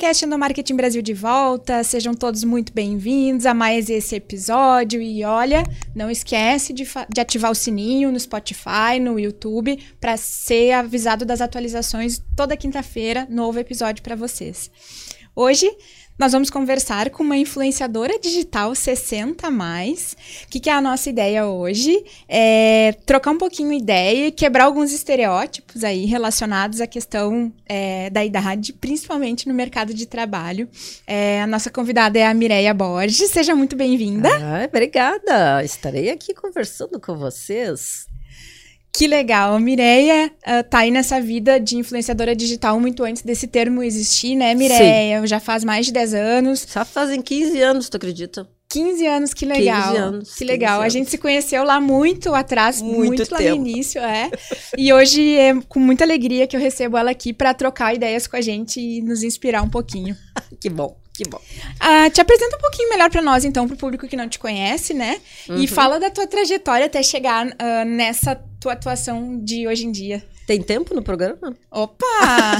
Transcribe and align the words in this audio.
podcast 0.00 0.24
no 0.24 0.38
Marketing 0.38 0.76
Brasil 0.76 1.02
de 1.02 1.12
volta. 1.12 1.84
Sejam 1.84 2.14
todos 2.14 2.42
muito 2.42 2.72
bem-vindos 2.72 3.44
a 3.44 3.52
mais 3.52 3.90
esse 3.90 4.16
episódio. 4.16 5.02
E 5.02 5.22
olha, 5.24 5.62
não 5.94 6.10
esquece 6.10 6.72
de, 6.72 6.88
de 7.12 7.20
ativar 7.20 7.50
o 7.50 7.54
sininho 7.54 8.10
no 8.10 8.18
Spotify, 8.18 8.98
no 8.98 9.20
YouTube, 9.20 9.78
para 10.00 10.16
ser 10.16 10.72
avisado 10.72 11.26
das 11.26 11.42
atualizações 11.42 12.18
toda 12.34 12.56
quinta-feira, 12.56 13.26
novo 13.28 13.58
episódio 13.58 14.02
para 14.02 14.16
vocês. 14.16 14.70
Hoje 15.36 15.70
nós 16.20 16.32
vamos 16.32 16.50
conversar 16.50 17.08
com 17.08 17.22
uma 17.22 17.38
influenciadora 17.38 18.18
digital 18.18 18.74
60 18.74 19.50
mais. 19.50 20.14
O 20.44 20.48
que, 20.48 20.60
que, 20.60 20.68
é 20.68 20.72
a 20.74 20.80
nossa 20.80 21.08
ideia 21.08 21.46
hoje? 21.46 22.04
É 22.28 22.92
trocar 23.06 23.30
um 23.30 23.38
pouquinho 23.38 23.72
ideia 23.72 24.26
e 24.26 24.30
quebrar 24.30 24.64
alguns 24.64 24.92
estereótipos 24.92 25.82
aí 25.82 26.04
relacionados 26.04 26.78
à 26.82 26.86
questão 26.86 27.50
é, 27.64 28.10
da 28.10 28.22
idade, 28.22 28.74
principalmente 28.74 29.48
no 29.48 29.54
mercado 29.54 29.94
de 29.94 30.04
trabalho. 30.04 30.68
É, 31.06 31.40
a 31.40 31.46
nossa 31.46 31.70
convidada 31.70 32.18
é 32.18 32.26
a 32.26 32.34
Mireia 32.34 32.74
Borges. 32.74 33.30
Seja 33.30 33.54
muito 33.54 33.74
bem-vinda. 33.74 34.28
Ah, 34.28 34.66
obrigada. 34.68 35.64
Estarei 35.64 36.10
aqui 36.10 36.34
conversando 36.34 37.00
com 37.00 37.16
vocês 37.16 38.09
que 38.92 39.06
legal. 39.06 39.54
A 39.54 39.60
Mireia 39.60 40.30
uh, 40.38 40.68
tá 40.68 40.78
aí 40.78 40.90
nessa 40.90 41.20
vida 41.20 41.58
de 41.58 41.76
influenciadora 41.76 42.34
digital 42.34 42.78
muito 42.80 43.04
antes 43.04 43.22
desse 43.22 43.46
termo 43.46 43.82
existir, 43.82 44.34
né, 44.34 44.54
Mireia? 44.54 45.26
Já 45.26 45.40
faz 45.40 45.64
mais 45.64 45.86
de 45.86 45.92
10 45.92 46.14
anos. 46.14 46.66
Já 46.72 46.84
fazem 46.84 47.22
15 47.22 47.60
anos, 47.60 47.88
tu 47.88 47.96
acredita? 47.96 48.48
15 48.70 49.06
anos, 49.06 49.34
que 49.34 49.44
legal. 49.44 49.88
15 49.88 49.96
anos. 49.96 50.34
Que 50.34 50.44
legal. 50.44 50.80
Anos. 50.80 50.86
A 50.86 50.88
gente 50.88 51.10
se 51.10 51.18
conheceu 51.18 51.64
lá 51.64 51.80
muito 51.80 52.32
atrás, 52.34 52.80
muito, 52.80 53.06
muito 53.06 53.32
lá 53.32 53.40
no 53.40 53.56
início, 53.56 54.00
é. 54.00 54.30
e 54.78 54.92
hoje 54.92 55.36
é 55.36 55.54
com 55.68 55.80
muita 55.80 56.04
alegria 56.04 56.46
que 56.46 56.56
eu 56.56 56.60
recebo 56.60 56.96
ela 56.96 57.10
aqui 57.10 57.32
para 57.32 57.52
trocar 57.52 57.94
ideias 57.94 58.28
com 58.28 58.36
a 58.36 58.40
gente 58.40 58.80
e 58.80 59.02
nos 59.02 59.24
inspirar 59.24 59.62
um 59.62 59.68
pouquinho. 59.68 60.16
que 60.60 60.70
bom. 60.70 60.96
Que 61.12 61.28
bom. 61.28 61.36
Uh, 61.38 62.08
te 62.10 62.20
apresenta 62.20 62.56
um 62.56 62.60
pouquinho 62.60 62.88
melhor 62.88 63.10
para 63.10 63.20
nós, 63.20 63.44
então, 63.44 63.66
para 63.66 63.74
o 63.74 63.76
público 63.76 64.06
que 64.06 64.16
não 64.16 64.26
te 64.26 64.38
conhece, 64.38 64.94
né? 64.94 65.20
Uhum. 65.48 65.58
E 65.58 65.66
fala 65.66 66.00
da 66.00 66.08
tua 66.08 66.26
trajetória 66.26 66.86
até 66.86 67.02
chegar 67.02 67.46
uh, 67.46 67.84
nessa 67.84 68.40
tua 68.60 68.74
atuação 68.74 69.42
de 69.42 69.66
hoje 69.66 69.86
em 69.86 69.90
dia. 69.90 70.22
Tem 70.46 70.62
tempo 70.62 70.94
no 70.94 71.02
programa? 71.02 71.56
Opa! 71.70 72.58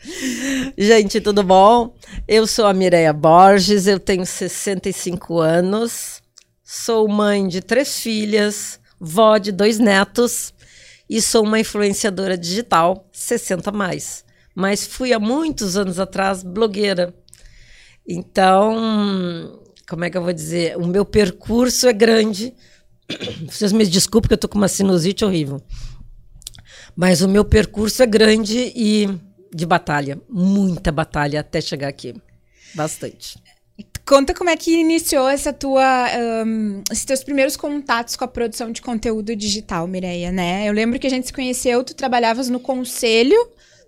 Gente, 0.76 1.20
tudo 1.20 1.42
bom? 1.42 1.94
Eu 2.26 2.46
sou 2.46 2.66
a 2.66 2.74
Mireia 2.74 3.12
Borges, 3.12 3.86
eu 3.86 4.00
tenho 4.00 4.24
65 4.24 5.38
anos, 5.38 6.22
sou 6.62 7.06
mãe 7.06 7.46
de 7.46 7.60
três 7.60 8.00
filhas, 8.00 8.80
vó 8.98 9.38
de 9.38 9.52
dois 9.52 9.78
netos 9.78 10.52
e 11.08 11.20
sou 11.20 11.44
uma 11.44 11.60
influenciadora 11.60 12.36
digital 12.36 13.08
60 13.12 13.70
mais 13.70 14.24
mas 14.54 14.86
fui 14.86 15.12
há 15.12 15.18
muitos 15.18 15.76
anos 15.76 15.98
atrás 15.98 16.42
blogueira. 16.42 17.12
Então, 18.06 19.60
como 19.88 20.04
é 20.04 20.10
que 20.10 20.16
eu 20.16 20.22
vou 20.22 20.32
dizer? 20.32 20.76
O 20.76 20.86
meu 20.86 21.04
percurso 21.04 21.88
é 21.88 21.92
grande. 21.92 22.54
Vocês 23.46 23.72
me 23.72 23.86
desculpem 23.86 24.28
que 24.28 24.34
eu 24.34 24.38
tô 24.38 24.48
com 24.48 24.58
uma 24.58 24.68
sinusite 24.68 25.24
horrível. 25.24 25.60
Mas 26.96 27.22
o 27.22 27.28
meu 27.28 27.44
percurso 27.44 28.02
é 28.02 28.06
grande 28.06 28.72
e 28.74 29.08
de 29.52 29.66
batalha, 29.66 30.20
muita 30.28 30.90
batalha 30.90 31.40
até 31.40 31.60
chegar 31.60 31.88
aqui. 31.88 32.14
Bastante. 32.74 33.38
Conta 34.06 34.34
como 34.34 34.50
é 34.50 34.56
que 34.56 34.70
iniciou 34.70 35.28
essa 35.28 35.52
tua, 35.52 36.06
um, 36.46 36.82
esses 36.90 37.04
teus 37.04 37.24
primeiros 37.24 37.56
contatos 37.56 38.16
com 38.16 38.24
a 38.24 38.28
produção 38.28 38.70
de 38.70 38.82
conteúdo 38.82 39.34
digital, 39.34 39.86
Mireia, 39.86 40.30
né? 40.30 40.68
Eu 40.68 40.72
lembro 40.72 40.98
que 40.98 41.06
a 41.06 41.10
gente 41.10 41.26
se 41.26 41.32
conheceu, 41.32 41.82
tu 41.82 41.94
trabalhava 41.94 42.42
no 42.44 42.60
conselho 42.60 43.36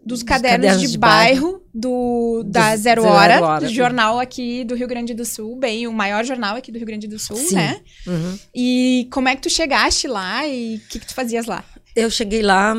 dos 0.07 0.23
cadernos, 0.23 0.67
cadernos 0.67 0.83
de, 0.83 0.93
de, 0.93 0.99
bairro, 0.99 1.43
bairro 1.43 1.63
do, 1.75 2.45
da 2.47 2.77
Zero, 2.77 3.03
Zero 3.03 3.05
Hora, 3.05 3.45
Hora, 3.45 3.69
jornal 3.69 4.21
aqui 4.21 4.63
do 4.65 4.77
Rio 4.77 4.87
Grande 4.87 5.13
do 5.13 5.25
Sul, 5.25 5.57
bem, 5.57 5.89
o 5.89 5.93
maior 5.93 6.25
jornal 6.25 6.57
aqui 6.57 6.71
do 6.71 6.79
Rio 6.79 6.87
Grande 6.87 7.09
do 7.09 7.19
Sul, 7.19 7.37
Sim. 7.37 7.57
né? 7.57 7.81
Uhum. 8.07 8.39
E 8.55 9.09
como 9.11 9.29
é 9.29 9.35
que 9.35 9.43
tu 9.43 9.51
chegaste 9.51 10.07
lá 10.07 10.47
e 10.47 10.77
o 10.77 10.89
que, 10.89 11.01
que 11.01 11.07
tu 11.07 11.15
fazias 11.15 11.47
lá? 11.47 11.65
Eu 11.97 12.09
cheguei 12.09 12.41
lá 12.41 12.77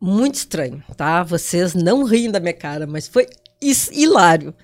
muito 0.00 0.36
estranho, 0.36 0.80
tá? 0.96 1.24
Vocês 1.24 1.74
não 1.74 2.04
riem 2.04 2.30
da 2.30 2.38
minha 2.38 2.54
cara, 2.54 2.86
mas 2.86 3.08
foi 3.08 3.26
hilário. 3.92 4.54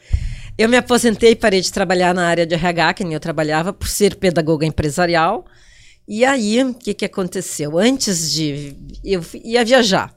Eu 0.57 0.69
me 0.69 0.77
aposentei 0.77 1.33
e 1.33 1.37
parei 1.37 1.61
de 1.61 1.73
trabalhar 1.73 2.15
na 2.15 2.29
área 2.29 2.47
de 2.47 2.55
RH, 2.55 2.95
que 2.95 3.03
nem 3.03 3.15
eu 3.15 3.21
trabalhava, 3.21 3.73
por 3.73 3.89
ser 3.89 4.15
pedagoga 4.15 4.65
empresarial. 4.65 5.45
E 6.07 6.25
aí, 6.25 6.63
o 6.63 6.73
que, 6.73 6.95
que 6.95 7.05
aconteceu? 7.05 7.77
Antes 7.77 8.31
de. 8.31 8.77
Eu 9.03 9.21
ia 9.43 9.65
viajar. 9.65 10.15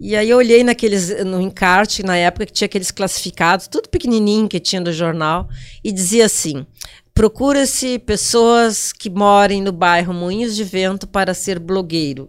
E 0.00 0.14
aí 0.14 0.30
eu 0.30 0.38
olhei 0.38 0.62
naqueles 0.62 1.24
no 1.24 1.40
encarte 1.40 2.04
na 2.04 2.16
época 2.16 2.46
que 2.46 2.52
tinha 2.52 2.66
aqueles 2.66 2.90
classificados, 2.90 3.66
tudo 3.66 3.88
pequenininho 3.88 4.48
que 4.48 4.60
tinha 4.60 4.80
do 4.80 4.92
jornal 4.92 5.48
e 5.82 5.90
dizia 5.90 6.26
assim: 6.26 6.64
procura-se 7.12 7.98
pessoas 7.98 8.92
que 8.92 9.10
morem 9.10 9.60
no 9.60 9.72
bairro 9.72 10.14
Moinhos 10.14 10.54
de 10.54 10.62
Vento 10.62 11.06
para 11.06 11.34
ser 11.34 11.58
blogueiro. 11.58 12.28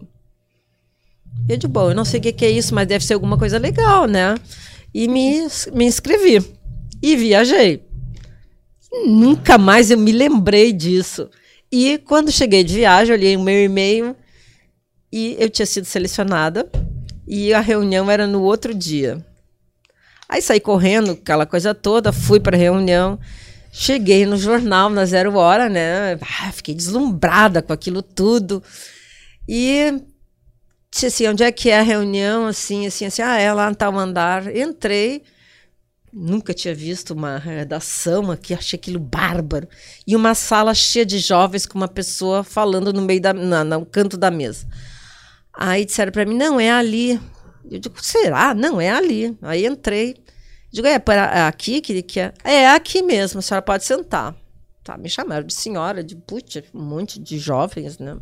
Eu 1.48 1.56
de 1.56 1.68
bom, 1.68 1.90
eu 1.90 1.94
não 1.94 2.04
sei 2.04 2.18
o 2.18 2.22
que 2.22 2.44
é 2.44 2.50
isso, 2.50 2.74
mas 2.74 2.88
deve 2.88 3.04
ser 3.04 3.14
alguma 3.14 3.38
coisa 3.38 3.56
legal, 3.56 4.06
né? 4.06 4.34
E 4.92 5.06
me, 5.06 5.46
me 5.72 5.84
inscrevi 5.84 6.44
e 7.00 7.16
viajei. 7.16 7.84
Nunca 9.06 9.56
mais 9.56 9.92
eu 9.92 9.98
me 9.98 10.10
lembrei 10.10 10.72
disso. 10.72 11.30
E 11.70 11.98
quando 11.98 12.32
cheguei 12.32 12.64
de 12.64 12.74
viagem, 12.74 13.14
olhei 13.14 13.36
o 13.36 13.40
meu 13.40 13.64
e-mail 13.64 14.16
e 15.12 15.36
eu 15.38 15.48
tinha 15.48 15.66
sido 15.66 15.84
selecionada 15.84 16.68
e 17.32 17.54
a 17.54 17.60
reunião 17.60 18.10
era 18.10 18.26
no 18.26 18.42
outro 18.42 18.74
dia. 18.74 19.24
Aí 20.28 20.42
saí 20.42 20.58
correndo, 20.58 21.12
aquela 21.12 21.46
coisa 21.46 21.72
toda, 21.72 22.12
fui 22.12 22.40
para 22.40 22.56
a 22.56 22.58
reunião. 22.58 23.20
Cheguei 23.70 24.26
no 24.26 24.36
jornal 24.36 24.90
na 24.90 25.04
zero 25.04 25.36
hora, 25.36 25.68
né? 25.68 26.18
Ah, 26.20 26.50
fiquei 26.50 26.74
deslumbrada 26.74 27.62
com 27.62 27.72
aquilo 27.72 28.02
tudo. 28.02 28.60
E 29.48 30.02
disse 30.90 31.06
assim, 31.06 31.28
onde 31.28 31.44
é 31.44 31.52
que 31.52 31.70
é 31.70 31.78
a 31.78 31.82
reunião? 31.82 32.48
Assim, 32.48 32.84
assim, 32.84 33.06
assim. 33.06 33.22
Ah, 33.22 33.38
é 33.38 33.52
lá 33.52 33.70
no 33.70 33.76
tal 33.76 33.96
andar. 33.96 34.52
Entrei. 34.54 35.22
Nunca 36.12 36.52
tinha 36.52 36.74
visto 36.74 37.12
uma 37.12 37.38
redação 37.38 38.32
aqui, 38.32 38.52
achei 38.52 38.76
aquilo 38.76 38.98
bárbaro. 38.98 39.68
E 40.04 40.16
uma 40.16 40.34
sala 40.34 40.74
cheia 40.74 41.06
de 41.06 41.20
jovens 41.20 41.64
com 41.64 41.78
uma 41.78 41.86
pessoa 41.86 42.42
falando 42.42 42.92
no 42.92 43.02
meio 43.02 43.20
da, 43.20 43.32
no 43.32 43.86
canto 43.86 44.16
da 44.16 44.32
mesa. 44.32 44.66
Aí 45.62 45.84
disseram 45.84 46.10
para 46.10 46.24
mim, 46.24 46.34
não, 46.34 46.58
é 46.58 46.70
ali. 46.70 47.20
Eu 47.70 47.78
digo, 47.78 48.02
será? 48.02 48.54
Não, 48.54 48.80
é 48.80 48.88
ali. 48.88 49.36
Aí 49.42 49.66
entrei. 49.66 50.16
Digo, 50.72 50.86
é, 50.86 50.98
para, 50.98 51.46
aqui 51.46 51.82
que, 51.82 52.00
que 52.02 52.18
é? 52.18 52.32
É 52.42 52.70
aqui 52.70 53.02
mesmo, 53.02 53.40
a 53.40 53.42
senhora 53.42 53.60
pode 53.60 53.84
sentar. 53.84 54.34
Tá, 54.82 54.96
me 54.96 55.10
chamaram 55.10 55.46
de 55.46 55.52
senhora, 55.52 56.02
de 56.02 56.16
putz, 56.16 56.62
um 56.72 56.82
monte 56.82 57.20
de 57.20 57.38
jovens, 57.38 57.98
né? 57.98 58.16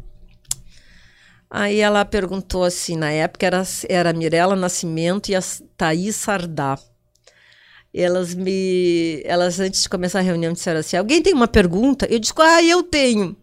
Aí 1.49 1.79
ela 1.79 2.05
perguntou 2.05 2.65
assim, 2.65 2.97
na 2.97 3.13
época 3.13 3.47
era, 3.47 3.63
era 3.89 4.13
Mirella 4.13 4.57
Nascimento 4.57 5.31
e 5.31 5.37
a 5.37 5.41
Thaís 5.77 6.17
Sardá. 6.17 6.77
Elas 7.95 8.35
me. 8.35 9.23
Elas, 9.25 9.61
antes 9.61 9.83
de 9.83 9.89
começar 9.89 10.19
a 10.19 10.23
reunião, 10.23 10.53
disseram 10.53 10.81
assim: 10.81 10.97
alguém 10.97 11.23
tem 11.23 11.33
uma 11.33 11.49
pergunta? 11.49 12.05
Eu 12.11 12.19
disse, 12.19 12.35
ah, 12.37 12.63
eu 12.63 12.83
tenho. 12.83 13.37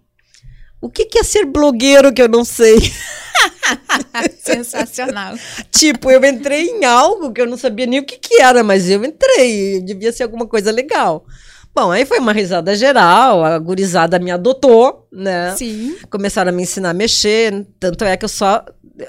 O 0.82 0.90
que, 0.90 1.06
que 1.06 1.18
é 1.18 1.24
ser 1.24 1.46
blogueiro 1.46 2.14
que 2.14 2.22
eu 2.22 2.28
não 2.28 2.44
sei? 2.44 2.76
Sensacional. 4.44 5.36
tipo, 5.72 6.10
eu 6.12 6.24
entrei 6.24 6.70
em 6.70 6.86
algo 6.86 7.32
que 7.32 7.42
eu 7.42 7.48
não 7.48 7.58
sabia 7.58 7.86
nem 7.86 8.00
o 8.00 8.06
que, 8.06 8.18
que 8.18 8.42
era, 8.42 8.64
mas 8.64 8.90
eu 8.90 9.04
entrei. 9.04 9.82
Devia 9.82 10.12
ser 10.12 10.24
alguma 10.24 10.48
coisa 10.48 10.72
legal. 10.72 11.26
Bom, 11.74 11.92
aí 11.92 12.06
foi 12.06 12.20
uma 12.20 12.32
risada 12.32 12.74
geral, 12.74 13.44
a 13.44 13.60
gurizada 13.60 14.18
me 14.18 14.32
adotou, 14.32 15.08
né? 15.12 15.54
Sim. 15.58 15.98
Começaram 16.10 16.50
a 16.50 16.54
me 16.54 16.64
ensinar 16.64 16.92
a 16.92 16.94
mexer, 16.94 17.68
tanto 17.78 18.06
é 18.06 18.16
que 18.16 18.24
eu 18.24 18.30
só 18.30 18.64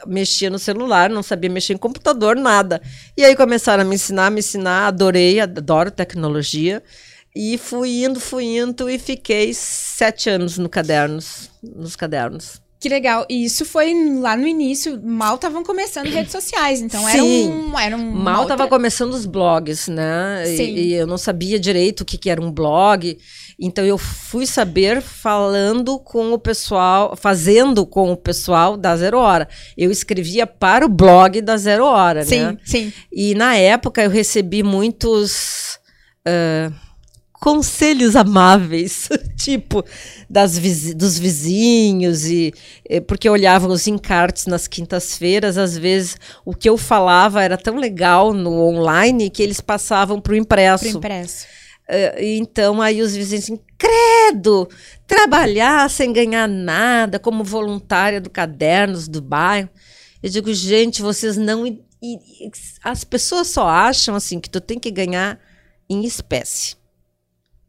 mexia 0.05 0.51
no 0.51 0.59
celular, 0.59 1.09
não 1.09 1.23
sabia 1.23 1.49
mexer 1.49 1.75
em 1.75 1.79
computador, 1.79 2.35
nada. 2.35 2.83
E 3.17 3.25
aí 3.25 3.37
começaram 3.37 3.83
a 3.83 3.87
me 3.87 3.95
ensinar, 3.95 4.33
me 4.33 4.41
ensinar, 4.41 4.89
adorei, 4.89 5.39
adoro 5.39 5.93
tecnologia. 5.93 6.83
E 7.35 7.57
fui 7.57 8.03
indo, 8.03 8.19
fui 8.19 8.59
indo 8.59 8.89
e 8.91 8.99
fiquei 8.99 9.53
sete 9.55 10.29
anos 10.29 10.59
no 10.59 10.69
cadernos, 10.69 11.51
nos 11.63 11.95
cadernos. 11.95 12.61
Que 12.79 12.91
legal. 12.91 13.25
E 13.29 13.45
isso 13.45 13.65
foi 13.65 13.95
lá 14.21 14.37
no 14.37 14.47
início, 14.47 15.01
mal 15.03 15.37
estavam 15.37 15.65
começando 15.65 16.09
redes 16.09 16.31
sociais, 16.31 16.81
então 16.81 17.01
Sim. 17.03 17.09
era 17.09 17.25
um, 17.25 17.79
era 17.79 17.97
um 17.97 18.11
mal 18.13 18.43
estava 18.43 18.65
outra... 18.65 18.77
começando 18.77 19.15
os 19.15 19.25
blogs, 19.25 19.89
né? 19.89 20.45
Sim. 20.45 20.75
E, 20.75 20.89
e, 20.89 20.93
eu 20.93 21.07
não 21.07 21.17
sabia 21.17 21.59
direito 21.59 22.03
o 22.03 22.05
que, 22.05 22.19
que 22.19 22.29
era 22.29 22.41
um 22.41 22.53
blog. 22.53 23.19
Então 23.59 23.83
eu 23.83 23.97
fui 23.97 24.47
saber 24.47 25.01
falando 25.01 25.99
com 25.99 26.33
o 26.33 26.39
pessoal, 26.39 27.17
fazendo 27.17 27.87
com 27.87 28.13
o 28.13 28.17
pessoal 28.17 28.77
da 28.77 28.95
Zero 28.95 29.19
Hora. 29.19 29.49
Eu 29.77 29.91
escrevia 29.91 30.47
para 30.47 30.85
o 30.85 30.89
blog 30.89 31.41
da 31.41 31.57
Zero 31.57 31.87
Hora, 31.87 32.25
sim, 32.25 32.41
né? 32.41 32.59
Sim, 32.63 32.91
sim. 32.91 32.93
E 33.11 33.35
na 33.35 33.57
época 33.57 34.03
eu 34.03 34.11
recebi 34.11 34.63
muitos 34.63 35.79
uh, 36.29 36.86
conselhos 37.41 38.17
amáveis 38.17 39.09
tipo 39.37 39.85
das 40.29 40.59
dos 40.95 41.19
vizinhos 41.19 42.25
e 42.27 42.53
eh, 42.89 43.01
porque 43.01 43.29
eu 43.29 43.33
olhava 43.33 43.69
os 43.69 43.87
encartes 43.87 44.47
nas 44.47 44.67
quintas-feiras, 44.67 45.59
às 45.59 45.77
vezes 45.77 46.17
o 46.45 46.55
que 46.55 46.69
eu 46.69 46.77
falava 46.77 47.43
era 47.43 47.57
tão 47.57 47.77
legal 47.77 48.33
no 48.33 48.61
online 48.61 49.31
que 49.31 49.43
eles 49.43 49.61
passavam 49.61 50.21
para 50.21 50.33
o 50.33 50.37
impresso. 50.37 50.89
Pro 50.89 50.99
impresso. 50.99 51.47
Uh, 51.89 52.21
então 52.21 52.83
aí 52.83 53.01
os 53.01 53.15
vizinhos 53.15 53.45
assim, 53.45 53.61
credo, 53.79 54.69
trabalhar 55.07 55.89
sem 55.89 56.13
ganhar 56.13 56.49
nada 56.49 57.19
como 57.19 57.45
voluntária 57.45 58.21
do 58.21 58.29
Cadernos 58.29 59.07
do 59.07 59.23
bairro. 59.23 59.69
Eu 60.21 60.29
digo, 60.29 60.53
gente, 60.53 61.01
vocês 61.01 61.37
não 61.37 61.65
as 62.83 63.05
pessoas 63.05 63.49
só 63.49 63.69
acham 63.69 64.15
assim 64.15 64.41
que 64.41 64.51
tu 64.51 64.61
tem 64.61 64.79
que 64.79 64.91
ganhar 64.91 65.39
em 65.89 66.05
espécie. 66.05 66.76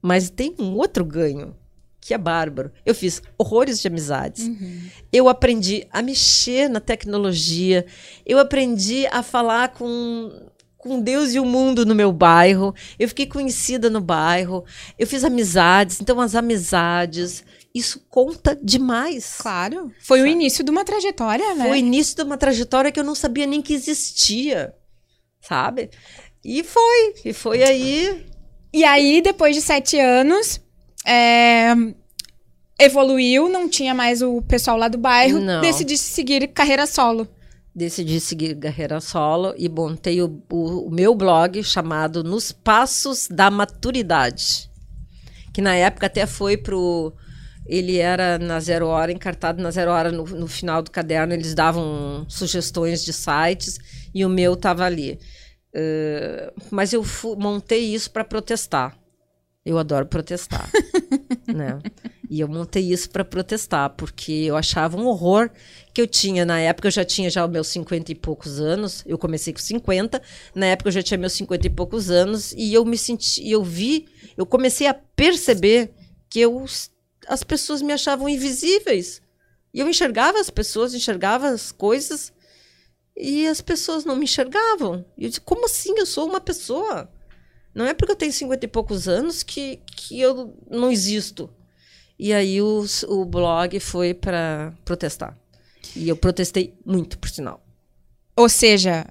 Mas 0.01 0.29
tem 0.29 0.55
um 0.59 0.75
outro 0.75 1.03
ganho 1.03 1.55
que 1.99 2.13
é 2.13 2.17
bárbaro. 2.17 2.71
Eu 2.85 2.95
fiz 2.95 3.21
horrores 3.37 3.81
de 3.81 3.87
amizades. 3.87 4.47
Uhum. 4.47 4.81
Eu 5.11 5.27
aprendi 5.27 5.85
a 5.91 6.01
mexer 6.01 6.69
na 6.69 6.79
tecnologia. 6.79 7.85
Eu 8.25 8.39
aprendi 8.39 9.05
a 9.07 9.21
falar 9.21 9.73
com 9.73 10.31
com 10.77 11.01
Deus 11.01 11.33
e 11.33 11.39
o 11.39 11.45
mundo 11.45 11.85
no 11.85 11.93
meu 11.93 12.11
bairro. 12.13 12.73
Eu 12.97 13.09
fiquei 13.09 13.25
conhecida 13.25 13.89
no 13.89 13.99
bairro. 13.99 14.63
Eu 14.97 15.05
fiz 15.05 15.23
amizades. 15.23 15.99
Então, 15.99 16.21
as 16.21 16.33
amizades, 16.33 17.43
isso 17.75 18.05
conta 18.09 18.57
demais. 18.61 19.35
Claro. 19.39 19.91
Foi 19.99 20.19
sabe? 20.19 20.29
o 20.29 20.31
início 20.31 20.63
de 20.63 20.71
uma 20.71 20.85
trajetória, 20.85 21.55
né? 21.55 21.65
Foi 21.65 21.73
o 21.73 21.75
início 21.75 22.15
de 22.15 22.23
uma 22.23 22.37
trajetória 22.37 22.91
que 22.91 22.99
eu 22.99 23.03
não 23.03 23.15
sabia 23.15 23.45
nem 23.45 23.61
que 23.61 23.73
existia. 23.73 24.73
Sabe? 25.41 25.89
E 26.43 26.63
foi. 26.63 27.15
E 27.25 27.33
foi 27.33 27.63
aí. 27.63 28.25
E 28.73 28.83
aí, 28.83 29.21
depois 29.21 29.55
de 29.55 29.61
sete 29.61 29.99
anos, 29.99 30.61
é, 31.05 31.73
evoluiu, 32.79 33.49
não 33.49 33.69
tinha 33.69 33.93
mais 33.93 34.21
o 34.21 34.41
pessoal 34.41 34.77
lá 34.77 34.87
do 34.87 34.97
bairro, 34.97 35.39
não. 35.39 35.61
decidi 35.61 35.97
seguir 35.97 36.47
carreira 36.47 36.85
solo 36.85 37.27
decidi 37.77 38.19
seguir 38.19 38.55
carreira 38.55 38.99
solo 38.99 39.53
e 39.55 39.69
montei 39.69 40.19
o, 40.19 40.41
o, 40.49 40.87
o, 40.87 40.89
meu 40.89 41.13
blog 41.13 41.63
chamado 41.63 42.23
Nos 42.23 42.51
Passos 42.51 43.27
da 43.29 43.51
Maturidade, 43.51 44.67
que 45.53 45.61
na 45.61 45.75
época 45.75 46.07
até 46.07 46.25
foi 46.25 46.57
pro 46.57 47.13
ele 47.67 47.97
era 47.97 48.39
na 48.39 48.59
Zero 48.59 48.87
Hora, 48.87 49.11
encartado 49.11 49.61
na 49.61 49.69
Zero 49.69 49.91
Hora 49.91 50.11
no, 50.11 50.23
no 50.23 50.47
final 50.47 50.81
do 50.81 50.89
caderno, 50.89 51.33
eles 51.33 51.53
davam 51.53 52.25
sugestões 52.27 53.05
de 53.05 53.13
sites 53.13 53.77
e 54.11 54.25
o 54.25 54.29
meu 54.29 54.53
estava 54.53 54.83
ali. 54.83 55.19
Uh, 55.77 56.51
mas 56.71 56.91
eu 56.91 57.05
montei 57.37 57.93
isso 57.93 58.09
para 58.09 58.23
protestar. 58.23 58.97
Eu 59.63 59.77
adoro 59.77 60.05
protestar, 60.05 60.67
né? 61.45 61.77
E 62.29 62.39
eu 62.39 62.47
montei 62.47 62.91
isso 62.91 63.09
para 63.09 63.23
protestar, 63.23 63.89
porque 63.91 64.31
eu 64.31 64.55
achava 64.55 64.97
um 64.97 65.05
horror 65.05 65.51
que 65.93 66.01
eu 66.01 66.07
tinha 66.07 66.45
na 66.45 66.57
época, 66.57 66.87
eu 66.87 66.91
já 66.91 67.03
tinha 67.03 67.29
já 67.29 67.45
os 67.45 67.51
meus 67.51 67.67
50 67.67 68.11
e 68.11 68.15
poucos 68.15 68.61
anos, 68.61 69.03
eu 69.05 69.17
comecei 69.17 69.51
com 69.51 69.59
50, 69.59 70.21
na 70.55 70.67
época 70.67 70.87
eu 70.87 70.93
já 70.93 71.03
tinha 71.03 71.17
meus 71.17 71.33
50 71.33 71.67
e 71.67 71.69
poucos 71.69 72.09
anos, 72.09 72.53
e 72.53 72.73
eu 72.73 72.85
me 72.85 72.97
senti, 72.97 73.47
eu 73.49 73.61
vi, 73.61 74.07
eu 74.37 74.45
comecei 74.45 74.87
a 74.87 74.93
perceber 74.93 75.91
que 76.29 76.39
eu, 76.39 76.65
as 77.27 77.43
pessoas 77.43 77.81
me 77.81 77.91
achavam 77.91 78.27
invisíveis. 78.27 79.21
E 79.73 79.81
eu 79.81 79.89
enxergava 79.89 80.39
as 80.39 80.49
pessoas, 80.49 80.93
enxergava 80.93 81.49
as 81.49 81.73
coisas, 81.73 82.31
e 83.17 83.47
as 83.47 83.61
pessoas 83.61 84.05
não 84.05 84.15
me 84.15 84.25
enxergavam. 84.25 85.03
E 85.17 85.23
eu 85.23 85.29
disse, 85.29 85.41
como 85.41 85.65
assim? 85.65 85.97
Eu 85.97 86.05
sou 86.05 86.27
uma 86.27 86.39
pessoa. 86.39 87.09
Não 87.73 87.85
é 87.85 87.93
porque 87.93 88.11
eu 88.11 88.15
tenho 88.15 88.31
50 88.31 88.65
e 88.65 88.67
poucos 88.67 89.07
anos 89.07 89.41
que, 89.41 89.79
que 89.87 90.19
eu 90.21 90.55
não 90.69 90.91
existo. 90.91 91.49
E 92.17 92.31
aí 92.31 92.61
os, 92.61 93.03
o 93.03 93.25
blog 93.25 93.79
foi 93.79 94.13
para 94.13 94.73
protestar. 94.85 95.37
E 95.95 96.07
eu 96.07 96.15
protestei 96.15 96.75
muito, 96.85 97.17
por 97.17 97.29
sinal. 97.29 97.63
Ou 98.35 98.47
seja, 98.47 99.07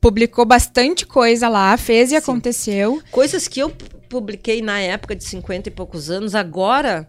publicou 0.00 0.44
bastante 0.44 1.04
coisa 1.04 1.48
lá, 1.48 1.76
fez 1.76 2.08
e 2.08 2.10
Sim. 2.10 2.16
aconteceu. 2.16 3.02
Coisas 3.10 3.48
que 3.48 3.60
eu 3.60 3.70
publiquei 4.08 4.62
na 4.62 4.80
época 4.80 5.14
de 5.14 5.24
50 5.24 5.68
e 5.68 5.72
poucos 5.72 6.10
anos, 6.10 6.34
agora 6.34 7.08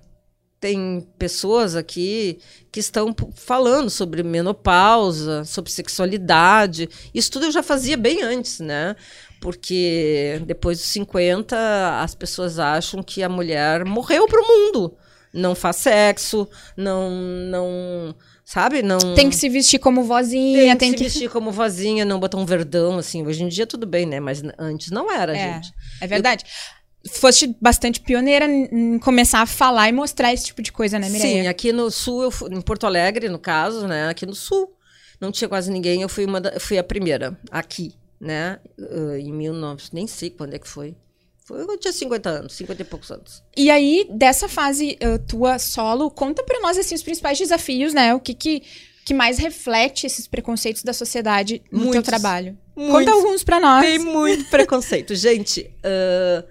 tem 0.61 1.05
pessoas 1.17 1.75
aqui 1.75 2.37
que 2.71 2.79
estão 2.79 3.13
falando 3.33 3.89
sobre 3.89 4.21
menopausa, 4.21 5.43
sobre 5.43 5.71
sexualidade. 5.71 6.87
Isso 7.13 7.31
tudo 7.31 7.47
eu 7.47 7.51
já 7.51 7.63
fazia 7.63 7.97
bem 7.97 8.21
antes, 8.21 8.59
né? 8.59 8.95
Porque 9.41 10.39
depois 10.45 10.77
dos 10.77 10.87
50, 10.89 11.99
as 11.99 12.13
pessoas 12.13 12.59
acham 12.59 13.01
que 13.01 13.23
a 13.23 13.27
mulher 13.27 13.83
morreu 13.83 14.27
para 14.27 14.39
o 14.39 14.47
mundo. 14.47 14.95
Não 15.33 15.55
faz 15.55 15.77
sexo, 15.77 16.47
não. 16.77 17.09
não 17.09 18.15
sabe? 18.45 18.83
Não. 18.83 18.99
Tem 19.15 19.29
que 19.31 19.35
se 19.35 19.49
vestir 19.49 19.79
como 19.79 20.03
vozinha. 20.03 20.59
Tem 20.59 20.69
que 20.69 20.77
tem 20.77 20.89
se 20.91 20.97
que... 20.97 21.03
vestir 21.05 21.29
como 21.29 21.51
vozinha, 21.51 22.05
não 22.05 22.19
botar 22.19 22.37
um 22.37 22.45
verdão, 22.45 22.99
assim. 22.99 23.25
Hoje 23.25 23.43
em 23.43 23.47
dia 23.47 23.65
tudo 23.65 23.87
bem, 23.87 24.05
né? 24.05 24.19
Mas 24.19 24.43
antes 24.59 24.91
não 24.91 25.11
era, 25.11 25.35
é, 25.35 25.53
gente. 25.53 25.73
É 25.99 26.05
verdade. 26.05 26.43
Eu... 26.45 26.80
Foste 27.09 27.55
bastante 27.59 27.99
pioneira 27.99 28.45
em 28.45 28.99
começar 28.99 29.41
a 29.41 29.45
falar 29.45 29.89
e 29.89 29.91
mostrar 29.91 30.33
esse 30.33 30.45
tipo 30.45 30.61
de 30.61 30.71
coisa, 30.71 30.99
né, 30.99 31.09
Mireia? 31.09 31.43
Sim, 31.43 31.47
aqui 31.47 31.71
no 31.71 31.89
sul, 31.89 32.23
eu 32.23 32.31
fui, 32.31 32.53
em 32.53 32.61
Porto 32.61 32.85
Alegre, 32.85 33.27
no 33.27 33.39
caso, 33.39 33.87
né? 33.87 34.07
Aqui 34.07 34.25
no 34.25 34.35
sul, 34.35 34.71
não 35.19 35.31
tinha 35.31 35.49
quase 35.49 35.71
ninguém. 35.71 36.01
Eu 36.01 36.09
fui, 36.09 36.25
uma 36.25 36.39
da, 36.39 36.59
fui 36.59 36.77
a 36.77 36.83
primeira 36.83 37.39
aqui 37.49 37.95
né? 38.21 38.59
Uh, 38.77 39.15
em 39.15 39.35
19, 39.35 39.85
nem 39.91 40.05
sei 40.05 40.29
quando 40.29 40.53
é 40.53 40.59
que 40.59 40.67
foi. 40.67 40.95
Foi 41.43 41.59
eu 41.59 41.77
tinha 41.79 41.91
50 41.91 42.29
anos, 42.29 42.53
50 42.53 42.81
e 42.81 42.85
poucos 42.85 43.09
anos. 43.09 43.43
E 43.57 43.71
aí, 43.71 44.07
dessa 44.11 44.47
fase 44.47 44.97
uh, 45.03 45.17
tua 45.27 45.57
solo, 45.57 46.11
conta 46.11 46.43
para 46.43 46.59
nós 46.59 46.77
assim 46.77 46.93
os 46.93 47.01
principais 47.01 47.39
desafios, 47.39 47.95
né? 47.95 48.13
O 48.13 48.19
que 48.19 48.35
que, 48.35 48.61
que 49.03 49.13
mais 49.13 49.39
reflete 49.39 50.05
esses 50.05 50.27
preconceitos 50.27 50.83
da 50.83 50.93
sociedade 50.93 51.63
no 51.71 51.79
Muitos, 51.79 51.93
teu 51.93 52.03
trabalho? 52.03 52.55
Muitos. 52.75 52.93
Conta 52.93 53.11
alguns 53.11 53.43
para 53.43 53.59
nós. 53.59 53.83
Tem 53.83 53.97
muito 53.97 54.47
preconceito, 54.51 55.15
gente. 55.15 55.61
Uh, 55.83 56.47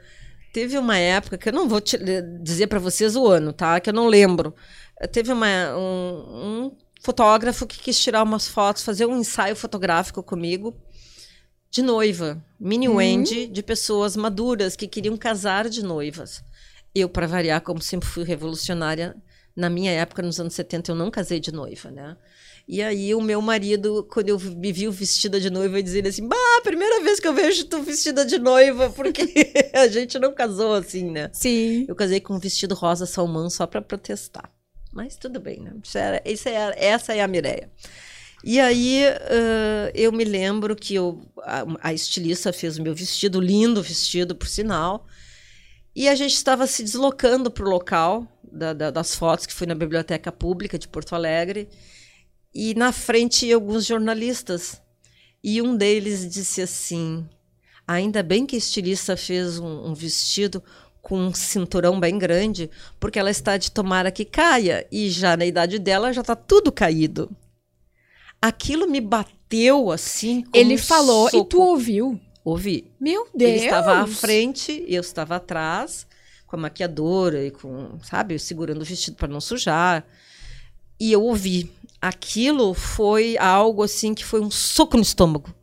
teve 0.53 0.79
uma 0.79 0.97
época 0.97 1.39
que 1.39 1.49
eu 1.49 1.53
não 1.53 1.69
vou 1.69 1.81
te 1.81 1.99
dizer 2.43 2.67
para 2.67 2.79
vocês 2.79 3.17
o 3.17 3.27
ano, 3.27 3.53
tá? 3.53 3.81
Que 3.81 3.91
eu 3.91 3.95
não 3.95 4.07
lembro. 4.07 4.55
Teve 5.13 5.33
uma, 5.33 5.77
um, 5.77 6.67
um 6.67 6.77
fotógrafo 7.01 7.67
que 7.67 7.79
quis 7.79 7.99
tirar 7.99 8.23
umas 8.23 8.47
fotos, 8.47 8.83
fazer 8.83 9.07
um 9.07 9.19
ensaio 9.19 9.57
fotográfico 9.57 10.23
comigo 10.23 10.77
de 11.71 11.83
noiva, 11.83 12.45
mini 12.59 12.89
hum. 12.89 12.97
Wendy, 12.97 13.47
de 13.47 13.63
pessoas 13.63 14.17
maduras 14.17 14.75
que 14.75 14.89
queriam 14.89 15.17
casar 15.17 15.69
de 15.69 15.85
noivas. 15.85 16.43
Eu, 16.93 17.09
para 17.09 17.29
variar, 17.29 17.61
como 17.61 17.81
sempre 17.81 18.09
fui 18.09 18.25
revolucionária, 18.25 19.17
na 19.55 19.71
minha 19.71 19.93
época, 19.93 20.23
nos 20.23 20.41
anos 20.41 20.55
70, 20.55 20.91
eu 20.91 20.97
não 20.97 21.11
casei 21.11 21.39
de 21.39 21.53
noiva, 21.53 21.91
né? 21.91 22.17
E 22.73 22.81
aí 22.81 23.13
o 23.17 23.21
meu 23.21 23.43
marido, 23.43 24.07
quando 24.09 24.29
eu 24.29 24.39
me 24.39 24.71
viu 24.71 24.93
vestida 24.93 25.41
de 25.41 25.51
noiva, 25.51 25.83
dizia 25.83 26.07
assim: 26.07 26.25
Bah, 26.29 26.37
primeira 26.63 27.03
vez 27.03 27.19
que 27.19 27.27
eu 27.27 27.35
vejo 27.35 27.65
tu 27.65 27.83
vestida 27.83 28.25
de 28.25 28.39
noiva, 28.39 28.91
porque 28.91 29.23
a 29.75 29.89
gente 29.89 30.21
não 30.21 30.33
casou 30.33 30.75
assim, 30.75 31.11
né? 31.11 31.31
Sim. 31.33 31.85
Eu 31.89 31.97
casei 31.97 32.21
com 32.21 32.33
um 32.33 32.39
vestido 32.39 32.73
rosa 32.77 33.07
salmão 33.07 33.51
só 33.51 33.67
para 33.67 33.83
protestar. 33.83 34.49
Mas 34.93 35.17
tudo 35.17 35.41
bem, 35.41 35.59
né? 35.59 35.73
Isso 35.83 35.99
era, 35.99 36.23
isso 36.25 36.49
é, 36.49 36.73
essa 36.77 37.13
é 37.13 37.21
a 37.21 37.27
Mireia. 37.27 37.69
E 38.45 38.61
aí 38.61 39.03
uh, 39.05 39.91
eu 39.93 40.13
me 40.13 40.23
lembro 40.23 40.77
que 40.77 40.95
eu, 40.95 41.21
a, 41.39 41.65
a, 41.89 41.93
estilista 41.93 42.53
fez 42.53 42.79
o 42.79 42.83
meu 42.85 42.95
vestido, 42.95 43.41
lindo 43.41 43.83
vestido, 43.83 44.33
por 44.33 44.47
sinal. 44.47 45.09
E 45.93 46.09
a 46.09 46.15
gente 46.15 46.35
estava 46.35 46.69
se 46.69 46.85
deslocando 46.85 47.51
para 47.51 47.65
o 47.65 47.69
local 47.69 48.29
da, 48.45 48.73
da, 48.73 48.91
das 48.93 49.13
fotos, 49.13 49.45
que 49.45 49.53
foi 49.53 49.67
na 49.67 49.75
Biblioteca 49.75 50.31
Pública 50.31 50.79
de 50.79 50.87
Porto 50.87 51.17
Alegre. 51.17 51.69
E 52.55 52.75
na 52.75 52.93
frente 52.93 53.51
alguns 53.53 53.87
jornalistas. 53.87 54.81
E 55.43 55.63
um 55.63 55.77
deles 55.77 56.29
disse 56.29 56.61
assim: 56.63 57.27
Ainda 57.87 58.23
bem 58.23 58.47
que 58.47 58.57
a 58.57 58.59
estilista 58.59 59.17
fez 59.17 59.59
um, 59.59 59.89
um 59.89 59.95
vestido 59.95 60.63
com 61.01 61.19
um 61.19 61.35
cinturão 61.35 61.99
bem 61.99 62.19
grande, 62.19 62.71
porque 62.99 63.19
ela 63.19 63.31
está 63.31 63.57
de 63.57 63.71
tomara 63.71 64.11
que 64.11 64.25
caia. 64.25 64.87
E 64.93 65.09
já 65.11 65.37
na 65.37 65.47
idade 65.47 65.79
dela 65.79 66.13
já 66.13 66.21
está 66.21 66.37
tudo 66.37 66.71
caído 66.71 67.35
aquilo 68.41 68.89
me 68.89 69.01
bateu 69.01 69.91
assim. 69.91 70.45
Ele 70.55 70.79
falou 70.79 71.29
soco. 71.29 71.45
e 71.45 71.49
tu 71.49 71.61
ouviu? 71.61 72.21
Ouvi. 72.45 72.91
Meu 72.99 73.29
Deus! 73.35 73.51
Ele 73.51 73.65
estava 73.65 74.01
à 74.01 74.07
frente 74.07 74.85
eu 74.89 75.01
estava 75.01 75.37
atrás, 75.37 76.07
com 76.47 76.57
a 76.57 76.61
maquiadora 76.61 77.45
e 77.45 77.51
com, 77.51 77.99
sabe, 78.03 78.39
segurando 78.39 78.81
o 78.81 78.85
vestido 78.85 79.17
para 79.17 79.29
não 79.29 79.41
sujar. 79.41 80.07
E 80.99 81.13
eu 81.13 81.23
ouvi. 81.23 81.71
Aquilo 82.01 82.73
foi 82.73 83.37
algo 83.39 83.83
assim 83.83 84.15
que 84.15 84.25
foi 84.25 84.41
um 84.41 84.51
soco 84.51 84.97
no 84.97 85.03
estômago. 85.03 85.55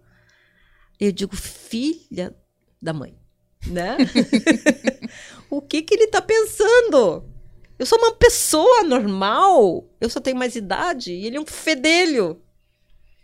Eu 1.00 1.12
digo, 1.12 1.36
filha 1.36 2.36
da 2.82 2.94
mãe, 2.94 3.16
né? 3.66 3.98
o 5.50 5.62
que 5.62 5.82
que 5.82 5.94
ele 5.96 6.06
está 6.06 6.22
pensando? 6.22 7.24
Eu 7.80 7.86
sou 7.86 7.98
uma 8.00 8.12
pessoa 8.14 8.84
normal, 8.84 9.88
eu 10.02 10.10
só 10.10 10.20
tenho 10.20 10.38
mais 10.38 10.56
idade 10.56 11.12
e 11.12 11.26
ele 11.26 11.38
é 11.38 11.40
um 11.40 11.46
fedelho. 11.46 12.42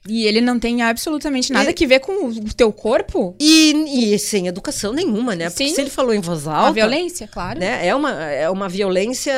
E 0.08 0.26
ele 0.26 0.42
não 0.42 0.60
tem 0.60 0.82
absolutamente 0.82 1.54
nada 1.54 1.68
Ele- 1.68 1.74
que 1.74 1.88
ver 1.88 2.00
com 2.02 2.28
o 2.28 2.54
teu 2.54 2.74
corpo? 2.74 3.36
E, 3.40 4.14
e 4.14 4.20
sem 4.20 4.48
educação 4.48 4.92
nenhuma, 4.92 5.34
né? 5.34 5.50
Porque 5.50 5.70
Sim. 5.70 5.76
se 5.76 5.82
ele 5.82 5.90
falou 5.90 6.14
em 6.14 6.20
voz 6.20 6.46
alta. 6.46 6.68
A 6.68 6.72
violência, 6.72 7.28
claro. 7.28 7.58
né? 7.60 7.88
É 7.88 7.96
uma, 7.96 8.12
é 8.22 8.50
uma 8.50 8.68
violência, 8.68 9.34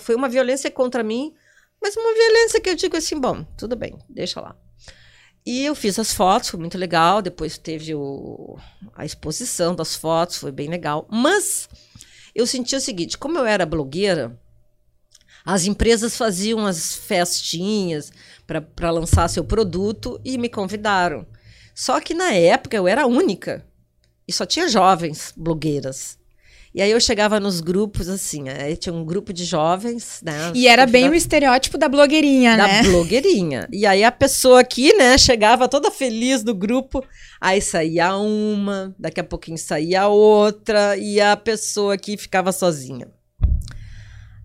foi 0.00 0.14
uma 0.14 0.28
violência 0.28 0.70
contra 0.70 1.02
mim, 1.02 1.32
mas 1.82 1.96
uma 1.96 2.14
violência 2.14 2.60
que 2.60 2.70
eu 2.70 2.76
digo 2.76 2.96
assim, 2.96 3.18
bom, 3.18 3.44
tudo 3.58 3.74
bem, 3.74 3.98
deixa 4.08 4.40
lá. 4.40 4.56
E 5.44 5.64
eu 5.64 5.74
fiz 5.74 5.98
as 5.98 6.12
fotos, 6.12 6.50
foi 6.50 6.60
muito 6.60 6.78
legal, 6.78 7.20
depois 7.20 7.58
teve 7.58 7.92
o, 7.94 8.56
a 8.94 9.04
exposição 9.04 9.74
das 9.74 9.96
fotos, 9.96 10.36
foi 10.36 10.52
bem 10.52 10.68
legal, 10.68 11.08
mas 11.10 11.68
eu 12.32 12.46
senti 12.46 12.76
o 12.76 12.80
seguinte, 12.80 13.18
como 13.18 13.36
eu 13.36 13.44
era 13.44 13.66
blogueira, 13.66 14.40
as 15.44 15.66
empresas 15.66 16.16
faziam 16.16 16.64
as 16.64 16.94
festinhas 16.94 18.12
para 18.46 18.90
lançar 18.92 19.28
seu 19.28 19.44
produto 19.44 20.20
e 20.24 20.38
me 20.38 20.48
convidaram. 20.48 21.26
Só 21.74 22.00
que 22.00 22.14
na 22.14 22.32
época 22.32 22.76
eu 22.76 22.86
era 22.86 23.06
única 23.08 23.66
e 24.26 24.32
só 24.32 24.46
tinha 24.46 24.68
jovens 24.68 25.32
blogueiras. 25.36 26.16
E 26.74 26.80
aí 26.80 26.90
eu 26.90 26.98
chegava 26.98 27.38
nos 27.38 27.60
grupos 27.60 28.08
assim, 28.08 28.48
aí 28.48 28.76
tinha 28.78 28.94
um 28.94 29.04
grupo 29.04 29.30
de 29.30 29.44
jovens, 29.44 30.20
né? 30.24 30.52
E 30.54 30.66
era 30.66 30.86
bem 30.86 31.02
o 31.02 31.04
convidados 31.08 31.22
estereótipo 31.22 31.76
da 31.76 31.86
blogueirinha, 31.86 32.56
da 32.56 32.66
né? 32.66 32.82
blogueirinha. 32.82 33.68
E 33.70 33.84
aí 33.84 34.02
a 34.02 34.10
pessoa 34.10 34.60
aqui, 34.60 34.94
né, 34.94 35.18
chegava 35.18 35.68
toda 35.68 35.90
feliz 35.90 36.42
do 36.42 36.54
grupo, 36.54 37.04
aí 37.38 37.60
saía 37.60 38.16
uma, 38.16 38.94
daqui 38.98 39.20
a 39.20 39.24
pouquinho 39.24 39.58
saía 39.58 40.06
outra, 40.08 40.96
e 40.96 41.20
a 41.20 41.36
pessoa 41.36 41.92
aqui 41.92 42.16
ficava 42.16 42.52
sozinha. 42.52 43.08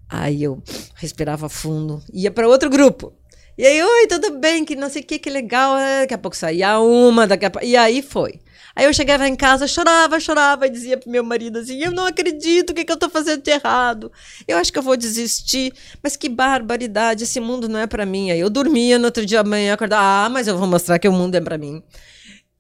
Aí 0.10 0.44
eu 0.44 0.62
respirava 0.96 1.48
fundo, 1.48 2.04
ia 2.12 2.32
para 2.32 2.48
outro 2.48 2.70
grupo. 2.70 3.14
E 3.58 3.66
aí, 3.66 3.82
oi, 3.82 4.08
tudo 4.08 4.38
bem? 4.38 4.64
Que 4.64 4.76
não 4.76 4.88
sei 4.88 5.02
o 5.02 5.06
que, 5.06 5.18
que 5.18 5.32
legal. 5.32 5.76
é, 5.78 6.02
Daqui 6.02 6.14
a 6.14 6.18
pouco 6.20 6.38
saía 6.38 6.80
uma, 6.80 7.26
daqui 7.26 7.44
a 7.44 7.50
pouco. 7.50 7.66
E 7.66 7.76
aí 7.76 8.04
foi. 8.04 8.40
Aí 8.78 8.86
eu 8.86 8.94
chegava 8.94 9.28
em 9.28 9.36
casa, 9.36 9.66
chorava, 9.66 10.20
chorava 10.20 10.68
e 10.68 10.70
dizia 10.70 11.00
pro 11.00 11.10
meu 11.10 11.24
marido 11.24 11.58
assim: 11.58 11.82
Eu 11.82 11.92
não 11.92 12.06
acredito, 12.06 12.70
o 12.70 12.74
que, 12.76 12.86
que 12.86 12.92
eu 12.92 12.96
tô 12.96 13.10
fazendo 13.10 13.42
de 13.42 13.50
errado? 13.50 14.12
Eu 14.48 14.56
acho 14.56 14.72
que 14.72 14.78
eu 14.78 14.84
vou 14.84 14.96
desistir. 14.96 15.74
Mas 16.04 16.16
que 16.16 16.30
barbaridade, 16.30 17.24
esse 17.24 17.40
mundo 17.40 17.68
não 17.68 17.80
é 17.80 17.88
para 17.88 18.06
mim. 18.06 18.30
Aí 18.30 18.40
eu 18.40 18.52
dormia 18.52 19.00
no 19.00 19.06
outro 19.06 19.26
dia 19.26 19.40
amanhã, 19.40 19.74
acordava, 19.74 20.28
ah, 20.28 20.30
mas 20.30 20.48
eu 20.48 20.56
vou 20.56 20.68
mostrar 20.68 21.00
que 21.00 21.08
o 21.08 21.12
mundo 21.12 21.34
é 21.34 21.42
para 21.42 21.58
mim. 21.58 21.82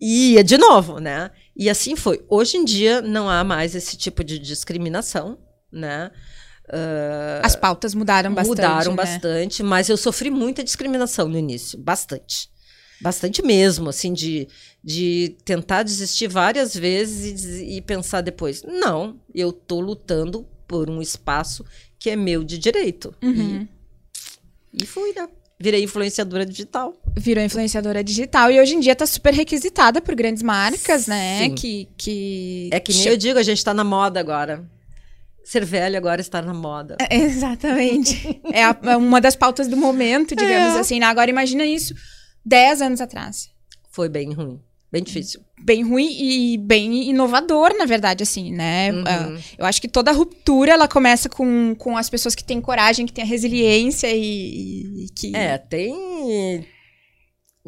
E 0.01 0.33
ia 0.33 0.43
de 0.43 0.57
novo, 0.57 0.97
né? 0.97 1.29
E 1.55 1.69
assim 1.69 1.95
foi. 1.95 2.25
Hoje 2.27 2.57
em 2.57 2.65
dia 2.65 2.99
não 2.99 3.29
há 3.29 3.43
mais 3.43 3.75
esse 3.75 3.95
tipo 3.95 4.23
de 4.23 4.39
discriminação, 4.39 5.37
né? 5.71 6.09
Ah, 6.67 7.41
As 7.43 7.55
pautas 7.55 7.93
mudaram 7.93 8.33
bastante. 8.33 8.57
mudaram 8.57 8.91
né? 8.93 8.97
bastante, 8.97 9.61
mas 9.61 9.87
eu 9.87 9.95
sofri 9.97 10.31
muita 10.31 10.63
discriminação 10.63 11.27
no 11.27 11.37
início, 11.37 11.77
bastante. 11.77 12.49
Bastante 12.99 13.43
mesmo, 13.43 13.89
assim, 13.89 14.11
de, 14.11 14.47
de 14.87 15.35
tentar 15.43 15.83
desistir 15.83 16.27
várias 16.29 16.73
vezes 16.73 17.43
e, 17.43 17.75
e 17.77 17.81
pensar 17.81 18.21
depois, 18.21 18.63
não, 18.63 19.19
eu 19.35 19.51
tô 19.51 19.81
lutando 19.81 20.47
por 20.65 20.89
um 20.89 21.01
espaço 21.01 21.65
que 21.99 22.09
é 22.09 22.15
meu 22.15 22.41
de 22.41 22.57
direito. 22.57 23.13
Uhum. 23.21 23.67
E, 24.73 24.83
e 24.83 24.85
fui, 24.85 25.11
né? 25.13 25.27
Virei 25.59 25.83
influenciadora 25.83 26.45
digital. 26.45 26.93
Virou 27.17 27.43
influenciadora 27.43 28.01
digital 28.01 28.49
e 28.49 28.61
hoje 28.61 28.75
em 28.75 28.79
dia 28.79 28.95
tá 28.95 29.05
super 29.05 29.33
requisitada 29.33 29.99
por 29.99 30.15
grandes 30.15 30.41
marcas, 30.41 31.05
né? 31.05 31.39
Sim. 31.39 31.55
Que, 31.55 31.89
que... 31.97 32.69
É 32.71 32.79
que 32.79 32.93
nem 32.93 33.07
eu 33.07 33.17
digo, 33.17 33.39
a 33.39 33.43
gente 33.43 33.61
tá 33.65 33.73
na 33.73 33.83
moda 33.83 34.21
agora. 34.21 34.69
Ser 35.43 35.65
velho 35.65 35.97
agora 35.97 36.21
está 36.21 36.41
na 36.41 36.53
moda. 36.53 36.95
É, 37.09 37.17
Exatamente. 37.17 38.39
é, 38.53 38.63
a- 38.63 38.79
é 38.83 38.95
uma 38.95 39.19
das 39.19 39.35
pautas 39.35 39.67
do 39.67 39.75
momento, 39.75 40.33
digamos 40.33 40.75
É. 40.75 40.79
assim. 40.79 40.99
né? 40.99 41.07
Agora 41.07 41.29
imagina 41.29 41.65
isso 41.65 41.93
10 42.45 42.81
anos 42.81 43.01
atrás. 43.01 43.49
Foi 43.89 44.07
bem 44.07 44.31
ruim, 44.31 44.61
bem 44.91 45.03
difícil. 45.03 45.41
Bem 45.63 45.83
ruim 45.83 46.07
e 46.19 46.57
bem 46.57 47.09
inovador, 47.09 47.75
na 47.77 47.85
verdade, 47.85 48.23
assim, 48.23 48.51
né? 48.53 48.91
Uhum. 48.91 49.03
Ah, 49.05 49.37
Eu 49.57 49.65
acho 49.65 49.81
que 49.81 49.87
toda 49.87 50.11
ruptura, 50.11 50.71
ela 50.73 50.87
começa 50.87 51.27
com, 51.27 51.75
com 51.75 51.97
as 51.97 52.09
pessoas 52.09 52.35
que 52.35 52.43
têm 52.43 52.61
coragem, 52.61 53.05
que 53.05 53.13
têm 53.13 53.23
a 53.23 53.27
resiliência 53.27 54.07
e, 54.13 55.05
e 55.05 55.07
que... 55.15 55.35
É, 55.35 55.57
tem. 55.57 56.65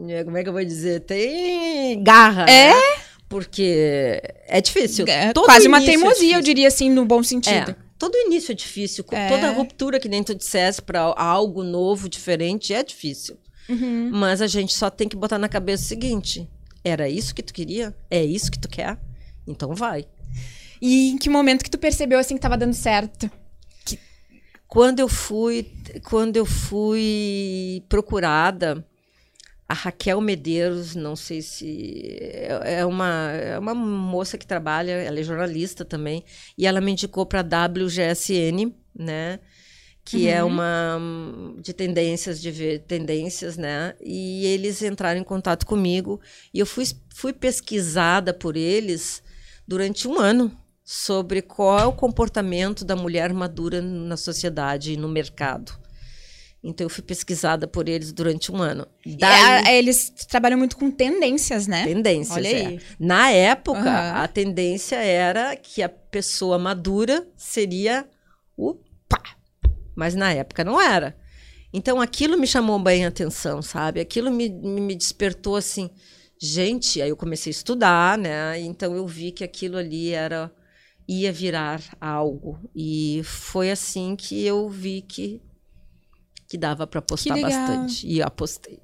é, 0.07 0.23
Como 0.23 0.37
é 0.37 0.43
que 0.43 0.49
eu 0.49 0.53
vou 0.53 0.63
dizer? 0.63 1.01
Tem 1.01 2.01
garra. 2.03 2.45
É? 2.49 2.73
né? 2.73 3.01
Porque 3.27 4.21
é 4.47 4.59
difícil. 4.59 5.05
É 5.07 5.31
Todo 5.33 5.45
quase 5.45 5.67
uma 5.67 5.81
é 5.81 5.85
teimosia, 5.85 6.09
eu 6.09 6.17
difícil. 6.17 6.41
diria 6.41 6.67
assim, 6.67 6.89
no 6.89 7.05
bom 7.05 7.21
sentido. 7.21 7.71
É, 7.71 7.75
todo 7.97 8.15
início 8.15 8.51
é 8.51 8.55
difícil. 8.55 9.05
É. 9.11 9.27
Toda 9.27 9.51
ruptura 9.51 9.99
que 9.99 10.09
nem 10.09 10.23
tu 10.23 10.33
dissesse 10.33 10.81
para 10.81 11.01
algo 11.15 11.63
novo, 11.63 12.09
diferente, 12.09 12.73
é 12.73 12.83
difícil. 12.83 13.37
Uhum. 13.69 14.09
Mas 14.11 14.41
a 14.41 14.47
gente 14.47 14.73
só 14.73 14.89
tem 14.89 15.07
que 15.07 15.15
botar 15.15 15.37
na 15.37 15.47
cabeça 15.47 15.83
o 15.83 15.87
seguinte: 15.87 16.49
era 16.83 17.09
isso 17.09 17.35
que 17.35 17.43
tu 17.43 17.53
queria? 17.53 17.95
É 18.09 18.23
isso 18.23 18.51
que 18.51 18.59
tu 18.59 18.69
quer? 18.69 18.97
Então 19.47 19.73
vai. 19.73 20.05
E 20.81 21.09
em 21.09 21.17
que 21.17 21.29
momento 21.29 21.63
que 21.63 21.69
tu 21.69 21.77
percebeu, 21.77 22.19
assim, 22.19 22.35
que 22.35 22.41
tava 22.41 22.57
dando 22.57 22.73
certo? 22.73 23.29
Quando 24.67 24.99
eu 24.99 25.07
fui, 25.07 25.71
quando 26.03 26.37
eu 26.37 26.45
fui 26.45 27.83
procurada, 27.89 28.85
a 29.67 29.73
Raquel 29.73 30.21
Medeiros, 30.21 30.95
não 30.95 31.15
sei 31.15 31.41
se 31.41 32.17
é 32.19 32.79
é 32.79 32.85
uma 32.85 33.31
é 33.31 33.59
uma 33.59 33.73
moça 33.73 34.37
que 34.37 34.45
trabalha, 34.45 34.91
ela 34.91 35.19
é 35.19 35.23
jornalista 35.23 35.83
também, 35.83 36.23
e 36.57 36.65
ela 36.67 36.79
me 36.81 36.91
indicou 36.91 37.25
para 37.25 37.41
a 37.41 37.67
WGSN, 37.67 38.73
né? 38.95 39.39
Que 40.03 40.27
é 40.27 40.43
uma 40.43 40.97
hum, 40.99 41.57
de 41.61 41.71
tendências 41.71 42.41
de 42.41 42.49
ver 42.49 42.79
tendências, 42.79 43.57
né? 43.57 43.93
E 44.01 44.45
eles 44.47 44.81
entraram 44.81 45.19
em 45.19 45.23
contato 45.23 45.65
comigo 45.65 46.19
e 46.53 46.59
eu 46.59 46.65
fui 46.65 46.85
fui 47.13 47.31
pesquisada 47.31 48.33
por 48.33 48.57
eles 48.57 49.21
durante 49.67 50.07
um 50.07 50.19
ano 50.19 50.51
sobre 50.83 51.43
qual 51.43 51.77
é 51.79 51.85
o 51.85 51.93
comportamento 51.93 52.83
da 52.83 52.95
mulher 52.95 53.31
madura 53.31 53.81
na 53.81 54.17
sociedade 54.17 54.93
e 54.93 54.97
no 54.97 55.07
mercado. 55.07 55.77
Então 56.63 56.85
eu 56.85 56.89
fui 56.89 57.03
pesquisada 57.03 57.67
por 57.67 57.87
eles 57.87 58.11
durante 58.11 58.51
um 58.51 58.57
ano. 58.57 58.87
Daí, 59.05 59.67
É, 59.67 59.77
eles 59.77 60.09
trabalham 60.27 60.57
muito 60.57 60.75
com 60.75 60.89
tendências, 60.91 61.67
né? 61.67 61.85
tendências. 61.85 62.35
Olha 62.35 62.47
é. 62.47 62.65
aí. 62.65 62.79
Na 62.99 63.29
época, 63.29 63.79
Aham. 63.79 64.23
a 64.23 64.27
tendência 64.27 64.95
era 64.95 65.55
que 65.55 65.81
a 65.81 65.87
pessoa 65.87 66.57
madura 66.57 67.25
seria 67.37 68.05
o 68.57 68.75
pá. 69.07 69.21
Mas 69.99 70.15
na 70.15 70.31
época 70.31 70.63
não 70.63 70.79
era. 70.79 71.13
Então 71.73 71.99
aquilo 71.99 72.37
me 72.37 72.47
chamou 72.47 72.79
bem 72.79 73.03
a 73.03 73.09
atenção, 73.09 73.61
sabe? 73.61 73.99
Aquilo 73.99 74.31
me, 74.31 74.47
me 74.49 74.95
despertou 74.95 75.57
assim. 75.57 75.89
Gente, 76.41 77.01
aí 77.01 77.09
eu 77.09 77.17
comecei 77.17 77.51
a 77.51 77.51
estudar, 77.51 78.17
né? 78.17 78.57
Então 78.61 78.95
eu 78.95 79.05
vi 79.05 79.33
que 79.33 79.43
aquilo 79.43 79.77
ali 79.77 80.11
era 80.11 80.49
ia 81.05 81.33
virar 81.33 81.81
algo. 81.99 82.57
E 82.73 83.21
foi 83.25 83.69
assim 83.71 84.15
que 84.15 84.45
eu 84.45 84.69
vi 84.69 85.01
que 85.01 85.41
que 86.47 86.57
dava 86.57 86.87
para 86.87 86.99
apostar 86.99 87.39
bastante. 87.39 88.07
E 88.07 88.21
apostei. 88.23 88.79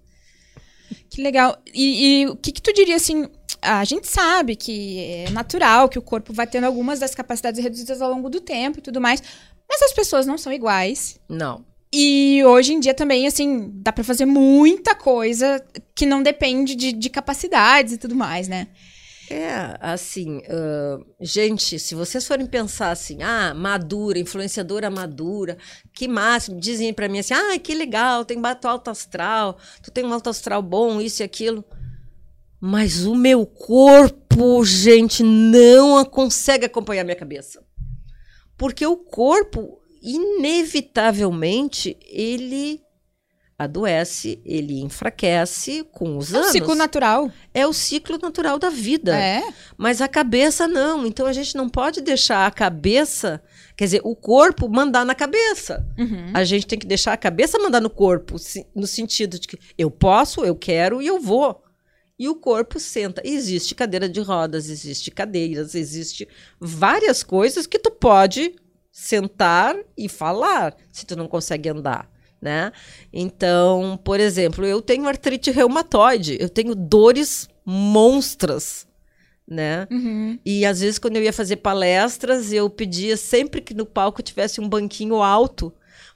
Que 1.10 1.22
legal. 1.22 1.58
E, 1.74 2.24
e 2.24 2.28
o 2.28 2.36
que, 2.36 2.52
que 2.52 2.62
tu 2.62 2.74
diria 2.74 2.96
assim? 2.98 3.28
A 3.62 3.84
gente 3.86 4.08
sabe 4.08 4.56
que 4.56 5.00
é 5.00 5.30
natural 5.32 5.90
que 5.90 5.98
o 5.98 6.02
corpo 6.02 6.32
vai 6.32 6.46
tendo 6.46 6.66
algumas 6.66 7.00
das 7.00 7.16
capacidades 7.16 7.64
reduzidas 7.64 8.02
ao 8.02 8.12
longo 8.12 8.30
do 8.30 8.40
tempo 8.40 8.78
e 8.78 8.82
tudo 8.82 9.02
mais, 9.02 9.24
mas 9.70 9.82
as 9.82 9.94
pessoas 9.94 10.26
não 10.26 10.38
são 10.38 10.54
iguais. 10.54 11.20
Não. 11.28 11.66
E 11.94 12.44
hoje 12.44 12.74
em 12.74 12.80
dia 12.80 12.94
também, 12.94 13.26
assim, 13.26 13.70
dá 13.76 13.92
pra 13.92 14.04
fazer 14.04 14.26
muita 14.26 14.94
coisa 14.94 15.64
que 15.96 16.06
não 16.06 16.22
depende 16.22 16.76
de, 16.76 16.92
de 16.92 17.10
capacidades 17.10 17.94
e 17.94 17.98
tudo 17.98 18.16
mais, 18.16 18.48
né? 18.48 18.68
É, 19.30 19.76
assim, 19.80 20.42
ah, 20.48 21.00
gente, 21.20 21.80
se 21.80 21.96
vocês 21.96 22.28
forem 22.28 22.46
pensar 22.46 22.92
assim, 22.92 23.24
ah, 23.24 23.54
madura, 23.56 24.20
influenciadora 24.20 24.90
madura, 24.90 25.58
que 25.94 26.08
máximo, 26.08 26.60
dizem 26.60 26.94
pra 26.94 27.10
mim 27.10 27.20
assim, 27.20 27.34
ah, 27.34 27.58
que 27.58 27.74
legal, 27.74 28.24
tem 28.24 28.40
bato 28.40 28.68
alto 28.68 28.90
astral, 28.92 29.58
tu 29.82 29.90
tem 29.90 30.06
um 30.06 30.14
alto 30.14 30.30
astral 30.30 30.62
bom, 30.62 31.02
isso 31.02 31.24
e 31.24 31.26
aquilo. 31.26 31.66
Mas 32.60 33.06
o 33.06 33.16
meu 33.16 33.46
corpo, 33.46 34.64
gente, 34.64 35.24
não 35.24 36.06
consegue 36.06 36.66
acompanhar 36.66 37.04
minha 37.04 37.16
cabeça. 37.16 37.65
Porque 38.58 38.86
o 38.86 38.96
corpo, 38.98 39.80
inevitavelmente, 40.02 41.98
ele 42.10 42.82
adoece, 43.58 44.42
ele 44.46 44.82
enfraquece 44.82 45.86
com 45.92 46.18
os 46.18 46.34
É 46.34 46.38
um 46.38 46.40
anos. 46.42 46.52
ciclo 46.52 46.76
natural. 46.76 47.32
É 47.54 47.66
o 47.66 47.72
ciclo 47.72 48.18
natural 48.22 48.60
da 48.60 48.70
vida. 48.70 49.18
É. 49.18 49.42
Mas 49.78 50.02
a 50.02 50.08
cabeça 50.10 50.68
não. 50.68 51.06
Então 51.06 51.26
a 51.26 51.32
gente 51.32 51.56
não 51.56 51.70
pode 51.70 52.02
deixar 52.02 52.46
a 52.46 52.52
cabeça, 52.52 53.42
quer 53.78 53.86
dizer, 53.86 54.02
o 54.04 54.14
corpo 54.16 54.68
mandar 54.68 55.06
na 55.06 55.16
cabeça. 55.16 55.88
Uhum. 55.98 56.32
A 56.34 56.44
gente 56.44 56.68
tem 56.68 56.78
que 56.78 56.86
deixar 56.86 57.14
a 57.14 57.18
cabeça 57.18 57.58
mandar 57.58 57.80
no 57.80 57.90
corpo, 57.90 58.36
no 58.76 58.86
sentido 58.86 59.40
de 59.40 59.48
que 59.48 59.58
eu 59.78 59.90
posso, 59.90 60.44
eu 60.44 60.56
quero 60.56 61.02
e 61.02 61.08
eu 61.08 61.20
vou. 61.20 61.64
E 62.18 62.30
o 62.30 62.36
corpo 62.36 62.80
senta. 62.80 63.22
Existe 63.26 63.76
cadeira 63.76 64.08
de 64.08 64.22
rodas, 64.22 64.70
existe 64.70 65.12
cadeiras, 65.12 65.76
existe 65.76 66.28
várias 66.60 67.24
coisas 67.24 67.68
que 67.68 67.78
tu 67.78 67.92
pode 67.92 68.56
sentar 68.92 69.76
e 69.98 70.08
falar, 70.08 70.74
se 70.90 71.06
tu 71.06 71.18
não 71.18 71.28
consegue 71.28 71.68
andar, 71.68 72.10
né? 72.42 72.72
Então, 73.12 74.00
por 74.02 74.22
exemplo, 74.22 74.66
eu 74.66 74.82
tenho 74.82 75.06
artrite 75.06 75.52
reumatoide, 75.52 76.38
eu 76.40 76.48
tenho 76.48 76.74
dores 76.74 77.50
monstras, 77.66 78.88
né? 79.46 79.86
Uhum. 79.92 80.40
E 80.46 80.66
às 80.66 80.80
vezes 80.80 80.98
quando 80.98 81.18
eu 81.18 81.24
ia 81.24 81.34
fazer 81.34 81.58
palestras, 81.58 82.54
eu 82.54 82.70
pedia 82.70 83.18
sempre 83.18 83.60
que 83.60 83.74
no 83.74 83.86
palco 83.86 84.24
tivesse 84.24 84.62
um 84.62 84.70
banquinho 84.70 85.22
alto, 85.22 85.74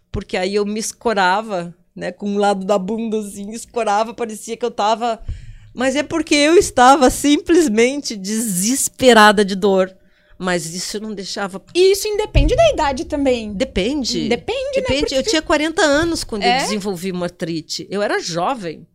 porque 0.09 0.37
aí 0.37 0.55
eu 0.55 0.65
me 0.65 0.79
escorava, 0.79 1.75
né, 1.93 2.13
com 2.13 2.29
um 2.29 2.37
lado 2.37 2.65
da 2.65 2.79
bunda 2.79 3.19
assim, 3.19 3.51
escorava, 3.51 4.13
parecia 4.13 4.55
que 4.55 4.65
eu 4.65 4.71
tava 4.71 5.21
mas 5.79 5.95
é 5.95 6.03
porque 6.03 6.35
eu 6.35 6.57
estava 6.57 7.09
simplesmente 7.09 8.15
desesperada 8.15 9.43
de 9.45 9.55
dor. 9.55 9.95
Mas 10.37 10.73
isso 10.73 10.99
não 11.01 11.13
deixava. 11.13 11.61
E 11.75 11.91
isso 11.91 12.07
independe 12.07 12.55
da 12.55 12.69
idade 12.69 13.05
também. 13.05 13.51
Depende. 13.53 14.29
Depende, 14.29 14.59
né? 14.63 14.71
Depende. 14.81 14.99
Porque- 15.01 15.15
Eu 15.15 15.23
tinha 15.23 15.41
40 15.41 15.81
anos 15.81 16.23
quando 16.23 16.43
É? 16.43 16.57
eu 16.57 16.61
desenvolvi 16.61 17.11
uma 17.11 17.25
artrite. 17.25 17.85
Eu 17.89 18.01
era 18.01 18.19
jovem. 18.19 18.87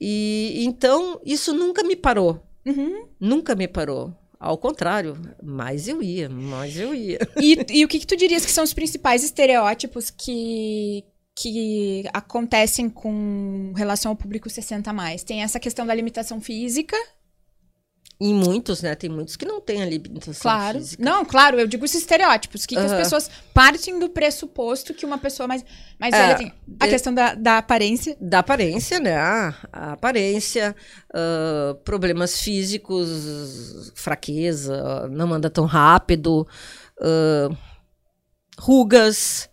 E 0.00 0.64
então 0.64 1.20
isso 1.24 1.52
nunca 1.52 1.82
me 1.82 1.96
parou. 1.96 2.42
Uhum. 2.64 3.06
Nunca 3.20 3.54
me 3.54 3.66
parou. 3.68 4.14
Ao 4.38 4.56
contrário, 4.58 5.16
mais 5.42 5.88
eu 5.88 6.02
ia, 6.02 6.28
mais 6.28 6.78
eu 6.78 6.94
ia. 6.94 7.18
E, 7.40 7.58
e 7.70 7.84
o 7.84 7.88
que, 7.88 7.98
que 7.98 8.06
tu 8.06 8.16
dirias 8.16 8.44
que 8.44 8.52
são 8.52 8.64
os 8.64 8.72
principais 8.74 9.24
estereótipos 9.24 10.10
que, 10.10 11.04
que 11.38 12.04
acontecem 12.14 12.88
com 12.88 13.72
relação 13.76 14.12
ao 14.12 14.16
público 14.16 14.48
60 14.48 14.88
a 14.88 14.92
mais? 14.92 15.22
Tem 15.22 15.42
essa 15.42 15.60
questão 15.60 15.86
da 15.86 15.94
limitação 15.94 16.40
física, 16.40 16.96
Em 18.18 18.32
muitos, 18.34 18.80
né? 18.80 18.94
Tem 18.94 19.10
muitos 19.10 19.36
que 19.36 19.44
não 19.44 19.60
têm 19.60 19.82
a 19.82 19.84
limitação 19.84 20.40
claro. 20.40 20.78
física. 20.78 21.04
Não, 21.04 21.22
claro, 21.22 21.60
eu 21.60 21.66
digo 21.66 21.84
esses 21.84 22.00
estereótipos. 22.00 22.64
Que, 22.64 22.74
que 22.74 22.80
as 22.80 22.90
pessoas 22.94 23.30
partem 23.52 23.98
do 23.98 24.08
pressuposto 24.08 24.94
que 24.94 25.04
uma 25.04 25.18
pessoa 25.18 25.46
mais, 25.46 25.62
mais 26.00 26.14
É, 26.14 26.18
velha 26.22 26.38
tem. 26.38 26.52
A 26.80 26.86
de- 26.86 26.92
questão 26.92 27.12
da, 27.12 27.34
da 27.34 27.58
aparência. 27.58 28.16
Da 28.18 28.38
aparência, 28.38 28.98
né? 28.98 29.14
A, 29.18 29.54
aparência, 29.92 30.74
ah, 31.12 31.76
problemas 31.84 32.40
físicos, 32.40 33.92
fraqueza, 33.94 35.06
não 35.10 35.34
anda 35.34 35.50
tão 35.50 35.66
rápido, 35.66 36.48
ah, 37.02 37.50
rugas, 38.58 39.50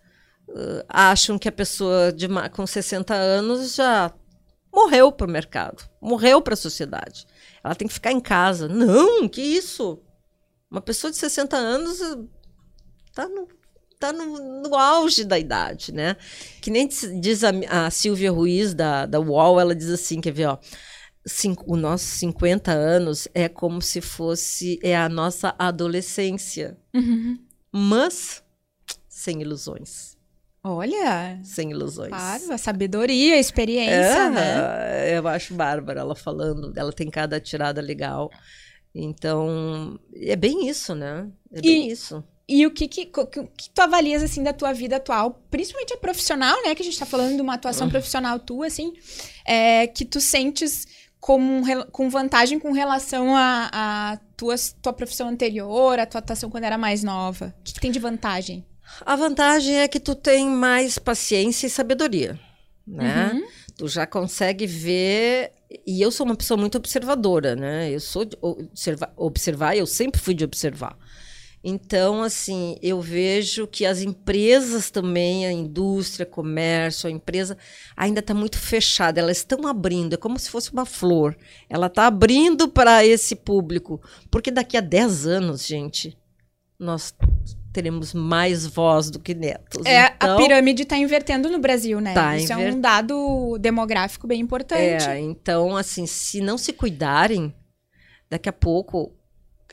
ah, 0.88 1.10
acham 1.10 1.38
que 1.38 1.48
a 1.48 1.52
pessoa 1.52 2.12
de 2.12 2.26
com 2.52 2.66
60 2.66 3.14
anos 3.14 3.74
já 3.74 4.12
morreu 4.72 5.12
para 5.12 5.26
o 5.26 5.30
mercado, 5.30 5.82
morreu 6.00 6.40
para 6.42 6.54
a 6.54 6.56
sociedade. 6.56 7.26
Ela 7.62 7.74
tem 7.74 7.86
que 7.88 7.94
ficar 7.94 8.12
em 8.12 8.20
casa. 8.20 8.68
Não, 8.68 9.28
que 9.28 9.40
isso? 9.40 10.00
Uma 10.70 10.80
pessoa 10.80 11.10
de 11.10 11.16
60 11.16 11.56
anos 11.56 12.00
está 13.06 13.28
no, 13.28 13.48
tá 14.00 14.12
no, 14.12 14.62
no 14.62 14.74
auge 14.74 15.24
da 15.24 15.38
idade, 15.38 15.92
né? 15.92 16.16
Que 16.60 16.70
nem 16.70 16.86
diz- 16.88 17.12
diz 17.20 17.44
a, 17.44 17.50
a 17.86 17.90
Silvia 17.90 18.32
Ruiz, 18.32 18.74
da, 18.74 19.06
da 19.06 19.20
UOL, 19.20 19.60
ela 19.60 19.74
diz 19.74 19.88
assim, 19.88 20.20
quer 20.20 20.32
ver, 20.32 20.46
ó, 20.46 20.58
cinco, 21.24 21.64
os 21.72 21.78
nossos 21.80 22.08
50 22.18 22.72
anos 22.72 23.28
é 23.32 23.48
como 23.48 23.80
se 23.80 24.00
fosse 24.00 24.78
é 24.82 24.96
a 24.96 25.08
nossa 25.08 25.54
adolescência, 25.58 26.76
Uhum. 26.92 27.38
mas 27.72 28.42
sem 29.08 29.40
ilusões. 29.40 30.13
Olha, 30.66 31.38
Sem 31.44 31.70
ilusões. 31.72 32.08
claro, 32.08 32.52
a 32.52 32.56
sabedoria, 32.58 33.34
a 33.34 33.38
experiência, 33.38 33.92
É, 33.94 34.30
né? 34.30 35.18
Eu 35.18 35.28
acho 35.28 35.52
bárbara 35.54 36.00
ela 36.00 36.16
falando, 36.16 36.72
ela 36.74 36.90
tem 36.92 37.10
cada 37.10 37.38
tirada 37.38 37.82
legal. 37.82 38.30
Então, 38.94 39.98
é 40.14 40.36
bem 40.36 40.68
isso, 40.68 40.94
né? 40.94 41.28
É 41.52 41.60
bem 41.60 41.88
E- 41.88 41.92
isso. 41.92 42.24
E 42.46 42.66
o 42.66 42.70
que 42.70 42.86
que, 42.86 43.06
que, 43.06 43.70
tu 43.74 43.80
avalias, 43.80 44.22
assim, 44.22 44.42
da 44.42 44.52
tua 44.52 44.72
vida 44.74 44.96
atual, 44.96 45.42
principalmente 45.50 45.94
a 45.94 45.96
profissional, 45.96 46.54
né? 46.62 46.74
Que 46.74 46.82
a 46.82 46.84
gente 46.84 46.98
tá 46.98 47.06
falando 47.06 47.36
de 47.36 47.40
uma 47.42 47.54
atuação 47.54 47.88
profissional 47.88 48.38
tua, 48.38 48.66
assim, 48.66 48.92
é, 49.46 49.86
que 49.86 50.04
tu 50.04 50.20
sentes 50.20 50.86
com, 51.18 51.62
rel- 51.62 51.86
com 51.90 52.10
vantagem 52.10 52.58
com 52.58 52.70
relação 52.72 53.34
à 53.34 53.70
à 54.12 54.18
tua, 54.36 54.54
tua 54.82 54.92
profissão 54.92 55.28
anterior, 55.28 55.98
a 55.98 56.04
tua 56.04 56.18
atuação 56.18 56.50
quando 56.50 56.64
era 56.64 56.76
mais 56.76 57.02
nova. 57.02 57.54
O 57.60 57.62
que, 57.64 57.72
que 57.72 57.80
tem 57.80 57.90
de 57.90 57.98
vantagem? 57.98 58.62
A 59.00 59.16
vantagem 59.16 59.76
é 59.76 59.88
que 59.88 60.00
tu 60.00 60.14
tem 60.14 60.48
mais 60.48 60.98
paciência 60.98 61.66
e 61.66 61.70
sabedoria, 61.70 62.38
né? 62.86 63.32
Uhum. 63.32 63.42
Tu 63.76 63.88
já 63.88 64.06
consegue 64.06 64.66
ver. 64.66 65.52
E 65.86 66.00
eu 66.00 66.10
sou 66.10 66.24
uma 66.24 66.36
pessoa 66.36 66.58
muito 66.58 66.78
observadora, 66.78 67.56
né? 67.56 67.90
Eu 67.90 68.00
sou 68.00 68.24
de 68.24 68.36
observar, 68.40 69.12
observar 69.16 69.76
eu 69.76 69.86
sempre 69.86 70.20
fui 70.20 70.34
de 70.34 70.44
observar. 70.44 70.96
Então, 71.66 72.22
assim, 72.22 72.76
eu 72.82 73.00
vejo 73.00 73.66
que 73.66 73.86
as 73.86 74.02
empresas 74.02 74.90
também, 74.90 75.46
a 75.46 75.52
indústria, 75.52 76.26
comércio, 76.26 77.08
a 77.08 77.10
empresa 77.10 77.56
ainda 77.96 78.20
está 78.20 78.34
muito 78.34 78.58
fechada. 78.58 79.18
Elas 79.18 79.38
estão 79.38 79.66
abrindo, 79.66 80.12
é 80.12 80.18
como 80.18 80.38
se 80.38 80.50
fosse 80.50 80.70
uma 80.70 80.84
flor. 80.84 81.34
Ela 81.66 81.86
está 81.86 82.06
abrindo 82.06 82.68
para 82.68 83.04
esse 83.06 83.34
público. 83.34 83.98
Porque 84.30 84.50
daqui 84.50 84.76
a 84.76 84.82
10 84.82 85.26
anos, 85.26 85.66
gente, 85.66 86.14
nós 86.78 87.14
teremos 87.74 88.14
mais 88.14 88.64
voz 88.64 89.10
do 89.10 89.18
que 89.18 89.34
netos. 89.34 89.84
É, 89.84 90.06
então, 90.06 90.34
a 90.34 90.36
pirâmide 90.36 90.84
tá 90.84 90.96
invertendo 90.96 91.50
no 91.50 91.58
Brasil, 91.58 92.00
né? 92.00 92.14
Tá 92.14 92.36
Isso 92.36 92.52
é 92.52 92.56
um 92.56 92.80
dado 92.80 93.58
demográfico 93.58 94.28
bem 94.28 94.40
importante. 94.40 95.08
É, 95.08 95.18
então, 95.18 95.76
assim, 95.76 96.06
se 96.06 96.40
não 96.40 96.56
se 96.56 96.72
cuidarem, 96.72 97.52
daqui 98.30 98.48
a 98.48 98.52
pouco 98.52 99.12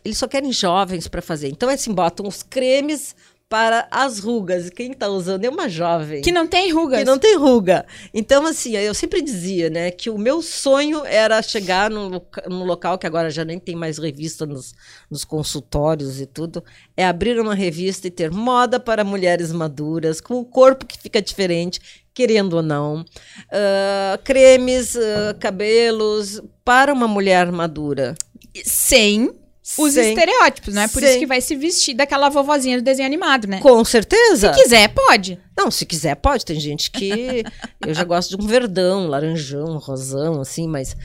eles 0.04 0.18
só 0.18 0.28
querem 0.28 0.52
jovens 0.52 1.08
para 1.08 1.22
fazer. 1.22 1.50
Então, 1.50 1.70
é 1.70 1.76
assim, 1.76 1.94
botam 1.94 2.28
os 2.28 2.42
cremes 2.42 3.16
para 3.52 3.86
as 3.92 4.20
rugas. 4.20 4.70
Quem 4.70 4.94
está 4.94 5.10
usando 5.10 5.44
é 5.44 5.50
uma 5.50 5.68
jovem. 5.68 6.22
Que 6.22 6.32
não 6.32 6.48
tem 6.48 6.72
rugas. 6.72 7.00
que 7.00 7.06
não 7.06 7.20
tem 7.20 7.36
ruga. 7.36 7.86
Então, 8.14 8.48
assim, 8.48 8.78
eu 8.78 8.94
sempre 8.94 9.22
dizia, 9.22 9.70
né, 9.70 9.92
que 9.92 10.10
o 10.10 10.18
meu 10.18 10.42
sonho 10.42 11.04
era 11.06 11.42
chegar 11.42 11.90
num, 11.90 12.22
num 12.48 12.64
local 12.64 12.98
que 12.98 13.06
agora 13.06 13.30
já 13.30 13.44
nem 13.44 13.60
tem 13.60 13.76
mais 13.76 13.98
revista 13.98 14.46
nos, 14.46 14.74
nos 15.10 15.26
consultórios 15.26 16.22
e 16.22 16.26
tudo, 16.26 16.64
é 16.96 17.06
abrir 17.06 17.38
uma 17.42 17.54
revista 17.54 18.08
e 18.08 18.12
ter 18.12 18.32
moda 18.32 18.80
para 18.80 19.04
mulheres 19.04 19.52
maduras, 19.52 20.22
com 20.22 20.36
o 20.36 20.46
corpo 20.46 20.86
que 20.86 20.98
fica 20.98 21.22
diferente, 21.22 22.06
querendo 22.14 22.54
ou 22.54 22.64
não, 22.64 23.04
Ah, 23.52 24.18
cremes, 24.24 24.96
ah, 24.96 25.36
cabelos 25.38 26.42
para 26.64 26.94
uma 26.94 27.08
mulher 27.08 27.52
madura. 27.52 28.16
Sem 28.64 29.41
os 29.78 29.94
Sem- 29.94 30.10
estereótipos, 30.10 30.74
não 30.74 30.82
é 30.82 30.88
por 30.88 31.00
Sem- 31.02 31.10
isso 31.10 31.20
que 31.20 31.26
vai 31.28 31.42
se 31.42 31.56
vestir 31.56 31.94
daquela 31.94 32.30
vovozinha 32.30 32.78
do 32.78 32.84
desenho 32.84 33.06
animado, 33.06 33.48
né? 33.48 33.60
Com 33.60 33.84
certeza. 33.86 34.54
Se 34.54 34.64
quiser, 34.64 34.88
pode. 34.90 35.40
Não, 35.58 35.70
se 35.70 35.86
quiser, 35.86 36.16
pode. 36.16 36.46
Tem 36.46 36.60
gente 36.60 36.90
que. 36.92 37.44
eu 37.86 37.94
já 37.94 38.04
gosto 38.04 38.36
de 38.36 38.44
um 38.44 38.48
verdão, 38.48 39.08
laranjão, 39.08 39.78
rosão, 39.78 40.42
assim, 40.42 40.68
mas 40.68 40.96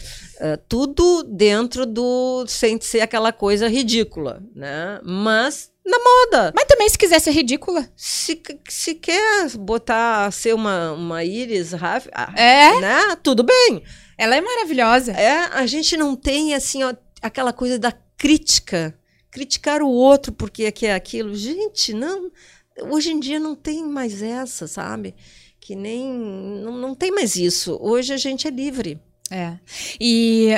ah, 0.41 0.59
tudo 0.69 1.23
dentro 1.25 1.87
do. 1.87 2.45
sem 2.49 2.81
ser 2.81 3.01
aquela 3.01 3.33
coisa 3.33 3.69
ridícula, 3.69 4.43
né? 4.55 5.01
Mas 5.05 5.71
na 5.85 5.99
moda. 5.99 6.53
Mas 6.55 6.65
também, 6.65 6.89
se 6.89 6.99
quiser 6.99 7.21
ser 7.21 7.31
ridícula. 7.31 7.89
Se, 7.97 8.43
se 8.69 8.95
quer 8.95 9.51
botar, 9.57 10.33
ser 10.33 10.55
uma, 10.55 10.93
uma 10.93 11.23
íris, 11.23 11.73
Raf, 11.73 12.09
ah, 12.13 12.33
É, 12.37 12.81
né? 12.81 13.17
Tudo 13.23 13.45
bem. 13.45 13.83
ela 14.19 14.35
é 14.35 14.41
maravilhosa. 14.41 15.13
É, 15.13 15.47
a 15.53 15.65
gente 15.67 15.97
não 15.97 16.17
tem, 16.17 16.55
assim, 16.55 16.83
ó, 16.83 16.93
aquela 17.23 17.53
coisa 17.53 17.79
da 17.79 17.93
crítica. 18.17 18.99
Criticar 19.31 19.83
o 19.83 19.89
outro 19.89 20.33
porque 20.33 20.65
é 20.65 20.73
que 20.73 20.87
é 20.87 20.95
aquilo. 20.95 21.35
Gente, 21.35 21.93
não. 21.93 22.31
Hoje 22.91 23.13
em 23.13 23.21
dia 23.21 23.39
não 23.39 23.55
tem 23.55 23.85
mais 23.85 24.23
essa, 24.23 24.67
sabe? 24.67 25.15
Que 25.61 25.75
nem. 25.75 26.13
Não, 26.13 26.73
não 26.73 26.95
tem 26.95 27.11
mais 27.11 27.37
isso. 27.37 27.77
Hoje 27.81 28.13
a 28.13 28.17
gente 28.17 28.47
é 28.47 28.51
livre. 28.51 29.01
É. 29.31 29.59
E 30.01 30.55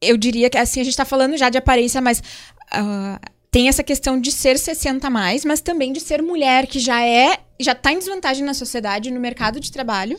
eu 0.00 0.16
diria 0.16 0.48
que, 0.48 0.56
assim, 0.56 0.80
a 0.80 0.84
gente 0.84 0.96
tá 0.96 1.04
falando 1.04 1.36
já 1.36 1.48
de 1.48 1.58
aparência, 1.58 2.00
mas 2.00 2.22
ah, 2.70 3.20
tem 3.50 3.68
essa 3.68 3.82
questão 3.82 4.20
de 4.20 4.30
ser 4.30 4.58
60 4.58 5.06
a 5.06 5.10
mais, 5.10 5.44
mas 5.44 5.60
também 5.60 5.92
de 5.92 6.00
ser 6.00 6.22
mulher, 6.22 6.66
que 6.66 6.78
já 6.78 7.04
é, 7.04 7.38
já 7.58 7.74
tá 7.74 7.92
em 7.92 7.98
desvantagem 7.98 8.44
na 8.44 8.54
sociedade, 8.54 9.10
no 9.10 9.20
mercado 9.20 9.58
de 9.60 9.72
trabalho, 9.72 10.18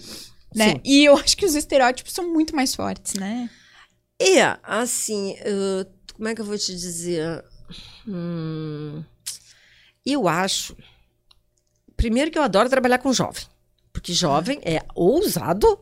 né? 0.56 0.72
Sim. 0.72 0.82
E 0.84 1.06
eu 1.06 1.16
acho 1.18 1.38
que 1.38 1.46
os 1.46 1.56
estereótipos 1.56 2.14
são 2.14 2.32
muito 2.32 2.56
mais 2.56 2.74
fortes, 2.76 3.14
né? 3.14 3.50
E, 4.22 4.40
assim, 4.64 5.36
eh, 5.40 5.86
como 6.20 6.28
é 6.28 6.36
que 6.36 6.42
eu 6.42 6.46
vou 6.46 6.58
te 6.58 6.76
dizer? 6.76 7.46
Hum, 8.06 9.02
eu 10.06 10.28
acho. 10.28 10.76
Primeiro 11.96 12.30
que 12.30 12.38
eu 12.38 12.44
adoro 12.44 12.68
trabalhar 12.70 12.98
com 12.98 13.14
jovem. 13.14 13.46
Porque 13.94 14.12
jovem 14.12 14.60
é 14.66 14.82
ousado, 14.94 15.80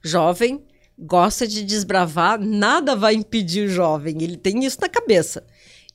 jovem 0.00 0.64
gosta 0.96 1.44
de 1.44 1.64
desbravar, 1.64 2.38
nada 2.38 2.94
vai 2.94 3.14
impedir 3.14 3.66
o 3.66 3.68
jovem. 3.68 4.22
Ele 4.22 4.36
tem 4.36 4.64
isso 4.64 4.80
na 4.80 4.88
cabeça. 4.88 5.44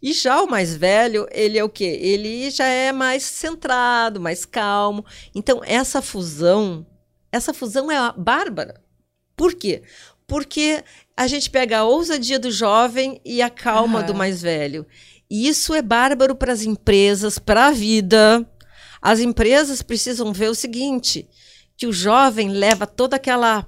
E 0.02 0.12
já 0.12 0.42
o 0.42 0.50
mais 0.50 0.76
velho, 0.76 1.26
ele 1.32 1.58
é 1.58 1.64
o 1.64 1.70
quê? 1.70 1.98
Ele 2.02 2.52
já 2.52 2.66
é 2.68 2.92
mais 2.92 3.24
centrado, 3.24 4.20
mais 4.20 4.44
calmo. 4.44 5.06
Então, 5.34 5.62
essa 5.64 6.02
fusão, 6.02 6.86
essa 7.32 7.54
fusão 7.54 7.90
é 7.90 8.14
bárbara. 8.18 8.84
Por 9.38 9.54
quê? 9.54 9.84
Porque 10.28 10.84
a 11.16 11.28
gente 11.28 11.50
pega 11.50 11.80
a 11.80 11.84
ousadia 11.84 12.40
do 12.40 12.52
jovem 12.52 13.22
e 13.24 13.42
a 13.42 13.50
calma 13.50 14.00
Aham. 14.00 14.08
do 14.08 14.16
mais 14.16 14.42
velho. 14.42 14.86
E 15.30 15.48
isso 15.48 15.74
é 15.74 15.82
bárbaro 15.82 16.36
para 16.36 16.54
as 16.54 16.64
empresas, 16.64 17.40
para 17.40 17.68
a 17.68 17.72
vida. 17.72 18.48
As 19.02 19.20
empresas 19.20 19.82
precisam 19.82 20.34
ver 20.34 20.50
o 20.50 20.56
seguinte: 20.56 21.28
que 21.78 21.88
o 21.88 21.94
jovem 21.94 22.50
leva 22.50 22.88
toda 22.88 23.16
aquela 23.16 23.66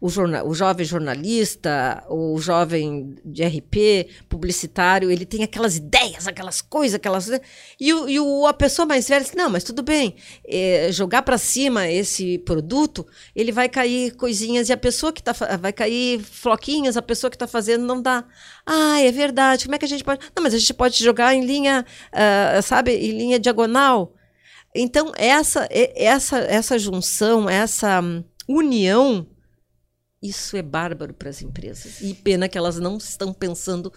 o, 0.00 0.06
o 0.06 0.54
jovem 0.54 0.86
jornalista, 0.86 2.04
o 2.08 2.38
jovem 2.38 3.16
de 3.24 3.42
RP, 3.44 4.08
publicitário, 4.28 5.10
ele 5.10 5.26
tem 5.26 5.42
aquelas 5.42 5.76
ideias, 5.76 6.28
aquelas 6.28 6.60
coisas, 6.60 6.94
aquelas. 6.94 7.28
E, 7.80 7.92
o, 7.92 8.08
e 8.08 8.20
o, 8.20 8.46
a 8.46 8.54
pessoa 8.54 8.86
mais 8.86 9.08
velha 9.08 9.24
diz: 9.24 9.34
não, 9.34 9.50
mas 9.50 9.64
tudo 9.64 9.82
bem, 9.82 10.14
é, 10.46 10.90
jogar 10.92 11.22
para 11.22 11.36
cima 11.36 11.88
esse 11.88 12.38
produto, 12.38 13.04
ele 13.34 13.50
vai 13.50 13.68
cair 13.68 14.14
coisinhas, 14.14 14.68
e 14.68 14.72
a 14.72 14.76
pessoa 14.76 15.12
que 15.12 15.20
está. 15.20 15.32
vai 15.56 15.72
cair 15.72 16.20
floquinhas, 16.20 16.96
a 16.96 17.02
pessoa 17.02 17.28
que 17.28 17.36
está 17.36 17.48
fazendo 17.48 17.84
não 17.84 18.00
dá. 18.00 18.24
Ah, 18.64 19.00
é 19.00 19.10
verdade, 19.10 19.64
como 19.64 19.74
é 19.74 19.78
que 19.78 19.84
a 19.84 19.88
gente 19.88 20.04
pode. 20.04 20.20
Não, 20.34 20.44
mas 20.44 20.54
a 20.54 20.58
gente 20.58 20.74
pode 20.74 21.02
jogar 21.02 21.34
em 21.34 21.44
linha, 21.44 21.84
uh, 22.12 22.62
sabe, 22.62 22.92
em 22.92 23.18
linha 23.18 23.38
diagonal. 23.38 24.14
Então, 24.72 25.12
essa, 25.16 25.66
essa, 25.70 26.38
essa 26.38 26.78
junção, 26.78 27.48
essa 27.50 28.00
união 28.46 29.26
isso 30.22 30.56
é 30.56 30.62
bárbaro 30.62 31.14
para 31.14 31.30
as 31.30 31.42
empresas. 31.42 32.00
E 32.00 32.14
pena 32.14 32.48
que 32.48 32.58
elas 32.58 32.78
não 32.78 32.96
estão 32.96 33.32
pensando 33.32 33.92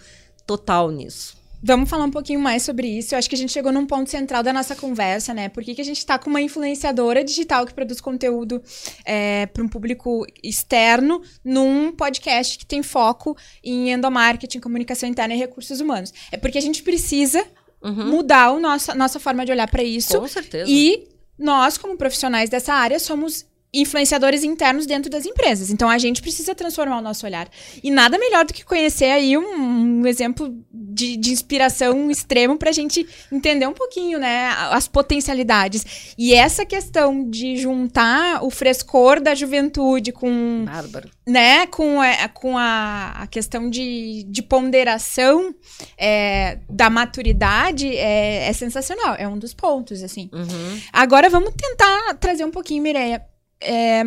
total 0.46 0.90
nisso. 0.90 1.42
Vamos 1.64 1.88
falar 1.88 2.04
um 2.04 2.10
pouquinho 2.10 2.40
mais 2.40 2.64
sobre 2.64 2.88
isso. 2.88 3.14
Eu 3.14 3.18
acho 3.20 3.28
que 3.28 3.36
a 3.36 3.38
gente 3.38 3.52
chegou 3.52 3.70
num 3.70 3.86
ponto 3.86 4.10
central 4.10 4.42
da 4.42 4.52
nossa 4.52 4.74
conversa, 4.74 5.32
né? 5.32 5.48
Por 5.48 5.62
que, 5.62 5.76
que 5.76 5.80
a 5.80 5.84
gente 5.84 5.98
está 5.98 6.18
com 6.18 6.28
uma 6.28 6.40
influenciadora 6.40 7.22
digital 7.22 7.64
que 7.64 7.72
produz 7.72 8.00
conteúdo 8.00 8.60
é, 9.04 9.46
para 9.46 9.62
um 9.62 9.68
público 9.68 10.26
externo 10.42 11.22
num 11.44 11.92
podcast 11.92 12.58
que 12.58 12.66
tem 12.66 12.82
foco 12.82 13.36
em 13.62 13.92
endomarketing, 13.92 14.58
comunicação 14.58 15.08
interna 15.08 15.34
e 15.34 15.38
recursos 15.38 15.80
humanos? 15.80 16.12
É 16.32 16.36
porque 16.36 16.58
a 16.58 16.62
gente 16.62 16.82
precisa 16.82 17.46
uhum. 17.80 18.08
mudar 18.10 18.48
a 18.48 18.58
nossa, 18.58 18.92
nossa 18.96 19.20
forma 19.20 19.46
de 19.46 19.52
olhar 19.52 19.70
para 19.70 19.84
isso. 19.84 20.18
Com 20.18 20.26
certeza. 20.26 20.68
E 20.68 21.06
nós, 21.38 21.78
como 21.78 21.96
profissionais 21.96 22.50
dessa 22.50 22.74
área, 22.74 22.98
somos 22.98 23.46
influenciadores 23.74 24.44
internos 24.44 24.84
dentro 24.84 25.10
das 25.10 25.24
empresas. 25.24 25.70
Então 25.70 25.88
a 25.88 25.96
gente 25.96 26.20
precisa 26.20 26.54
transformar 26.54 26.98
o 26.98 27.02
nosso 27.02 27.24
olhar. 27.24 27.48
E 27.82 27.90
nada 27.90 28.18
melhor 28.18 28.44
do 28.44 28.52
que 28.52 28.64
conhecer 28.64 29.06
aí 29.06 29.38
um, 29.38 30.00
um 30.00 30.06
exemplo 30.06 30.54
de, 30.70 31.16
de, 31.16 31.32
inspiração 31.32 32.10
extremo 32.10 32.58
para 32.58 32.68
a 32.68 32.72
gente 32.72 33.06
entender 33.32 33.66
um 33.66 33.72
pouquinho, 33.72 34.18
né, 34.18 34.48
as 34.70 34.86
potencialidades. 34.86 36.14
E 36.18 36.34
essa 36.34 36.66
questão 36.66 37.28
de 37.30 37.56
juntar 37.56 38.44
o 38.44 38.50
frescor 38.50 39.20
da 39.20 39.34
juventude 39.34 40.12
com, 40.12 40.64
Bárbaro. 40.66 41.08
né, 41.26 41.66
com 41.66 41.98
a, 42.00 42.28
com 42.28 42.58
a, 42.58 43.12
a 43.22 43.26
questão 43.26 43.70
de, 43.70 44.24
de 44.24 44.42
ponderação 44.42 45.54
é, 45.96 46.58
da 46.68 46.90
maturidade 46.90 47.96
é, 47.96 48.48
é, 48.48 48.52
sensacional. 48.52 49.14
É 49.18 49.26
um 49.26 49.38
dos 49.38 49.54
pontos, 49.54 50.02
assim. 50.02 50.28
Uhum. 50.30 50.80
Agora 50.92 51.30
vamos 51.30 51.54
tentar 51.56 52.14
trazer 52.20 52.44
um 52.44 52.50
pouquinho, 52.50 52.82
Mireia 52.82 53.31
é, 53.62 54.04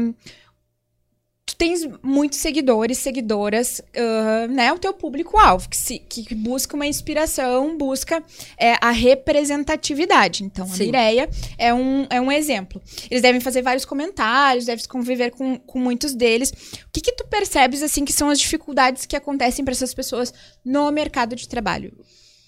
tu 1.46 1.56
tens 1.56 1.88
muitos 2.02 2.40
seguidores, 2.40 2.98
seguidoras, 2.98 3.80
uh, 3.80 4.52
né? 4.52 4.74
O 4.74 4.80
teu 4.80 4.94
público-alvo, 4.94 5.70
que, 5.70 5.78
se, 5.78 6.00
que 6.00 6.34
busca 6.34 6.76
uma 6.76 6.88
inspiração, 6.88 7.78
busca 7.78 8.24
é, 8.58 8.76
a 8.82 8.92
representatividade. 8.92 10.44
Então, 10.44 10.66
a 10.66 10.78
Mireia 10.78 11.30
é 11.58 11.74
um, 11.74 12.08
é 12.10 12.20
um 12.20 12.32
exemplo. 12.32 12.82
Eles 13.10 13.22
devem 13.22 13.40
fazer 13.40 13.62
vários 13.62 13.86
comentários, 13.86 14.66
devem 14.66 14.86
conviver 14.86 15.32
com, 15.32 15.58
com 15.60 15.80
muitos 15.80 16.16
deles. 16.16 16.52
O 16.52 16.90
que, 16.92 17.02
que 17.02 17.14
tu 17.14 17.26
percebes, 17.28 17.84
assim, 17.84 18.04
que 18.04 18.14
são 18.14 18.30
as 18.30 18.40
dificuldades 18.40 19.06
que 19.06 19.16
acontecem 19.16 19.64
para 19.64 19.74
essas 19.74 19.94
pessoas 19.94 20.34
no 20.64 20.92
mercado 20.92 21.36
de 21.36 21.48
trabalho? 21.48 21.96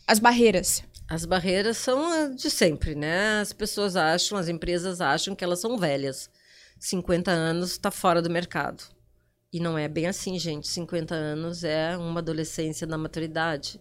As 0.08 0.20
barreiras. 0.20 0.84
As 1.08 1.24
barreiras 1.24 1.78
são 1.78 2.34
de 2.34 2.50
sempre, 2.50 2.96
né? 2.96 3.40
As 3.40 3.54
pessoas 3.54 3.96
acham, 3.96 4.38
as 4.38 4.50
empresas 4.50 5.00
acham 5.00 5.36
que 5.36 5.44
elas 5.44 5.60
são 5.60 5.78
velhas. 5.78 6.30
50 6.80 7.32
anos 7.32 7.72
está 7.72 7.92
fora 7.92 8.22
do 8.22 8.30
mercado. 8.30 8.84
E 9.52 9.60
não 9.60 9.78
é 9.78 9.88
bem 9.88 10.08
assim, 10.08 10.38
gente. 10.38 10.68
50 10.68 11.16
anos 11.16 11.64
é 11.64 11.96
uma 11.98 12.20
adolescência 12.20 12.86
na 12.86 12.98
maturidade, 12.98 13.80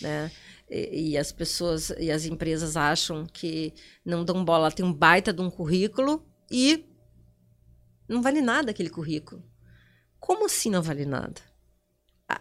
né? 0.00 0.30
E, 0.70 1.10
e, 1.10 1.18
as 1.18 1.30
pessoas 1.30 1.90
e 1.98 2.10
as 2.10 2.24
empresas 2.24 2.76
acham 2.76 3.26
que 3.26 3.74
não 4.04 4.24
dão 4.24 4.44
bola. 4.44 4.72
Tem 4.72 4.84
um 4.84 4.92
baita 4.92 5.32
de 5.32 5.42
um 5.42 5.50
currículo 5.50 6.26
e 6.50 6.84
não 8.08 8.22
vale 8.22 8.40
nada 8.40 8.70
aquele 8.70 8.88
currículo. 8.88 9.44
Como 10.18 10.46
assim 10.46 10.70
não 10.70 10.82
vale 10.82 11.04
nada? 11.04 11.40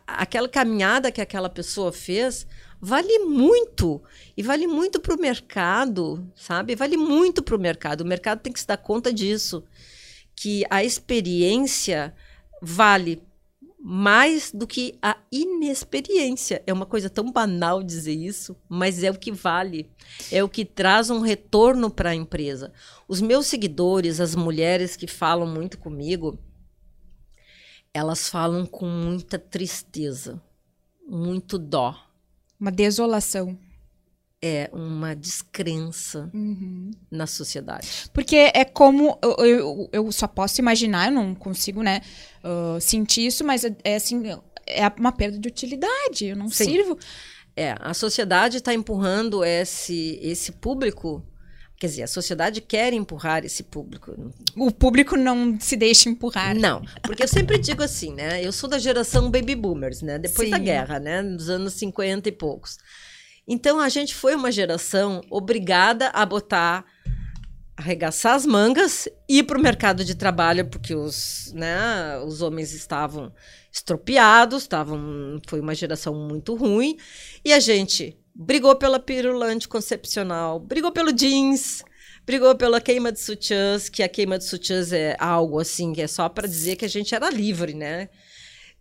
aquela 0.08 0.48
caminhada 0.48 1.12
que 1.12 1.22
aquela 1.22 1.50
pessoa 1.50 1.92
fez 1.92 2.48
vale 2.80 3.20
muito 3.20 4.02
e 4.36 4.42
vale 4.42 4.66
muito 4.68 5.00
para 5.00 5.16
o 5.16 5.20
mercado, 5.20 6.32
sabe? 6.36 6.76
Vale 6.76 6.98
muito 6.98 7.44
para 7.44 7.56
o 7.56 7.60
mercado. 7.60 8.02
O 8.02 8.06
mercado 8.06 8.40
tem 8.40 8.52
que 8.54 8.60
se 8.60 8.68
dar 8.68 8.78
conta 8.78 9.14
disso 9.14 9.64
que 10.42 10.66
a 10.72 10.84
experiência 10.84 12.16
vale 12.60 13.22
mais 13.80 14.52
do 14.52 14.66
que 14.66 14.98
a 15.00 15.16
inexperiência. 15.32 16.64
É 16.66 16.74
uma 16.74 16.88
coisa 16.88 17.12
tão 17.12 17.32
banal 17.32 17.84
dizer 17.84 18.16
isso, 18.16 18.58
mas 18.68 19.04
é 19.04 19.12
o 19.12 19.20
que 19.20 19.32
vale. 19.32 19.88
É 20.32 20.44
o 20.44 20.50
que 20.50 20.66
traz 20.66 21.12
um 21.12 21.20
retorno 21.20 21.92
para 21.92 22.10
a 22.10 22.16
empresa. 22.16 22.74
Os 23.08 23.22
meus 23.22 23.46
seguidores, 23.46 24.20
as 24.20 24.34
mulheres 24.34 24.96
que 24.96 25.06
falam 25.06 25.46
muito 25.46 25.78
comigo, 25.78 26.40
elas 27.94 28.28
falam 28.28 28.66
com 28.66 28.88
muita 28.88 29.38
tristeza, 29.38 30.42
muito 31.08 31.60
dó. 31.60 31.96
Uma 32.60 32.72
desolação 32.72 33.60
é 34.42 34.70
uma 34.74 35.16
descrença 35.16 36.30
uhum. 36.34 36.92
na 37.12 37.28
sociedade. 37.28 37.88
Porque 38.12 38.36
é 38.36 38.66
como. 38.66 39.18
Eu, 39.22 39.46
eu, 39.46 39.90
eu, 39.92 40.12
só 40.12 40.28
posso 40.28 40.60
imaginar, 40.60 41.08
eu 41.08 41.12
não 41.12 41.36
consigo 41.36 41.84
né, 41.84 42.02
uh, 42.44 42.82
sentir 42.82 43.28
isso, 43.28 43.44
mas 43.44 43.64
é, 43.64 43.76
é, 43.84 43.96
assim. 43.96 44.24
É 44.68 44.88
uma 44.98 45.12
perda 45.12 45.38
de 45.38 45.48
utilidade. 45.48 46.26
Eu 46.26 46.36
não 46.36 46.50
Sim. 46.50 46.66
sirvo. 46.66 46.98
É, 47.56 47.76
a 47.80 47.94
sociedade 47.94 48.58
está 48.58 48.74
empurrando 48.74 49.44
esse, 49.44 50.20
esse 50.22 50.52
público. 50.54 51.24
Quer 51.78 51.88
dizer, 51.88 52.04
a 52.04 52.08
sociedade 52.08 52.62
quer 52.62 52.94
empurrar 52.94 53.44
esse 53.44 53.64
público. 53.64 54.16
O 54.56 54.72
público 54.72 55.18
não 55.18 55.60
se 55.60 55.76
deixa 55.76 56.10
empurrar. 56.10 56.56
Não, 56.56 56.84
porque 57.02 57.24
eu 57.24 57.28
sempre 57.28 57.58
digo 57.58 57.82
assim, 57.82 58.14
né? 58.14 58.44
Eu 58.44 58.52
sou 58.52 58.70
da 58.70 58.78
geração 58.78 59.32
baby 59.32 59.56
boomers, 59.56 60.04
né? 60.04 60.20
Depois 60.20 60.48
Sim. 60.48 60.52
da 60.52 60.60
guerra, 60.60 61.00
né? 61.00 61.24
Nos 61.24 61.50
anos 61.50 61.74
50 61.74 62.30
e 62.30 62.32
poucos. 62.32 62.78
Então 63.48 63.80
a 63.80 63.90
gente 63.90 64.16
foi 64.16 64.36
uma 64.36 64.52
geração 64.52 65.22
obrigada 65.30 66.10
a 66.10 66.26
botar 66.26 66.86
arregaçar 67.76 68.36
as 68.36 68.46
mangas 68.46 69.08
ir 69.28 69.44
para 69.44 69.58
o 69.58 69.62
mercado 69.62 70.06
de 70.06 70.14
trabalho 70.14 70.70
porque 70.70 70.94
os, 70.94 71.52
né, 71.56 72.20
os 72.26 72.42
homens 72.42 72.74
estavam 72.74 73.34
estropiados, 73.72 74.64
estavam, 74.64 75.42
foi 75.48 75.60
uma 75.60 75.74
geração 75.74 76.14
muito 76.14 76.54
ruim 76.56 76.98
e 77.44 77.52
a 77.52 77.60
gente 77.60 78.18
brigou 78.36 78.76
pela 78.76 79.00
pílula 79.00 79.48
anticoncepcional, 79.48 80.60
brigou 80.60 80.92
pelo 80.92 81.12
jeans, 81.12 81.84
brigou 82.26 82.56
pela 82.56 82.80
queima 82.80 83.12
de 83.12 83.20
sutiãs, 83.20 83.90
que 83.90 84.04
a 84.04 84.10
queima 84.10 84.38
de 84.38 84.46
sutiãs 84.46 84.94
é 84.94 85.16
algo 85.20 85.60
assim 85.60 85.92
que 85.94 86.02
é 86.02 86.08
só 86.08 86.30
para 86.30 86.48
dizer 86.48 86.76
que 86.76 86.86
a 86.86 86.90
gente 86.90 87.16
era 87.16 87.30
livre, 87.30 87.74
né? 87.74 88.10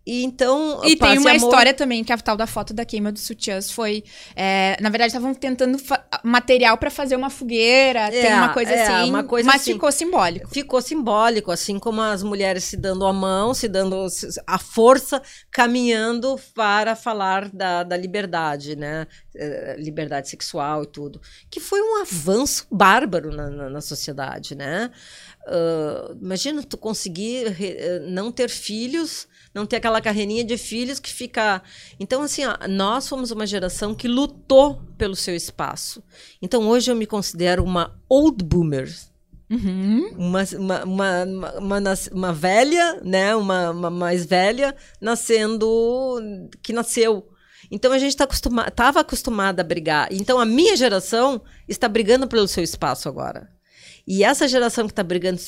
E 0.05 0.23
então. 0.23 0.81
E 0.83 0.95
tem 0.95 1.19
uma 1.19 1.29
amor... 1.29 1.35
história 1.35 1.73
também, 1.73 2.03
que 2.03 2.11
a 2.11 2.17
tal 2.17 2.35
da 2.35 2.47
foto 2.47 2.73
da 2.73 2.83
queima 2.83 3.11
dos 3.11 3.21
sutiãs 3.21 3.71
foi. 3.71 4.03
É, 4.35 4.75
na 4.81 4.89
verdade, 4.89 5.09
estavam 5.09 5.33
tentando 5.33 5.77
material 6.23 6.75
para 6.77 6.89
fazer 6.89 7.15
uma 7.15 7.29
fogueira, 7.29 8.07
é, 8.07 8.09
tem 8.09 8.33
uma 8.33 8.49
coisa 8.49 8.71
é, 8.71 8.81
assim. 8.81 9.09
Uma 9.09 9.23
coisa 9.23 9.47
mas 9.47 9.61
assim, 9.61 9.73
ficou 9.73 9.91
simbólico. 9.91 10.49
Ficou 10.49 10.81
simbólico, 10.81 11.51
assim 11.51 11.77
como 11.77 12.01
as 12.01 12.23
mulheres 12.23 12.63
se 12.63 12.77
dando 12.77 13.05
a 13.05 13.13
mão, 13.13 13.53
se 13.53 13.67
dando 13.67 14.07
a 14.47 14.57
força, 14.57 15.21
caminhando 15.51 16.39
para 16.55 16.95
falar 16.95 17.49
da, 17.49 17.83
da 17.83 17.95
liberdade, 17.95 18.75
né? 18.75 19.05
É, 19.35 19.75
liberdade 19.77 20.29
sexual 20.29 20.83
e 20.83 20.87
tudo. 20.87 21.21
Que 21.49 21.59
foi 21.59 21.79
um 21.79 22.01
avanço 22.01 22.65
bárbaro 22.71 23.31
na, 23.31 23.49
na, 23.51 23.69
na 23.69 23.81
sociedade, 23.81 24.55
né? 24.55 24.89
Uh, 25.47 26.17
imagina 26.21 26.61
tu 26.63 26.77
conseguir 26.77 27.47
re, 27.49 27.99
não 28.07 28.31
ter 28.31 28.49
filhos 28.49 29.27
não 29.53 29.65
ter 29.65 29.77
aquela 29.77 30.01
carreirinha 30.01 30.43
de 30.43 30.57
filhos 30.57 30.99
que 30.99 31.11
fica. 31.11 31.61
Então, 31.99 32.21
assim, 32.21 32.45
ó, 32.45 32.55
nós 32.67 33.07
fomos 33.07 33.31
uma 33.31 33.45
geração 33.45 33.93
que 33.93 34.07
lutou 34.07 34.81
pelo 34.97 35.15
seu 35.15 35.35
espaço. 35.35 36.03
Então, 36.41 36.67
hoje 36.67 36.91
eu 36.91 36.95
me 36.95 37.05
considero 37.05 37.63
uma 37.63 37.99
old 38.09 38.43
boomer. 38.43 38.89
Uhum. 39.49 40.15
Uma, 40.17 40.43
uma, 40.57 40.83
uma, 40.85 41.23
uma, 41.59 41.93
uma, 42.11 42.33
velha, 42.33 43.01
né? 43.03 43.35
Uma, 43.35 43.71
uma 43.71 43.89
mais 43.89 44.25
velha, 44.25 44.75
nascendo. 45.01 46.17
que 46.63 46.71
nasceu. 46.71 47.27
Então 47.69 47.91
a 47.93 47.97
gente 47.97 48.15
tá 48.15 48.25
acostuma, 48.25 48.67
estava 48.67 48.99
acostumada 48.99 49.61
a 49.61 49.65
brigar. 49.65 50.07
Então 50.11 50.39
a 50.39 50.45
minha 50.45 50.75
geração 50.75 51.41
está 51.67 51.87
brigando 51.87 52.27
pelo 52.27 52.47
seu 52.47 52.63
espaço 52.63 53.07
agora. 53.07 53.49
E 54.05 54.23
essa 54.23 54.47
geração 54.47 54.85
que 54.85 54.91
está 54.91 55.03
brigando 55.03 55.39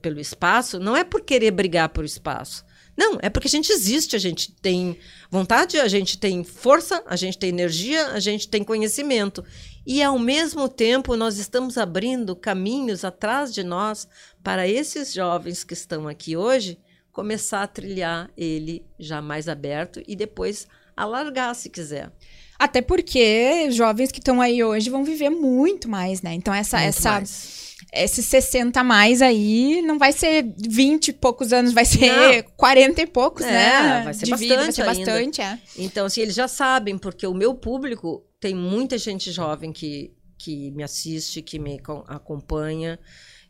pelo 0.00 0.20
espaço 0.20 0.78
não 0.78 0.96
é 0.96 1.04
por 1.04 1.22
querer 1.22 1.50
brigar 1.50 1.88
por 1.88 2.04
espaço, 2.04 2.64
não, 2.96 3.18
é 3.20 3.28
porque 3.28 3.46
a 3.46 3.50
gente 3.50 3.70
existe, 3.70 4.16
a 4.16 4.18
gente 4.18 4.52
tem 4.52 4.98
vontade, 5.30 5.78
a 5.78 5.88
gente 5.88 6.16
tem 6.18 6.42
força, 6.42 7.02
a 7.06 7.14
gente 7.14 7.36
tem 7.36 7.50
energia, 7.50 8.08
a 8.08 8.20
gente 8.20 8.48
tem 8.48 8.64
conhecimento. 8.64 9.44
E, 9.86 10.02
ao 10.02 10.18
mesmo 10.18 10.68
tempo, 10.68 11.14
nós 11.14 11.38
estamos 11.38 11.76
abrindo 11.76 12.34
caminhos 12.34 13.04
atrás 13.04 13.52
de 13.52 13.62
nós 13.62 14.08
para 14.42 14.66
esses 14.66 15.12
jovens 15.12 15.62
que 15.62 15.74
estão 15.74 16.08
aqui 16.08 16.36
hoje 16.36 16.78
começar 17.12 17.62
a 17.62 17.66
trilhar 17.66 18.30
ele 18.36 18.84
já 18.98 19.22
mais 19.22 19.48
aberto 19.48 20.02
e 20.06 20.14
depois 20.14 20.66
alargar, 20.94 21.54
se 21.54 21.70
quiser. 21.70 22.10
Até 22.58 22.82
porque 22.82 23.70
jovens 23.70 24.10
que 24.10 24.18
estão 24.18 24.40
aí 24.40 24.62
hoje 24.62 24.90
vão 24.90 25.04
viver 25.04 25.30
muito 25.30 25.88
mais, 25.88 26.20
né? 26.22 26.34
Então, 26.34 26.52
essa. 26.52 26.78
Muito 26.78 26.88
essa 26.88 27.10
mais. 27.12 27.65
Esses 27.92 28.24
60 28.26 28.80
a 28.80 28.84
mais 28.84 29.20
aí 29.20 29.82
não 29.82 29.98
vai 29.98 30.10
ser 30.12 30.44
20 30.66 31.08
e 31.08 31.12
poucos 31.12 31.52
anos, 31.52 31.72
vai 31.72 31.84
ser 31.84 32.42
Não. 32.42 32.50
40 32.56 33.02
e 33.02 33.06
poucos, 33.06 33.44
É, 33.44 33.50
né? 33.50 34.02
vai 34.04 34.14
ser 34.14 34.26
vida, 34.36 34.56
vai 34.56 34.66
bastante 34.66 34.74
ser 34.76 34.84
bastante, 34.84 35.40
é. 35.42 35.58
Então, 35.76 36.06
assim, 36.06 36.22
eles 36.22 36.34
já 36.34 36.48
sabem, 36.48 36.96
porque 36.96 37.26
o 37.26 37.34
meu 37.34 37.54
público 37.54 38.24
tem 38.40 38.54
muita 38.54 38.96
gente 38.96 39.30
jovem 39.30 39.72
que, 39.72 40.12
que 40.38 40.70
me 40.70 40.82
assiste, 40.82 41.42
que 41.42 41.58
me 41.58 41.78
co- 41.78 42.04
acompanha. 42.08 42.98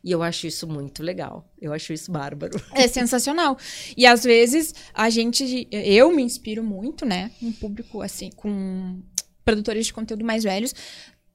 E 0.03 0.11
eu 0.11 0.21
acho 0.23 0.45
isso 0.47 0.67
muito 0.67 1.01
legal. 1.03 1.49
Eu 1.59 1.73
acho 1.73 1.91
isso 1.91 2.11
bárbaro. 2.11 2.61
É 2.73 2.87
sensacional. 2.87 3.57
E 3.97 4.05
às 4.05 4.23
vezes 4.23 4.73
a 4.93 5.09
gente, 5.09 5.67
eu 5.71 6.11
me 6.11 6.21
inspiro 6.23 6.63
muito, 6.63 7.05
né? 7.05 7.31
Um 7.41 7.51
público 7.51 8.01
assim, 8.01 8.29
com 8.35 9.01
produtores 9.43 9.85
de 9.87 9.93
conteúdo 9.93 10.23
mais 10.23 10.43
velhos, 10.43 10.73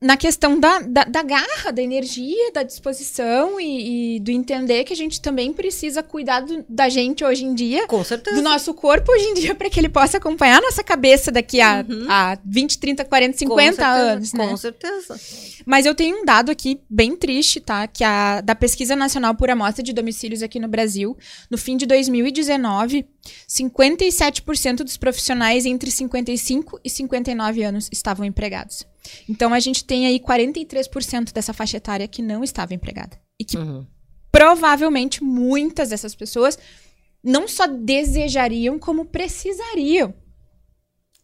na 0.03 0.17
questão 0.17 0.59
da, 0.59 0.81
da, 0.81 1.05
da 1.05 1.23
garra, 1.23 1.71
da 1.73 1.81
energia, 1.81 2.51
da 2.53 2.63
disposição 2.63 3.61
e, 3.61 4.17
e 4.17 4.21
do 4.21 4.31
entender 4.31 4.85
que 4.85 4.93
a 4.93 4.97
gente 4.97 5.21
também 5.21 5.53
precisa 5.53 6.03
cuidar 6.03 6.41
do- 6.41 6.65
da 6.69 6.89
gente 6.89 7.25
hoje 7.25 7.45
em 7.45 7.55
dia. 7.55 7.87
Com 7.87 8.03
certeza. 8.03 8.37
Do 8.37 8.43
nosso 8.43 8.75
corpo 8.75 9.11
hoje 9.13 9.25
em 9.27 9.35
dia, 9.35 9.55
para 9.55 9.71
que 9.71 9.79
ele 9.79 9.89
possa 9.89 10.17
acompanhar 10.19 10.59
a 10.59 10.61
nossa 10.61 10.83
cabeça 10.83 11.31
daqui 11.31 11.61
a, 11.61 11.85
a 12.09 12.39
20, 12.45 12.79
30, 12.79 13.05
40, 13.05 13.39
50 13.39 13.55
Com 13.55 13.75
certeza, 13.77 14.13
anos, 14.13 14.33
né? 14.33 14.49
Com 14.49 14.57
certeza. 14.57 15.21
Mas 15.65 15.87
eu 15.87 15.95
tenho 15.95 16.21
um 16.21 16.25
dado 16.25 16.51
aqui 16.51 16.81
bem 16.91 17.15
triste, 17.17 17.61
tá? 17.61 17.87
Que 17.87 18.03
a 18.03 18.41
da 18.41 18.55
Pesquisa 18.55 18.97
Nacional 18.97 19.35
por 19.37 19.49
Amostra 19.49 19.83
de 19.83 19.93
Domicílios 19.93 20.43
aqui 20.43 20.59
no 20.59 20.67
Brasil, 20.69 21.17
no 21.49 21.57
fim 21.57 21.77
de 21.77 21.87
2019, 21.87 23.07
57% 23.49 24.77
dos 24.79 24.97
profissionais 24.97 25.65
entre 25.65 25.91
55 25.91 26.81
e 26.85 26.91
59 26.91 27.63
anos 27.63 27.89
estavam 27.93 28.25
empregados. 28.27 28.85
Então 29.29 29.53
a 29.53 29.61
gente 29.61 29.85
tem 29.85 30.07
aí 30.07 30.21
43% 30.21 31.33
dessa 31.33 31.53
faixa 31.53 31.77
etária 31.77 32.07
que 32.09 32.23
não 32.23 32.43
estava 32.45 32.75
empregada. 32.75 33.21
E 33.39 33.45
que 33.45 33.57
Uhum. 33.59 33.87
provavelmente 34.31 35.23
muitas 35.23 35.89
dessas 35.91 36.15
pessoas 36.15 36.59
não 37.23 37.47
só 37.47 37.67
desejariam, 37.67 38.79
como 38.79 39.05
precisariam 39.05 40.15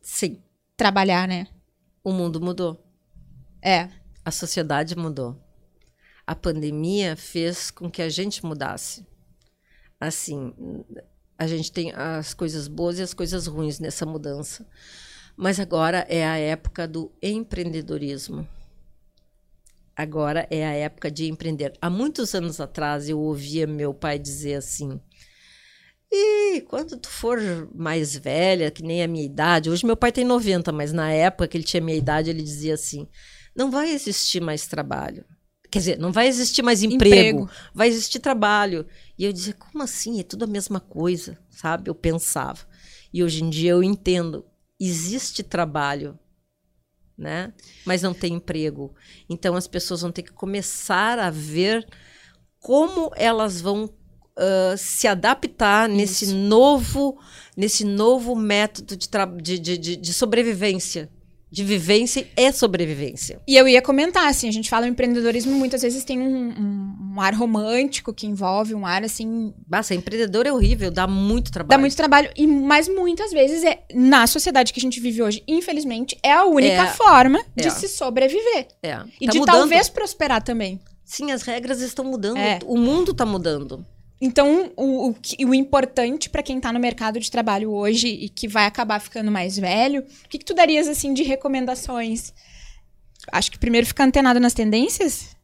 Sim, 0.02 0.40
trabalhar, 0.76 1.26
né? 1.28 1.46
o 2.02 2.12
mundo 2.12 2.40
mudou. 2.40 2.82
É. 3.60 3.88
A 4.24 4.30
sociedade 4.30 4.96
mudou. 4.96 5.36
A 6.26 6.34
pandemia 6.34 7.16
fez 7.16 7.70
com 7.70 7.90
que 7.90 8.00
a 8.02 8.08
gente 8.08 8.44
mudasse. 8.44 9.06
Assim, 10.00 10.54
a 11.36 11.46
gente 11.46 11.72
tem 11.72 11.92
as 11.92 12.32
coisas 12.34 12.68
boas 12.68 12.98
e 12.98 13.02
as 13.02 13.12
coisas 13.12 13.46
ruins 13.46 13.78
nessa 13.78 14.06
mudança. 14.06 14.66
Mas 15.38 15.60
agora 15.60 16.04
é 16.08 16.26
a 16.26 16.36
época 16.36 16.88
do 16.88 17.12
empreendedorismo. 17.22 18.44
Agora 19.94 20.48
é 20.50 20.66
a 20.66 20.72
época 20.72 21.12
de 21.12 21.28
empreender. 21.28 21.72
Há 21.80 21.88
muitos 21.88 22.34
anos 22.34 22.60
atrás 22.60 23.08
eu 23.08 23.20
ouvia 23.20 23.64
meu 23.64 23.94
pai 23.94 24.18
dizer 24.18 24.54
assim: 24.54 25.00
e 26.10 26.60
quando 26.62 26.96
tu 26.96 27.08
for 27.08 27.38
mais 27.72 28.16
velha, 28.16 28.68
que 28.68 28.82
nem 28.82 29.00
a 29.00 29.06
minha 29.06 29.24
idade, 29.24 29.70
hoje 29.70 29.86
meu 29.86 29.96
pai 29.96 30.10
tem 30.10 30.24
90, 30.24 30.72
mas 30.72 30.92
na 30.92 31.12
época 31.12 31.46
que 31.46 31.56
ele 31.56 31.64
tinha 31.64 31.80
a 31.80 31.84
minha 31.84 31.96
idade, 31.96 32.30
ele 32.30 32.42
dizia 32.42 32.74
assim: 32.74 33.06
não 33.54 33.70
vai 33.70 33.92
existir 33.92 34.40
mais 34.40 34.66
trabalho. 34.66 35.24
Quer 35.70 35.78
dizer, 35.78 35.98
não 35.98 36.10
vai 36.10 36.26
existir 36.26 36.62
mais 36.62 36.82
emprego, 36.82 37.42
Emprego. 37.42 37.50
vai 37.72 37.86
existir 37.86 38.18
trabalho. 38.18 38.86
E 39.16 39.24
eu 39.24 39.32
dizia, 39.32 39.52
como 39.52 39.84
assim? 39.84 40.18
É 40.18 40.24
tudo 40.24 40.44
a 40.44 40.48
mesma 40.48 40.80
coisa, 40.80 41.38
sabe? 41.48 41.90
Eu 41.90 41.94
pensava. 41.94 42.66
E 43.12 43.22
hoje 43.22 43.44
em 43.44 43.50
dia 43.50 43.72
eu 43.72 43.84
entendo, 43.84 44.44
existe 44.78 45.42
trabalho, 45.42 46.18
né? 47.16 47.52
Mas 47.84 48.02
não 48.02 48.14
tem 48.14 48.34
emprego. 48.34 48.94
Então 49.28 49.56
as 49.56 49.66
pessoas 49.66 50.02
vão 50.02 50.12
ter 50.12 50.22
que 50.22 50.32
começar 50.32 51.18
a 51.18 51.30
ver 51.30 51.86
como 52.60 53.10
elas 53.16 53.60
vão 53.60 53.92
ah, 54.38 54.76
se 54.76 55.08
adaptar 55.08 55.88
nesse 55.88 56.32
novo, 56.32 57.18
nesse 57.56 57.84
novo 57.84 58.36
método 58.36 58.96
de, 58.96 59.58
de, 59.58 59.76
de, 59.76 59.96
de 59.96 60.14
sobrevivência. 60.14 61.10
De 61.50 61.64
vivência 61.64 62.26
e 62.36 62.52
sobrevivência. 62.52 63.40
E 63.48 63.56
eu 63.56 63.66
ia 63.66 63.80
comentar, 63.80 64.28
assim, 64.28 64.48
a 64.48 64.52
gente 64.52 64.68
fala 64.68 64.86
em 64.86 64.90
empreendedorismo, 64.90 65.52
muitas 65.52 65.80
vezes 65.82 66.04
tem 66.04 66.20
um, 66.20 66.48
um- 66.50 67.14
um 67.16 67.20
ar 67.20 67.34
romântico 67.34 68.12
que 68.12 68.26
envolve, 68.26 68.74
um 68.74 68.84
ar, 68.84 69.02
assim, 69.02 69.54
Basta, 69.66 69.94
empreendedor 69.94 70.46
é 70.46 70.52
horrível, 70.52 70.90
dá 70.90 71.06
muito 71.06 71.50
trabalho. 71.50 71.70
dá 71.70 71.78
muito 71.78 71.96
trabalho. 71.96 72.30
E, 72.36 72.46
mas 72.46 72.86
muitas 72.88 73.30
vezes, 73.32 73.64
é 73.64 73.82
na 73.94 74.26
sociedade 74.26 74.72
que 74.74 74.78
a 74.78 74.82
gente 74.82 75.00
vive 75.00 75.22
hoje, 75.22 75.42
infelizmente, 75.48 76.18
é 76.22 76.32
a 76.32 76.44
única 76.44 76.82
É. 76.82 76.86
forma 76.88 77.42
de 77.56 77.68
É. 77.68 77.70
se 77.70 77.88
sobreviver. 77.88 78.68
É. 78.82 79.00
E 79.20 79.26
Tá 79.26 79.32
de 79.32 79.38
mudando. 79.38 79.56
talvez 79.56 79.88
prosperar 79.88 80.42
também. 80.42 80.78
Sim, 81.04 81.32
as 81.32 81.40
regras 81.42 81.80
estão 81.80 82.04
mudando. 82.04 82.36
É. 82.36 82.58
O 82.66 82.76
mundo 82.76 83.12
está 83.12 83.24
mudando. 83.24 83.86
Então, 84.20 84.72
o, 84.76 85.10
o, 85.10 85.14
o 85.46 85.54
importante 85.54 86.28
pra 86.28 86.42
quem 86.42 86.60
tá 86.60 86.72
no 86.72 86.80
mercado 86.80 87.20
de 87.20 87.30
trabalho 87.30 87.70
hoje 87.70 88.08
e 88.08 88.28
que 88.28 88.48
vai 88.48 88.66
acabar 88.66 89.00
ficando 89.00 89.30
mais 89.30 89.56
velho, 89.56 90.00
o 90.24 90.28
que, 90.28 90.38
que 90.38 90.44
tu 90.44 90.54
darias, 90.54 90.88
assim, 90.88 91.14
de 91.14 91.22
recomendações? 91.22 92.32
Acho 93.30 93.50
que 93.50 93.58
primeiro 93.58 93.86
ficar 93.86 94.04
antenado 94.04 94.40
nas 94.40 94.54
tendências. 94.54 95.36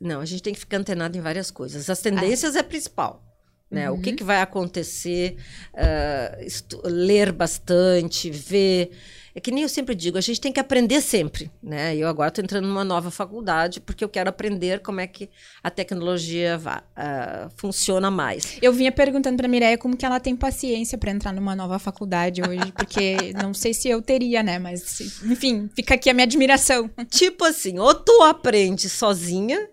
Não, 0.00 0.20
a 0.20 0.24
gente 0.24 0.42
tem 0.42 0.54
que 0.54 0.60
ficar 0.60 0.78
antenado 0.78 1.18
em 1.18 1.20
várias 1.20 1.50
coisas. 1.50 1.90
As 1.90 2.00
tendências 2.00 2.54
é 2.56 2.60
a 2.60 2.64
principal. 2.64 3.22
Né? 3.70 3.90
O 3.90 4.00
que, 4.00 4.12
que 4.14 4.24
vai 4.24 4.40
acontecer? 4.40 5.36
ah, 5.74 6.38
estu- 6.40 6.80
ler 6.84 7.32
bastante, 7.32 8.30
ver. 8.30 8.90
É 9.38 9.40
que 9.40 9.52
nem 9.52 9.62
eu 9.62 9.68
sempre 9.68 9.94
digo, 9.94 10.18
a 10.18 10.20
gente 10.20 10.40
tem 10.40 10.50
que 10.52 10.58
aprender 10.58 11.00
sempre. 11.00 11.48
Né? 11.62 11.94
Eu 11.96 12.08
agora 12.08 12.26
estou 12.28 12.42
entrando 12.42 12.66
numa 12.66 12.82
nova 12.82 13.08
faculdade 13.08 13.80
porque 13.80 14.02
eu 14.02 14.08
quero 14.08 14.28
aprender 14.28 14.80
como 14.80 14.98
é 15.00 15.06
que 15.06 15.30
a 15.62 15.70
tecnologia 15.70 16.58
va- 16.58 16.82
ah, 16.96 17.48
funciona 17.56 18.10
mais. 18.10 18.58
Eu 18.60 18.72
vinha 18.72 18.90
perguntando 18.90 19.36
pra 19.36 19.46
Mireia 19.46 19.78
como 19.78 19.96
que 19.96 20.04
ela 20.04 20.18
tem 20.18 20.34
paciência 20.34 20.98
pra 20.98 21.12
entrar 21.12 21.32
numa 21.32 21.54
nova 21.54 21.78
faculdade 21.78 22.42
hoje, 22.42 22.72
porque 22.74 23.32
não 23.40 23.54
sei 23.54 23.72
se 23.72 23.88
eu 23.88 24.02
teria, 24.02 24.42
né? 24.42 24.58
Mas, 24.58 25.00
enfim, 25.22 25.70
fica 25.72 25.94
aqui 25.94 26.10
a 26.10 26.14
minha 26.14 26.24
admiração. 26.24 26.90
Tipo 27.08 27.44
assim, 27.44 27.78
ou 27.78 27.94
tu 27.94 28.22
aprende 28.24 28.88
sozinha, 28.88 29.68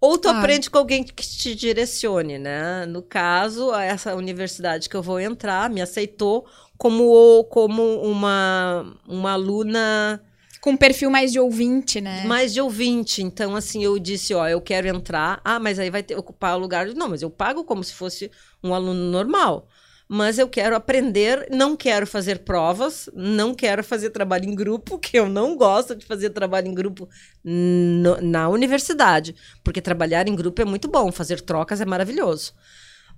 ou 0.00 0.16
tu 0.16 0.28
Ah. 0.28 0.38
aprende 0.38 0.70
com 0.70 0.78
alguém 0.78 1.02
que 1.02 1.12
te 1.26 1.56
direcione, 1.56 2.38
né? 2.38 2.86
No 2.86 3.02
caso, 3.02 3.74
essa 3.74 4.14
universidade 4.14 4.88
que 4.88 4.94
eu 4.96 5.02
vou 5.02 5.18
entrar 5.18 5.68
me 5.68 5.82
aceitou 5.82 6.46
como, 6.80 7.44
como 7.50 7.82
uma, 8.00 8.96
uma 9.06 9.32
aluna 9.32 10.18
Com 10.62 10.70
um 10.70 10.76
perfil 10.78 11.10
mais 11.10 11.30
de 11.30 11.38
ouvinte, 11.38 12.00
né? 12.00 12.24
mais 12.24 12.54
de 12.54 12.60
ouvinte. 12.62 13.22
Então, 13.22 13.54
assim, 13.54 13.84
eu 13.84 13.98
disse, 13.98 14.32
ó, 14.32 14.48
eu 14.48 14.62
quero 14.62 14.88
entrar. 14.88 15.42
Ah, 15.44 15.60
mas 15.60 15.78
aí 15.78 15.90
vai 15.90 16.02
ter 16.02 16.16
ocupar 16.16 16.56
o 16.56 16.58
lugar. 16.58 16.86
Não, 16.94 17.10
mas 17.10 17.20
eu 17.20 17.28
pago 17.28 17.64
como 17.64 17.84
se 17.84 17.92
fosse 17.92 18.30
um 18.64 18.72
aluno 18.72 19.10
normal. 19.10 19.68
Mas 20.08 20.38
eu 20.38 20.48
quero 20.48 20.74
aprender, 20.74 21.46
não 21.50 21.76
quero 21.76 22.06
fazer 22.06 22.38
provas, 22.40 23.10
não 23.14 23.54
quero 23.54 23.84
fazer 23.84 24.08
trabalho 24.10 24.46
em 24.48 24.54
grupo, 24.54 24.98
que 24.98 25.18
eu 25.18 25.28
não 25.28 25.56
gosto 25.56 25.94
de 25.94 26.04
fazer 26.06 26.30
trabalho 26.30 26.66
em 26.66 26.74
grupo 26.74 27.06
no- 27.44 28.20
na 28.22 28.48
universidade, 28.48 29.36
porque 29.62 29.80
trabalhar 29.82 30.26
em 30.26 30.34
grupo 30.34 30.62
é 30.62 30.64
muito 30.64 30.88
bom, 30.88 31.12
fazer 31.12 31.40
trocas 31.42 31.80
é 31.80 31.84
maravilhoso. 31.84 32.54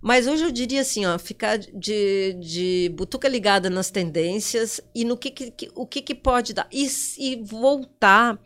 Mas 0.03 0.27
hoje 0.27 0.43
eu 0.45 0.51
diria 0.51 0.81
assim, 0.81 1.07
ó, 1.07 1.17
ficar 1.19 1.57
de, 1.59 2.33
de 2.35 2.93
butuca 2.97 3.29
ligada 3.29 3.71
nas 3.71 3.89
tendências 3.91 4.81
e 4.95 5.05
no 5.05 5.17
que, 5.17 5.31
que- 5.31 5.51
que- 5.53 5.71
o 5.77 5.87
que, 5.87 6.03
que 6.03 6.15
pode 6.15 6.53
dar. 6.53 6.67
E, 6.73 6.89
e 7.19 7.37
voltar, 7.45 8.37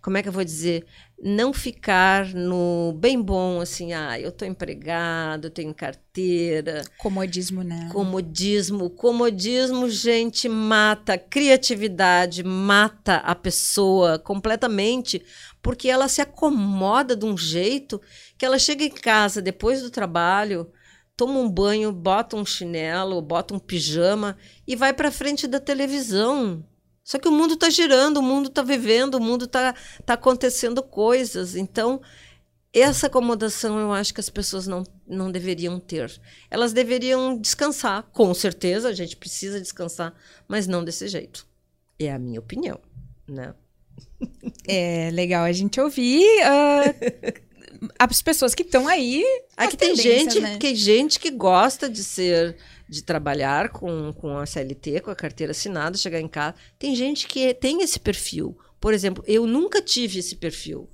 como 0.00 0.16
é 0.16 0.22
que 0.22 0.28
eu 0.28 0.32
vou 0.32 0.44
dizer? 0.44 0.86
Não 1.22 1.52
ficar 1.52 2.32
no 2.32 2.94
bem 2.98 3.20
bom, 3.20 3.60
assim, 3.60 3.92
ah, 3.92 4.18
eu 4.18 4.30
tô 4.32 4.44
empregado, 4.44 5.48
eu 5.48 5.50
tenho 5.50 5.74
carteira, 5.74 6.82
Comodismo, 6.96 7.62
né? 7.62 7.88
comodismo. 7.92 8.88
Comodismo, 8.88 9.90
gente, 9.90 10.48
mata 10.48 11.14
a 11.14 11.18
criatividade, 11.18 12.42
mata 12.44 13.16
a 13.16 13.34
pessoa 13.34 14.18
completamente, 14.18 15.22
porque 15.60 15.88
ela 15.90 16.08
se 16.08 16.22
acomoda 16.22 17.14
de 17.16 17.26
um 17.26 17.36
jeito 17.36 18.00
que 18.38 18.46
ela 18.46 18.58
chega 18.58 18.84
em 18.84 18.90
casa 18.90 19.42
depois 19.42 19.82
do 19.82 19.90
trabalho, 19.90 20.70
toma 21.20 21.38
um 21.38 21.50
banho, 21.50 21.92
bota 21.92 22.34
um 22.34 22.46
chinelo, 22.46 23.20
bota 23.20 23.52
um 23.52 23.58
pijama 23.58 24.38
e 24.66 24.74
vai 24.74 24.90
para 24.90 25.12
frente 25.12 25.46
da 25.46 25.60
televisão. 25.60 26.64
Só 27.04 27.18
que 27.18 27.28
o 27.28 27.30
mundo 27.30 27.52
está 27.52 27.68
girando, 27.68 28.16
o 28.16 28.22
mundo 28.22 28.48
está 28.48 28.62
vivendo, 28.62 29.16
o 29.16 29.20
mundo 29.20 29.44
está 29.44 29.74
tá 30.06 30.14
acontecendo 30.14 30.82
coisas. 30.82 31.56
Então, 31.56 32.00
essa 32.72 33.06
acomodação 33.06 33.78
eu 33.78 33.92
acho 33.92 34.14
que 34.14 34.20
as 34.20 34.30
pessoas 34.30 34.66
não, 34.66 34.82
não 35.06 35.30
deveriam 35.30 35.78
ter. 35.78 36.10
Elas 36.50 36.72
deveriam 36.72 37.36
descansar, 37.36 38.04
com 38.14 38.32
certeza, 38.32 38.88
a 38.88 38.94
gente 38.94 39.14
precisa 39.14 39.60
descansar, 39.60 40.14
mas 40.48 40.66
não 40.66 40.82
desse 40.82 41.06
jeito. 41.06 41.46
É 41.98 42.10
a 42.10 42.18
minha 42.18 42.40
opinião, 42.40 42.80
né? 43.28 43.54
É 44.66 45.10
legal 45.12 45.44
a 45.44 45.52
gente 45.52 45.78
ouvir 45.78 46.24
uh, 46.46 47.40
as 47.98 48.22
pessoas 48.22 48.54
que 48.54 48.62
estão 48.62 48.88
aí. 48.88 49.24
Aqui 49.56 49.76
tem 49.76 49.94
gente, 49.94 50.40
né? 50.40 50.56
tem 50.58 50.74
gente 50.74 51.18
que 51.18 51.30
gosta 51.30 51.88
de 51.88 52.02
ser 52.02 52.56
de 52.88 53.02
trabalhar 53.02 53.68
com, 53.68 54.12
com 54.12 54.36
a 54.36 54.44
CLT, 54.44 55.00
com 55.00 55.12
a 55.12 55.14
carteira 55.14 55.52
assinada, 55.52 55.96
chegar 55.96 56.20
em 56.20 56.26
casa. 56.26 56.56
Tem 56.76 56.94
gente 56.96 57.28
que 57.28 57.54
tem 57.54 57.82
esse 57.82 58.00
perfil. 58.00 58.58
Por 58.80 58.92
exemplo, 58.92 59.22
eu 59.28 59.46
nunca 59.46 59.80
tive 59.80 60.18
esse 60.18 60.34
perfil. 60.34 60.88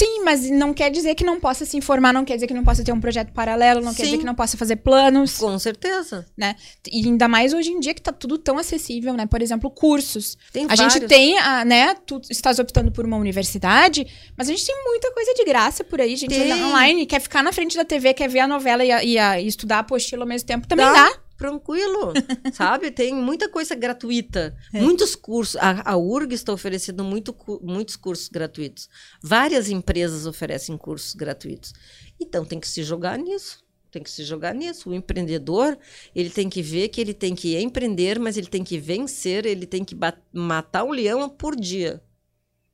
Sim, 0.00 0.24
mas 0.24 0.48
não 0.48 0.72
quer 0.72 0.90
dizer 0.90 1.14
que 1.14 1.22
não 1.22 1.38
possa 1.38 1.66
se 1.66 1.76
informar, 1.76 2.10
não 2.10 2.24
quer 2.24 2.34
dizer 2.34 2.46
que 2.46 2.54
não 2.54 2.64
possa 2.64 2.82
ter 2.82 2.90
um 2.90 2.98
projeto 2.98 3.34
paralelo, 3.34 3.82
não 3.82 3.90
Sim. 3.90 3.96
quer 3.98 4.02
dizer 4.04 4.16
que 4.16 4.24
não 4.24 4.34
possa 4.34 4.56
fazer 4.56 4.76
planos. 4.76 5.36
Com 5.36 5.58
certeza. 5.58 6.24
Né? 6.34 6.56
E 6.90 7.04
ainda 7.04 7.28
mais 7.28 7.52
hoje 7.52 7.70
em 7.70 7.78
dia 7.78 7.92
que 7.92 8.00
tá 8.00 8.10
tudo 8.10 8.38
tão 8.38 8.56
acessível, 8.56 9.12
né? 9.12 9.26
Por 9.26 9.42
exemplo, 9.42 9.70
cursos. 9.70 10.38
Tem 10.54 10.64
a 10.64 10.68
vários. 10.68 10.94
gente 10.94 11.06
tem, 11.06 11.36
a, 11.38 11.66
né? 11.66 11.94
Tu 12.06 12.18
estás 12.30 12.58
optando 12.58 12.90
por 12.90 13.04
uma 13.04 13.18
universidade, 13.18 14.06
mas 14.38 14.48
a 14.48 14.52
gente 14.52 14.64
tem 14.64 14.84
muita 14.86 15.12
coisa 15.12 15.34
de 15.34 15.44
graça 15.44 15.84
por 15.84 16.00
aí, 16.00 16.16
gente. 16.16 16.34
Tem. 16.34 16.50
Online, 16.50 17.04
quer 17.04 17.20
ficar 17.20 17.42
na 17.42 17.52
frente 17.52 17.76
da 17.76 17.84
TV, 17.84 18.14
quer 18.14 18.28
ver 18.30 18.40
a 18.40 18.48
novela 18.48 18.82
e, 18.82 18.90
a, 18.90 19.04
e, 19.04 19.18
a, 19.18 19.38
e 19.38 19.46
estudar 19.46 19.76
a 19.76 19.80
apostila 19.80 20.22
ao 20.22 20.28
mesmo 20.28 20.46
tempo, 20.46 20.66
também 20.66 20.86
dá. 20.86 20.94
dá 20.94 21.20
tranquilo, 21.40 22.12
sabe? 22.52 22.90
Tem 22.90 23.14
muita 23.14 23.48
coisa 23.48 23.74
gratuita, 23.74 24.54
é. 24.74 24.82
muitos 24.82 25.16
cursos. 25.16 25.56
A, 25.56 25.92
a 25.92 25.96
URG 25.96 26.34
está 26.34 26.52
oferecendo 26.52 27.02
muito, 27.02 27.34
muitos 27.62 27.96
cursos 27.96 28.28
gratuitos. 28.28 28.90
Várias 29.22 29.70
empresas 29.70 30.26
oferecem 30.26 30.76
cursos 30.76 31.14
gratuitos. 31.14 31.72
Então 32.20 32.44
tem 32.44 32.60
que 32.60 32.68
se 32.68 32.82
jogar 32.82 33.18
nisso. 33.18 33.64
Tem 33.90 34.02
que 34.02 34.10
se 34.10 34.22
jogar 34.22 34.54
nisso. 34.54 34.90
O 34.90 34.94
empreendedor, 34.94 35.78
ele 36.14 36.28
tem 36.28 36.48
que 36.50 36.62
ver 36.62 36.88
que 36.88 37.00
ele 37.00 37.14
tem 37.14 37.34
que 37.34 37.58
empreender, 37.58 38.20
mas 38.20 38.36
ele 38.36 38.46
tem 38.46 38.62
que 38.62 38.78
vencer, 38.78 39.46
ele 39.46 39.66
tem 39.66 39.82
que 39.82 39.96
matar 40.32 40.84
um 40.84 40.90
leão 40.90 41.28
por 41.28 41.56
dia. 41.56 42.02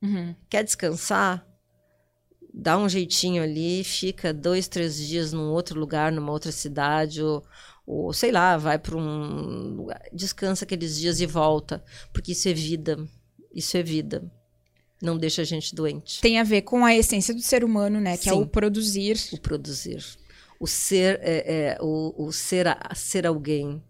Uhum. 0.03 0.35
Quer 0.51 0.65
descansar? 0.65 1.47
Dá 2.53 2.77
um 2.77 2.89
jeitinho 2.89 3.43
ali, 3.43 3.85
fica 3.85 4.35
dois, 4.35 4.67
três 4.67 4.97
dias 4.97 5.33
num 5.33 5.51
outro 5.51 5.79
lugar, 5.79 6.11
numa 6.11 6.33
outra 6.33 6.51
cidade, 6.51 7.23
ou, 7.23 7.45
ou 7.87 8.13
sei 8.13 8.33
lá, 8.33 8.57
vai 8.57 8.79
para 8.79 8.97
um 8.97 9.75
lugar, 9.75 10.03
descansa 10.13 10.65
aqueles 10.65 10.99
dias 10.99 11.21
e 11.21 11.27
volta, 11.27 11.85
porque 12.13 12.33
isso 12.33 12.49
é 12.49 12.53
vida. 12.53 13.07
Isso 13.55 13.77
é 13.77 13.83
vida. 13.83 14.31
Não 15.01 15.17
deixa 15.17 15.43
a 15.43 15.45
gente 15.45 15.75
doente. 15.75 16.21
Tem 16.21 16.39
a 16.39 16.45
ver 16.45 16.63
com 16.63 16.85
a 16.85 16.95
essência 16.95 17.33
do 17.33 17.41
ser 17.41 17.63
humano, 17.63 18.01
né? 18.01 18.17
Que 18.17 18.25
Sim, 18.25 18.31
é 18.31 18.33
o 18.35 18.47
produzir. 18.47 19.19
O 19.33 19.39
produzir. 19.39 20.05
O 20.59 20.67
ser, 20.67 21.21
é, 21.23 21.75
é 21.75 21.79
o, 21.81 22.27
o 22.27 22.33
ser, 22.33 22.67
a, 22.67 22.95
ser 22.95 23.27
alguém. 23.27 23.83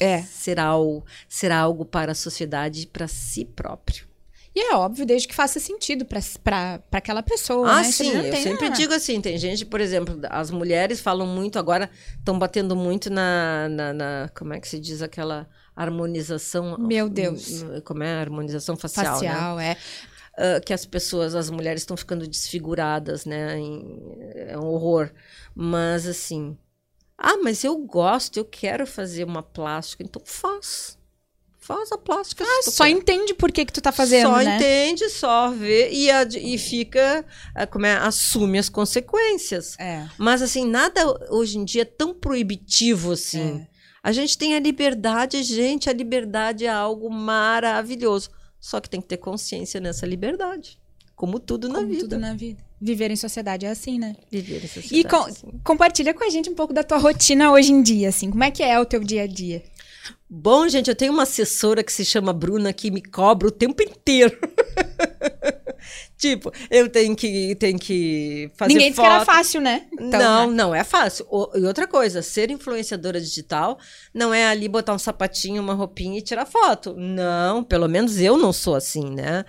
É. 0.00 0.22
Ser 0.22 0.58
algo, 0.60 1.04
ser 1.28 1.50
algo 1.50 1.84
para 1.84 2.12
a 2.12 2.14
sociedade 2.14 2.82
e 2.82 2.86
para 2.86 3.08
si 3.08 3.44
próprio. 3.44 4.06
E 4.54 4.60
é 4.60 4.74
óbvio, 4.74 5.06
desde 5.06 5.26
que 5.26 5.34
faça 5.34 5.58
sentido 5.58 6.04
para 6.04 6.82
aquela 6.92 7.22
pessoa. 7.22 7.70
Ah, 7.70 7.76
né? 7.78 7.84
sim, 7.84 8.12
eu 8.12 8.36
sempre 8.36 8.68
digo 8.70 8.92
assim: 8.92 9.18
tem 9.20 9.38
gente, 9.38 9.64
por 9.64 9.80
exemplo, 9.80 10.18
as 10.28 10.50
mulheres 10.50 11.00
falam 11.00 11.26
muito 11.26 11.58
agora, 11.58 11.90
estão 12.18 12.38
batendo 12.38 12.76
muito 12.76 13.08
na, 13.08 13.68
na, 13.70 13.92
na, 13.94 14.30
Como 14.36 14.52
é 14.52 14.60
que 14.60 14.68
se 14.68 14.78
diz 14.78 15.00
aquela 15.00 15.48
harmonização? 15.74 16.76
Meu 16.78 17.08
Deus. 17.08 17.64
Como 17.84 18.02
é? 18.02 18.20
Harmonização 18.20 18.76
facial. 18.76 19.20
Né? 19.20 19.28
Facial, 19.28 19.56
né? 19.56 19.70
é. 19.70 19.76
Uh, 20.32 20.60
que 20.64 20.72
as 20.72 20.84
pessoas, 20.86 21.34
as 21.34 21.50
mulheres 21.50 21.82
estão 21.82 21.96
ficando 21.96 22.26
desfiguradas, 22.26 23.24
né? 23.24 23.58
é 24.34 24.58
um 24.58 24.66
horror. 24.66 25.10
Mas 25.54 26.06
assim. 26.06 26.58
Ah, 27.16 27.38
mas 27.42 27.64
eu 27.64 27.78
gosto, 27.78 28.36
eu 28.36 28.44
quero 28.44 28.86
fazer 28.86 29.24
uma 29.24 29.42
plástica, 29.42 30.02
então 30.02 30.20
faz 30.24 30.98
faz 31.74 31.92
a 31.92 31.98
plástica. 31.98 32.44
Ah, 32.46 32.62
só 32.70 32.84
quer. 32.84 32.90
entende 32.90 33.34
por 33.34 33.50
que, 33.50 33.64
que 33.64 33.72
tu 33.72 33.80
tá 33.80 33.92
fazendo, 33.92 34.28
só 34.28 34.36
né? 34.42 34.56
entende, 34.56 35.08
só 35.08 35.50
vê 35.50 35.90
e, 35.90 36.08
e 36.38 36.58
fica, 36.58 37.24
é, 37.54 37.66
como 37.66 37.86
é, 37.86 37.94
assume 37.94 38.58
as 38.58 38.68
consequências. 38.68 39.76
É. 39.78 40.06
Mas 40.18 40.42
assim, 40.42 40.66
nada 40.66 41.02
hoje 41.30 41.58
em 41.58 41.64
dia 41.64 41.82
é 41.82 41.86
tão 41.86 42.14
proibitivo 42.14 43.12
assim. 43.12 43.66
É. 43.68 43.72
A 44.02 44.10
gente 44.10 44.36
tem 44.36 44.54
a 44.54 44.60
liberdade, 44.60 45.42
gente, 45.44 45.88
a 45.88 45.92
liberdade 45.92 46.66
é 46.66 46.70
algo 46.70 47.08
maravilhoso. 47.08 48.30
Só 48.58 48.80
que 48.80 48.90
tem 48.90 49.00
que 49.00 49.08
ter 49.08 49.16
consciência 49.16 49.80
nessa 49.80 50.06
liberdade. 50.06 50.78
Como 51.14 51.38
tudo 51.38 51.68
na 51.68 51.76
Como 51.76 51.86
vida. 51.88 52.00
tudo 52.00 52.18
na 52.18 52.34
vida. 52.34 52.60
Viver 52.80 53.12
em 53.12 53.16
sociedade 53.16 53.64
é 53.64 53.70
assim, 53.70 53.96
né? 53.96 54.16
Viver 54.28 54.64
em 54.64 54.66
sociedade. 54.66 54.96
E 54.96 55.04
com, 55.04 55.16
é 55.16 55.30
assim. 55.30 55.60
compartilha 55.62 56.12
com 56.12 56.24
a 56.24 56.28
gente 56.28 56.50
um 56.50 56.54
pouco 56.54 56.72
da 56.72 56.82
tua 56.82 56.98
rotina 56.98 57.52
hoje 57.52 57.72
em 57.72 57.80
dia, 57.80 58.08
assim. 58.08 58.28
Como 58.28 58.42
é 58.42 58.50
que 58.50 58.60
é 58.60 58.78
o 58.80 58.84
teu 58.84 59.04
dia 59.04 59.22
a 59.22 59.26
dia? 59.28 59.62
Bom, 60.28 60.66
gente, 60.68 60.88
eu 60.88 60.96
tenho 60.96 61.12
uma 61.12 61.24
assessora 61.24 61.82
que 61.82 61.92
se 61.92 62.04
chama 62.04 62.32
Bruna 62.32 62.72
que 62.72 62.90
me 62.90 63.02
cobra 63.02 63.48
o 63.48 63.50
tempo 63.50 63.82
inteiro. 63.82 64.38
tipo, 66.16 66.50
eu 66.70 66.88
tenho 66.88 67.14
que, 67.14 67.54
tenho 67.56 67.78
que 67.78 68.50
fazer 68.56 68.72
Ninguém 68.72 68.92
foto. 68.92 69.04
disse 69.04 69.10
que 69.10 69.14
era 69.14 69.24
fácil, 69.24 69.60
né? 69.60 69.86
Então, 69.92 70.20
não, 70.20 70.46
né? 70.50 70.54
não 70.54 70.74
é 70.74 70.84
fácil. 70.84 71.26
O, 71.30 71.50
e 71.56 71.64
outra 71.64 71.86
coisa, 71.86 72.22
ser 72.22 72.50
influenciadora 72.50 73.20
digital 73.20 73.78
não 74.14 74.32
é 74.32 74.46
ali 74.46 74.68
botar 74.68 74.94
um 74.94 74.98
sapatinho, 74.98 75.62
uma 75.62 75.74
roupinha 75.74 76.18
e 76.18 76.22
tirar 76.22 76.46
foto. 76.46 76.94
Não, 76.96 77.62
pelo 77.62 77.88
menos 77.88 78.18
eu 78.18 78.36
não 78.36 78.52
sou 78.52 78.74
assim, 78.74 79.10
né? 79.10 79.44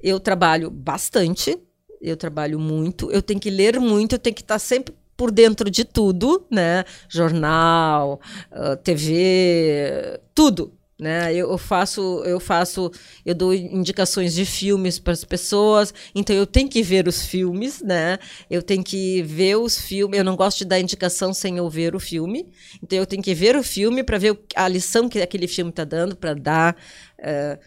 Eu 0.00 0.20
trabalho 0.20 0.70
bastante, 0.70 1.58
eu 2.00 2.16
trabalho 2.16 2.58
muito, 2.58 3.10
eu 3.10 3.20
tenho 3.20 3.40
que 3.40 3.50
ler 3.50 3.78
muito, 3.78 4.14
eu 4.14 4.18
tenho 4.18 4.34
que 4.34 4.42
estar 4.42 4.58
sempre 4.58 4.94
por 5.20 5.30
dentro 5.30 5.70
de 5.70 5.84
tudo, 5.84 6.46
né? 6.50 6.82
Jornal, 7.06 8.22
ah, 8.50 8.74
TV, 8.74 10.18
tudo. 10.34 10.72
Né? 10.98 11.34
Eu, 11.34 11.56
faço, 11.56 12.22
eu 12.26 12.38
faço, 12.38 12.90
eu 13.24 13.34
dou 13.34 13.54
indicações 13.54 14.34
de 14.34 14.44
filmes 14.44 14.98
para 14.98 15.14
as 15.14 15.24
pessoas, 15.24 15.94
então 16.14 16.36
eu 16.36 16.46
tenho 16.46 16.68
que 16.68 16.82
ver 16.82 17.08
os 17.08 17.24
filmes, 17.24 17.80
né? 17.80 18.18
Eu 18.50 18.62
tenho 18.62 18.84
que 18.84 19.22
ver 19.22 19.56
os 19.56 19.78
filmes. 19.78 20.18
Eu 20.18 20.24
não 20.24 20.36
gosto 20.36 20.58
de 20.58 20.66
dar 20.66 20.78
indicação 20.78 21.32
sem 21.32 21.56
eu 21.56 21.70
ver 21.70 21.94
o 21.94 22.00
filme, 22.00 22.46
então 22.82 22.98
eu 22.98 23.06
tenho 23.06 23.22
que 23.22 23.34
ver 23.34 23.56
o 23.56 23.62
filme 23.62 24.02
para 24.02 24.18
ver 24.18 24.38
a 24.54 24.68
lição 24.68 25.08
que 25.08 25.22
aquele 25.22 25.48
filme 25.48 25.70
está 25.70 25.84
dando 25.84 26.16
para 26.16 26.34
dar. 26.34 26.76
Uh, 27.18 27.58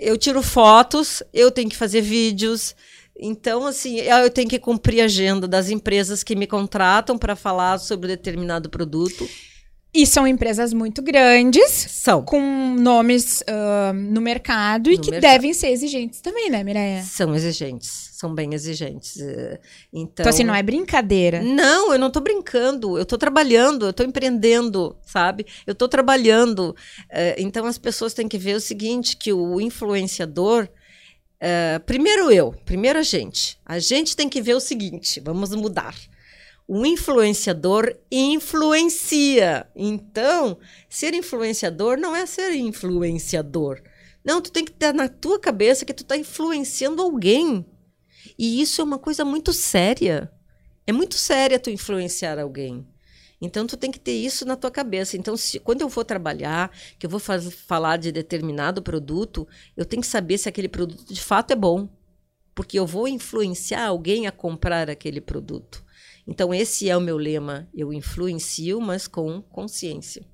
eu 0.00 0.18
tiro 0.18 0.42
fotos, 0.42 1.22
eu 1.32 1.50
tenho 1.50 1.70
que 1.70 1.76
fazer 1.76 2.02
vídeos. 2.02 2.74
Então, 3.18 3.66
assim, 3.66 3.98
eu 4.00 4.30
tenho 4.30 4.48
que 4.48 4.58
cumprir 4.58 5.00
a 5.00 5.04
agenda 5.04 5.48
das 5.48 5.70
empresas 5.70 6.22
que 6.22 6.36
me 6.36 6.46
contratam 6.46 7.16
para 7.16 7.34
falar 7.34 7.78
sobre 7.78 8.08
determinado 8.08 8.68
produto. 8.68 9.26
E 9.94 10.06
são 10.06 10.26
empresas 10.26 10.74
muito 10.74 11.00
grandes. 11.00 11.70
São. 11.70 12.22
Com 12.22 12.74
nomes 12.78 13.40
uh, 13.40 13.94
no 13.94 14.20
mercado 14.20 14.90
e 14.90 14.96
no 14.96 15.02
que 15.02 15.10
mercado. 15.10 15.32
devem 15.32 15.54
ser 15.54 15.68
exigentes 15.68 16.20
também, 16.20 16.50
né, 16.50 16.62
Mireia? 16.62 17.02
São 17.02 17.34
exigentes. 17.34 18.10
São 18.12 18.34
bem 18.34 18.52
exigentes. 18.52 19.16
Então, 19.16 19.58
então 19.92 20.28
assim, 20.28 20.44
não 20.44 20.54
é 20.54 20.62
brincadeira. 20.62 21.42
Não, 21.42 21.94
eu 21.94 21.98
não 21.98 22.08
estou 22.08 22.22
brincando. 22.22 22.98
Eu 22.98 23.04
estou 23.04 23.18
trabalhando, 23.18 23.86
eu 23.86 23.90
estou 23.90 24.04
empreendendo, 24.04 24.94
sabe? 25.06 25.46
Eu 25.66 25.72
estou 25.72 25.88
trabalhando. 25.88 26.76
Então, 27.38 27.64
as 27.64 27.78
pessoas 27.78 28.12
têm 28.12 28.28
que 28.28 28.36
ver 28.36 28.56
o 28.56 28.60
seguinte, 28.60 29.16
que 29.16 29.32
o 29.32 29.58
influenciador 29.60 30.68
Uh, 31.46 31.78
primeiro 31.86 32.28
eu, 32.28 32.52
primeiro 32.64 32.98
a 32.98 33.02
gente. 33.02 33.56
A 33.64 33.78
gente 33.78 34.16
tem 34.16 34.28
que 34.28 34.42
ver 34.42 34.54
o 34.54 34.60
seguinte: 34.60 35.20
vamos 35.20 35.54
mudar. 35.54 35.94
O 36.66 36.84
influenciador 36.84 37.96
influencia. 38.10 39.64
Então, 39.76 40.58
ser 40.88 41.14
influenciador 41.14 41.96
não 41.96 42.16
é 42.16 42.26
ser 42.26 42.52
influenciador. 42.56 43.80
Não, 44.24 44.42
tu 44.42 44.50
tem 44.50 44.64
que 44.64 44.72
ter 44.72 44.92
na 44.92 45.08
tua 45.08 45.38
cabeça 45.38 45.84
que 45.84 45.94
tu 45.94 46.02
está 46.02 46.16
influenciando 46.16 47.00
alguém. 47.00 47.64
E 48.36 48.60
isso 48.60 48.80
é 48.80 48.84
uma 48.84 48.98
coisa 48.98 49.24
muito 49.24 49.52
séria. 49.52 50.28
É 50.84 50.90
muito 50.90 51.14
séria 51.14 51.60
tu 51.60 51.70
influenciar 51.70 52.40
alguém. 52.40 52.84
Então 53.40 53.66
tu 53.66 53.76
tem 53.76 53.90
que 53.90 54.00
ter 54.00 54.12
isso 54.12 54.44
na 54.44 54.56
tua 54.56 54.70
cabeça. 54.70 55.16
Então, 55.16 55.36
se, 55.36 55.58
quando 55.58 55.82
eu 55.82 55.90
for 55.90 56.04
trabalhar, 56.04 56.70
que 56.98 57.06
eu 57.06 57.10
vou 57.10 57.20
faz, 57.20 57.52
falar 57.52 57.98
de 57.98 58.10
determinado 58.10 58.82
produto, 58.82 59.46
eu 59.76 59.84
tenho 59.84 60.02
que 60.02 60.08
saber 60.08 60.38
se 60.38 60.48
aquele 60.48 60.68
produto 60.68 61.12
de 61.12 61.20
fato 61.20 61.50
é 61.50 61.56
bom, 61.56 61.88
porque 62.54 62.78
eu 62.78 62.86
vou 62.86 63.06
influenciar 63.06 63.86
alguém 63.86 64.26
a 64.26 64.32
comprar 64.32 64.88
aquele 64.88 65.20
produto. 65.20 65.84
Então 66.26 66.52
esse 66.52 66.88
é 66.88 66.96
o 66.96 67.00
meu 67.00 67.16
lema. 67.16 67.68
Eu 67.74 67.92
influencio, 67.92 68.80
mas 68.80 69.06
com 69.06 69.42
consciência, 69.42 70.24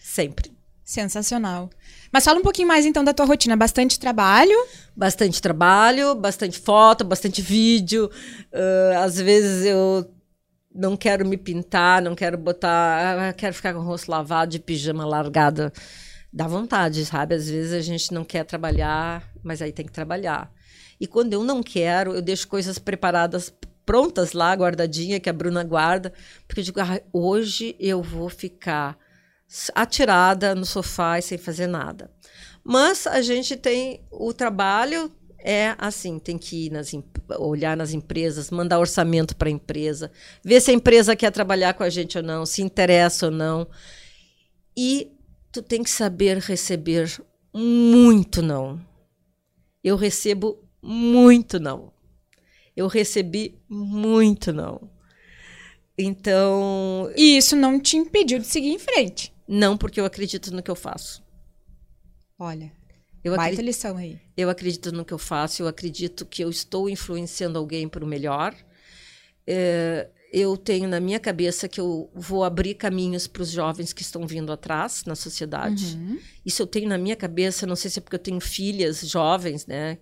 sempre. 0.00 0.52
Sensacional. 0.84 1.70
Mas 2.12 2.24
fala 2.24 2.40
um 2.40 2.42
pouquinho 2.42 2.68
mais 2.68 2.84
então 2.84 3.04
da 3.04 3.14
tua 3.14 3.24
rotina. 3.24 3.56
Bastante 3.56 3.98
trabalho? 3.98 4.54
Bastante 4.94 5.40
trabalho, 5.40 6.14
bastante 6.14 6.58
foto, 6.58 7.04
bastante 7.04 7.40
vídeo. 7.40 8.10
Uh, 8.52 8.98
às 8.98 9.16
vezes 9.16 9.64
eu 9.64 10.12
não 10.74 10.96
quero 10.96 11.26
me 11.26 11.36
pintar, 11.36 12.00
não 12.02 12.14
quero 12.14 12.36
botar, 12.38 13.28
ah, 13.28 13.32
quero 13.32 13.54
ficar 13.54 13.74
com 13.74 13.80
o 13.80 13.84
rosto 13.84 14.10
lavado, 14.10 14.52
de 14.52 14.58
pijama 14.58 15.04
largada. 15.04 15.72
Dá 16.32 16.46
vontade, 16.46 17.04
sabe? 17.04 17.34
Às 17.34 17.48
vezes 17.48 17.72
a 17.72 17.80
gente 17.80 18.12
não 18.12 18.24
quer 18.24 18.44
trabalhar, 18.44 19.22
mas 19.42 19.60
aí 19.60 19.72
tem 19.72 19.84
que 19.84 19.92
trabalhar. 19.92 20.50
E 20.98 21.06
quando 21.06 21.32
eu 21.32 21.44
não 21.44 21.62
quero, 21.62 22.14
eu 22.14 22.22
deixo 22.22 22.48
coisas 22.48 22.78
preparadas, 22.78 23.52
prontas 23.84 24.32
lá, 24.32 24.54
guardadinha, 24.54 25.20
que 25.20 25.28
a 25.28 25.32
Bruna 25.32 25.62
guarda, 25.62 26.12
porque 26.46 26.60
eu 26.60 26.64
digo, 26.64 26.80
ah, 26.80 27.00
hoje 27.12 27.76
eu 27.78 28.02
vou 28.02 28.28
ficar 28.28 28.96
atirada 29.74 30.54
no 30.54 30.64
sofá 30.64 31.18
e 31.18 31.22
sem 31.22 31.36
fazer 31.36 31.66
nada. 31.66 32.10
Mas 32.64 33.06
a 33.06 33.20
gente 33.20 33.56
tem 33.56 34.06
o 34.10 34.32
trabalho, 34.32 35.10
É 35.44 35.74
assim, 35.76 36.18
tem 36.18 36.38
que 36.38 36.66
ir 36.66 36.70
nas, 36.70 36.92
olhar 37.38 37.76
nas 37.76 37.92
empresas, 37.92 38.50
mandar 38.50 38.78
orçamento 38.78 39.36
para 39.36 39.48
a 39.48 39.52
empresa, 39.52 40.10
ver 40.44 40.60
se 40.60 40.70
a 40.70 40.74
empresa 40.74 41.16
quer 41.16 41.32
trabalhar 41.32 41.74
com 41.74 41.82
a 41.82 41.90
gente 41.90 42.16
ou 42.16 42.22
não, 42.22 42.46
se 42.46 42.62
interessa 42.62 43.26
ou 43.26 43.32
não. 43.32 43.66
E 44.76 45.10
tu 45.50 45.60
tem 45.60 45.82
que 45.82 45.90
saber 45.90 46.38
receber 46.38 47.20
muito 47.52 48.40
não. 48.40 48.80
Eu 49.82 49.96
recebo 49.96 50.62
muito 50.80 51.58
não. 51.58 51.92
Eu 52.76 52.86
recebi 52.86 53.60
muito 53.68 54.52
não. 54.52 54.90
Então. 55.98 57.12
E 57.16 57.36
isso 57.36 57.54
não 57.54 57.78
te 57.78 57.96
impediu 57.96 58.38
de 58.38 58.46
seguir 58.46 58.70
em 58.70 58.78
frente? 58.78 59.32
Não, 59.46 59.76
porque 59.76 60.00
eu 60.00 60.04
acredito 60.04 60.54
no 60.54 60.62
que 60.62 60.70
eu 60.70 60.76
faço. 60.76 61.22
Olha, 62.38 62.72
eu 63.22 63.36
baita 63.36 63.54
acredito, 63.54 63.64
lição 63.64 63.96
aí. 63.96 64.20
Eu 64.36 64.50
acredito 64.50 64.92
no 64.92 65.04
que 65.04 65.12
eu 65.12 65.18
faço, 65.18 65.62
eu 65.62 65.68
acredito 65.68 66.26
que 66.26 66.42
eu 66.42 66.50
estou 66.50 66.88
influenciando 66.88 67.58
alguém 67.58 67.88
para 67.88 68.04
o 68.04 68.06
melhor. 68.06 68.54
É, 69.46 70.08
eu 70.32 70.56
tenho 70.56 70.88
na 70.88 70.98
minha 70.98 71.20
cabeça 71.20 71.68
que 71.68 71.80
eu 71.80 72.10
vou 72.14 72.42
abrir 72.42 72.74
caminhos 72.74 73.26
para 73.26 73.42
os 73.42 73.50
jovens 73.50 73.92
que 73.92 74.00
estão 74.02 74.26
vindo 74.26 74.50
atrás 74.50 75.04
na 75.04 75.14
sociedade. 75.14 75.96
Uhum. 75.96 76.18
Isso 76.44 76.62
eu 76.62 76.66
tenho 76.66 76.88
na 76.88 76.96
minha 76.96 77.14
cabeça, 77.14 77.66
não 77.66 77.76
sei 77.76 77.90
se 77.90 77.98
é 77.98 78.02
porque 78.02 78.16
eu 78.16 78.20
tenho 78.20 78.40
filhas 78.40 79.00
jovens, 79.00 79.66
né? 79.66 79.98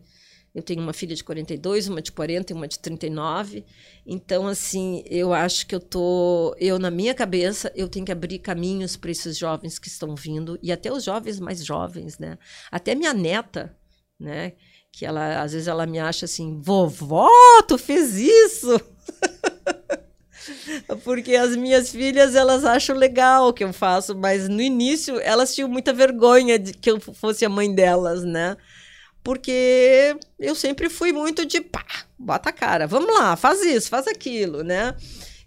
Eu 0.54 0.62
tenho 0.62 0.82
uma 0.82 0.92
filha 0.92 1.14
de 1.14 1.22
42, 1.22 1.88
uma 1.88 2.02
de 2.02 2.10
40 2.10 2.52
e 2.52 2.56
uma 2.56 2.66
de 2.66 2.78
39. 2.78 3.64
Então, 4.04 4.48
assim, 4.48 5.04
eu 5.06 5.32
acho 5.32 5.66
que 5.66 5.74
eu 5.74 5.80
tô. 5.80 6.54
Eu, 6.58 6.78
na 6.78 6.90
minha 6.90 7.14
cabeça, 7.14 7.72
eu 7.76 7.88
tenho 7.88 8.04
que 8.04 8.10
abrir 8.10 8.40
caminhos 8.40 8.96
para 8.96 9.12
esses 9.12 9.38
jovens 9.38 9.78
que 9.78 9.86
estão 9.86 10.16
vindo, 10.16 10.58
e 10.60 10.72
até 10.72 10.92
os 10.92 11.04
jovens 11.04 11.38
mais 11.38 11.64
jovens, 11.64 12.18
né? 12.18 12.36
Até 12.70 12.96
minha 12.96 13.14
neta, 13.14 13.76
né? 14.18 14.54
Que 14.92 15.06
ela, 15.06 15.40
às 15.40 15.52
vezes, 15.52 15.68
ela 15.68 15.86
me 15.86 16.00
acha 16.00 16.24
assim, 16.24 16.60
vovó, 16.60 17.28
tu 17.68 17.78
fez 17.78 18.16
isso! 18.16 18.80
Porque 21.04 21.36
as 21.36 21.54
minhas 21.54 21.90
filhas, 21.90 22.34
elas 22.34 22.64
acham 22.64 22.96
legal 22.96 23.48
o 23.48 23.52
que 23.52 23.62
eu 23.62 23.72
faço, 23.72 24.16
mas 24.16 24.48
no 24.48 24.60
início 24.60 25.20
elas 25.20 25.54
tinham 25.54 25.68
muita 25.68 25.92
vergonha 25.92 26.58
de 26.58 26.72
que 26.72 26.90
eu 26.90 27.00
fosse 27.00 27.44
a 27.44 27.48
mãe 27.48 27.72
delas, 27.72 28.24
né? 28.24 28.56
Porque 29.22 30.16
eu 30.38 30.54
sempre 30.54 30.88
fui 30.88 31.12
muito 31.12 31.44
de 31.44 31.60
pá, 31.60 31.84
bota 32.18 32.50
a 32.50 32.52
cara, 32.52 32.86
vamos 32.86 33.14
lá, 33.14 33.36
faz 33.36 33.62
isso, 33.62 33.88
faz 33.88 34.06
aquilo, 34.06 34.62
né? 34.62 34.94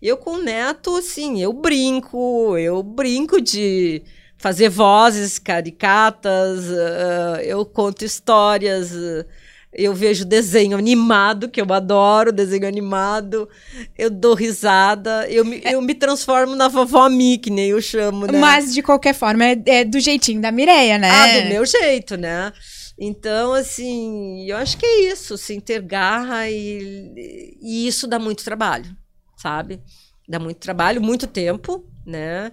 Eu 0.02 0.18
com 0.18 0.32
o 0.32 0.44
neto, 0.44 0.98
assim, 0.98 1.42
eu 1.42 1.54
brinco, 1.54 2.58
eu 2.58 2.84
brinco 2.84 3.40
de 3.40 4.04
fazer 4.38 4.68
vozes 4.68 5.40
caricatas, 5.40 6.66
uh, 6.66 7.40
eu 7.42 7.66
conto 7.66 8.04
histórias, 8.04 8.92
uh, 8.92 9.26
eu 9.74 9.94
vejo 9.94 10.26
desenho 10.26 10.78
animado, 10.78 11.50
que 11.50 11.62
eu 11.62 11.66
adoro 11.74 12.32
desenho 12.32 12.68
animado, 12.68 13.50
eu 13.98 14.10
dou 14.10 14.36
risada, 14.36 15.26
eu 15.30 15.44
me, 15.44 15.62
é. 15.64 15.74
eu 15.74 15.82
me 15.82 15.96
transformo 15.96 16.56
na 16.56 16.68
vovó 16.68 17.10
Mi, 17.10 17.38
que 17.38 17.50
nem 17.50 17.70
eu 17.70 17.82
chamo, 17.82 18.28
né? 18.28 18.38
Mas, 18.38 18.74
de 18.74 18.84
qualquer 18.84 19.16
forma, 19.16 19.46
é, 19.46 19.62
é 19.66 19.86
do 19.86 20.00
jeitinho 20.00 20.42
da 20.42 20.52
Mireia, 20.52 20.98
né? 20.98 21.10
Ah, 21.10 21.40
do 21.40 21.50
meu 21.50 21.66
jeito, 21.66 22.18
né? 22.18 22.52
Então, 22.98 23.54
assim, 23.54 24.46
eu 24.50 24.58
acho 24.58 24.78
que 24.78 24.86
é 24.86 25.12
isso, 25.12 25.34
assim, 25.34 25.60
ter 25.60 25.82
garra 25.82 26.50
e, 26.50 27.58
e 27.62 27.88
isso 27.88 28.08
dá 28.08 28.20
muito 28.20 28.44
trabalho, 28.44 28.96
sabe? 29.36 29.82
Dá 30.28 30.40
muito 30.40 30.58
trabalho, 30.58 31.02
muito 31.02 31.28
tempo, 31.28 31.84
né? 32.06 32.52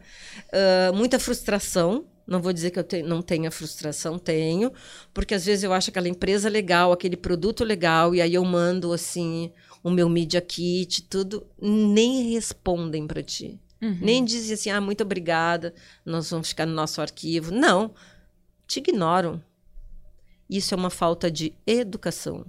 Uh, 0.49 0.95
muita 0.95 1.19
frustração. 1.19 2.07
Não 2.27 2.41
vou 2.41 2.53
dizer 2.53 2.71
que 2.71 2.79
eu 2.79 2.85
te, 2.85 3.03
não 3.03 3.21
tenha 3.21 3.51
frustração, 3.51 4.17
tenho, 4.17 4.73
porque 5.13 5.35
às 5.35 5.45
vezes 5.45 5.65
eu 5.65 5.73
acho 5.73 5.91
aquela 5.91 6.09
empresa 6.09 6.49
legal, 6.49 6.93
aquele 6.93 7.17
produto 7.17 7.65
legal, 7.65 8.15
e 8.15 8.21
aí 8.21 8.35
eu 8.35 8.45
mando, 8.45 8.93
assim, 8.93 9.53
o 9.83 9.91
meu 9.91 10.09
Media 10.09 10.41
Kit, 10.41 11.03
tudo, 11.03 11.45
nem 11.61 12.33
respondem 12.33 13.05
para 13.05 13.21
ti. 13.21 13.61
Uhum. 13.83 13.99
Nem 14.01 14.25
dizem 14.25 14.55
assim, 14.55 14.71
ah, 14.71 14.81
muito 14.81 15.03
obrigada, 15.03 15.75
nós 16.05 16.31
vamos 16.31 16.51
ficar 16.51 16.67
no 16.67 16.75
nosso 16.75 17.01
arquivo. 17.01 17.51
Não, 17.51 17.93
te 18.69 18.79
ignoram 18.79 19.43
isso 20.51 20.75
é 20.75 20.77
uma 20.77 20.91
falta 20.91 21.31
de 21.31 21.55
educação. 21.67 22.45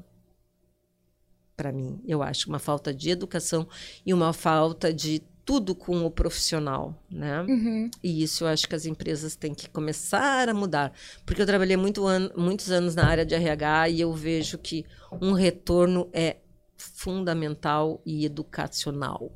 Para 1.55 1.71
mim, 1.71 2.01
eu 2.07 2.23
acho 2.23 2.49
uma 2.49 2.57
falta 2.57 2.91
de 2.93 3.11
educação 3.11 3.67
e 4.03 4.13
uma 4.13 4.33
falta 4.33 4.91
de 4.91 5.21
tudo 5.45 5.75
com 5.75 6.05
o 6.05 6.11
profissional, 6.11 6.95
né? 7.09 7.41
Uhum. 7.41 7.91
E 8.03 8.23
isso 8.23 8.43
eu 8.43 8.47
acho 8.47 8.67
que 8.67 8.75
as 8.75 8.85
empresas 8.85 9.35
têm 9.35 9.53
que 9.53 9.69
começar 9.69 10.49
a 10.49 10.53
mudar, 10.53 10.93
porque 11.25 11.41
eu 11.41 11.45
trabalhei 11.45 11.77
muito 11.77 12.07
an 12.07 12.31
muitos 12.35 12.71
anos 12.71 12.95
na 12.95 13.05
área 13.05 13.25
de 13.25 13.35
RH 13.35 13.89
e 13.89 14.01
eu 14.01 14.13
vejo 14.13 14.57
que 14.57 14.85
um 15.21 15.33
retorno 15.33 16.09
é 16.13 16.37
fundamental 16.77 18.01
e 18.05 18.25
educacional. 18.25 19.31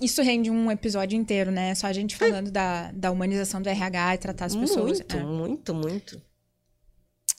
Isso 0.00 0.20
rende 0.22 0.50
um 0.50 0.70
episódio 0.70 1.16
inteiro, 1.16 1.50
né? 1.50 1.74
Só 1.74 1.86
a 1.86 1.92
gente 1.92 2.16
falando 2.16 2.48
é. 2.48 2.50
da, 2.50 2.92
da 2.92 3.10
humanização 3.10 3.62
do 3.62 3.68
RH 3.68 4.14
e 4.14 4.18
tratar 4.18 4.44
as 4.46 4.56
pessoas. 4.56 4.98
Muito, 4.98 5.16
é. 5.16 5.24
muito, 5.24 5.74
muito. 5.74 6.22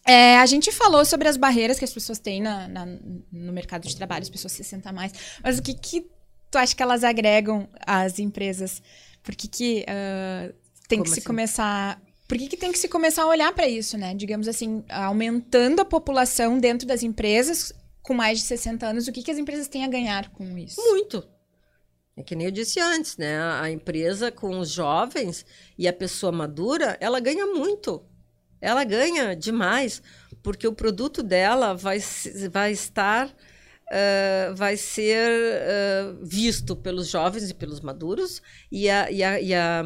É, 0.06 0.38
a 0.38 0.46
gente 0.46 0.72
falou 0.72 1.04
sobre 1.04 1.28
as 1.28 1.36
barreiras 1.36 1.78
que 1.78 1.84
as 1.84 1.94
pessoas 1.94 2.18
têm 2.18 2.42
na, 2.42 2.68
na, 2.68 2.86
no 2.86 3.52
mercado 3.52 3.86
de 3.86 3.96
trabalho, 3.96 4.24
as 4.24 4.30
pessoas 4.30 4.54
se 4.54 4.64
sentam 4.64 4.94
mais. 4.94 5.12
Mas 5.44 5.60
o 5.60 5.62
que, 5.62 5.74
que 5.74 6.10
tu 6.50 6.58
acha 6.58 6.74
que 6.74 6.82
elas 6.82 7.04
agregam 7.04 7.68
às 7.86 8.18
empresas? 8.18 8.82
Por 9.22 9.36
que, 9.36 9.50
que 9.50 9.86
uh, 9.88 10.54
tem 10.88 11.00
Como 11.00 11.04
que 11.04 11.12
assim? 11.12 11.22
se 11.22 11.28
começar. 11.28 12.02
Por 12.26 12.38
que, 12.38 12.48
que 12.48 12.56
tem 12.56 12.72
que 12.72 12.80
se 12.80 12.88
começar 12.88 13.24
a 13.24 13.28
olhar 13.28 13.54
para 13.54 13.68
isso, 13.68 13.98
né? 13.98 14.14
Digamos 14.16 14.48
assim, 14.48 14.84
aumentando 14.90 15.82
a 15.82 15.86
população 15.86 16.58
dentro 16.58 16.88
das 16.88 17.04
empresas 17.04 17.74
com 18.02 18.14
mais 18.14 18.40
de 18.40 18.46
60 18.46 18.88
anos, 18.88 19.08
o 19.10 19.12
que, 19.12 19.22
que 19.22 19.32
as 19.32 19.38
empresas 19.38 19.68
têm 19.68 19.84
a 19.84 19.88
ganhar 19.90 20.30
com 20.30 20.58
isso? 20.58 20.80
Muito. 20.80 21.28
É 22.16 22.24
que 22.24 22.34
nem 22.34 22.48
eu 22.48 22.52
disse 22.52 22.80
antes, 22.80 23.18
né? 23.18 23.38
A 23.60 23.70
empresa 23.70 24.32
com 24.32 24.58
os 24.58 24.70
jovens 24.70 25.46
e 25.78 25.86
a 25.86 25.94
pessoa 25.94 26.32
madura, 26.32 26.98
ela 27.02 27.20
ganha 27.20 27.46
muito 27.46 28.02
ela 28.62 28.84
ganha 28.84 29.36
demais, 29.36 30.02
porque 30.42 30.68
o 30.68 30.74
produto 30.74 31.22
dela 31.24 31.74
vai, 31.74 32.00
vai 32.52 32.72
estar. 32.72 33.34
Uh, 33.90 34.54
vai 34.54 34.76
ser 34.76 35.32
uh, 35.32 36.20
visto 36.22 36.76
pelos 36.76 37.08
jovens 37.08 37.50
e 37.50 37.54
pelos 37.54 37.80
maduros, 37.80 38.42
e 38.70 38.90
a, 38.90 39.10
e, 39.10 39.24
a, 39.24 39.40
e, 39.40 39.54
a, 39.54 39.82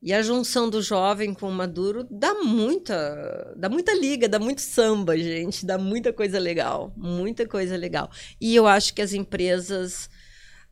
e 0.00 0.12
a 0.12 0.22
junção 0.22 0.70
do 0.70 0.80
jovem 0.80 1.34
com 1.34 1.48
o 1.48 1.52
maduro 1.52 2.06
dá 2.08 2.34
muita, 2.34 3.52
dá 3.56 3.68
muita 3.68 3.92
liga, 3.94 4.28
dá 4.28 4.38
muito 4.38 4.60
samba, 4.60 5.18
gente, 5.18 5.66
dá 5.66 5.76
muita 5.76 6.12
coisa 6.12 6.38
legal, 6.38 6.92
muita 6.96 7.48
coisa 7.48 7.76
legal. 7.76 8.08
E 8.40 8.54
eu 8.54 8.66
acho 8.66 8.94
que 8.94 9.02
as 9.02 9.12
empresas, 9.12 10.08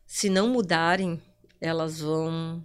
se 0.05 0.29
não 0.29 0.47
mudarem, 0.47 1.21
elas 1.59 1.99
vão 1.99 2.63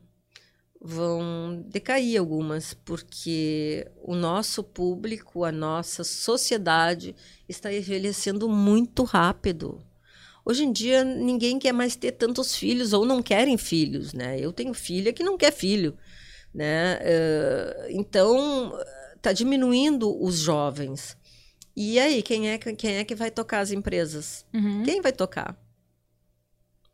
vão 0.80 1.64
decair 1.66 2.18
algumas, 2.18 2.72
porque 2.72 3.86
o 4.02 4.14
nosso 4.14 4.62
público, 4.62 5.44
a 5.44 5.50
nossa 5.50 6.04
sociedade 6.04 7.14
está 7.48 7.72
envelhecendo 7.72 8.48
muito 8.48 9.02
rápido. 9.02 9.82
Hoje 10.44 10.64
em 10.64 10.72
dia, 10.72 11.04
ninguém 11.04 11.58
quer 11.58 11.72
mais 11.72 11.94
ter 11.96 12.12
tantos 12.12 12.54
filhos 12.54 12.92
ou 12.92 13.04
não 13.04 13.22
querem 13.22 13.58
filhos, 13.58 14.14
né? 14.14 14.38
Eu 14.40 14.52
tenho 14.52 14.72
filha 14.72 15.12
que 15.12 15.22
não 15.22 15.36
quer 15.36 15.52
filho, 15.52 15.96
né? 16.54 16.98
Uh, 16.98 17.86
então, 17.90 18.72
está 19.16 19.32
diminuindo 19.32 20.16
os 20.22 20.38
jovens. 20.38 21.16
E 21.76 21.98
aí, 21.98 22.22
quem 22.22 22.50
é, 22.50 22.58
quem 22.58 22.96
é 22.96 23.04
que 23.04 23.14
vai 23.14 23.30
tocar 23.30 23.60
as 23.60 23.72
empresas? 23.72 24.46
Uhum. 24.54 24.84
Quem 24.84 25.02
vai 25.02 25.12
tocar? 25.12 25.56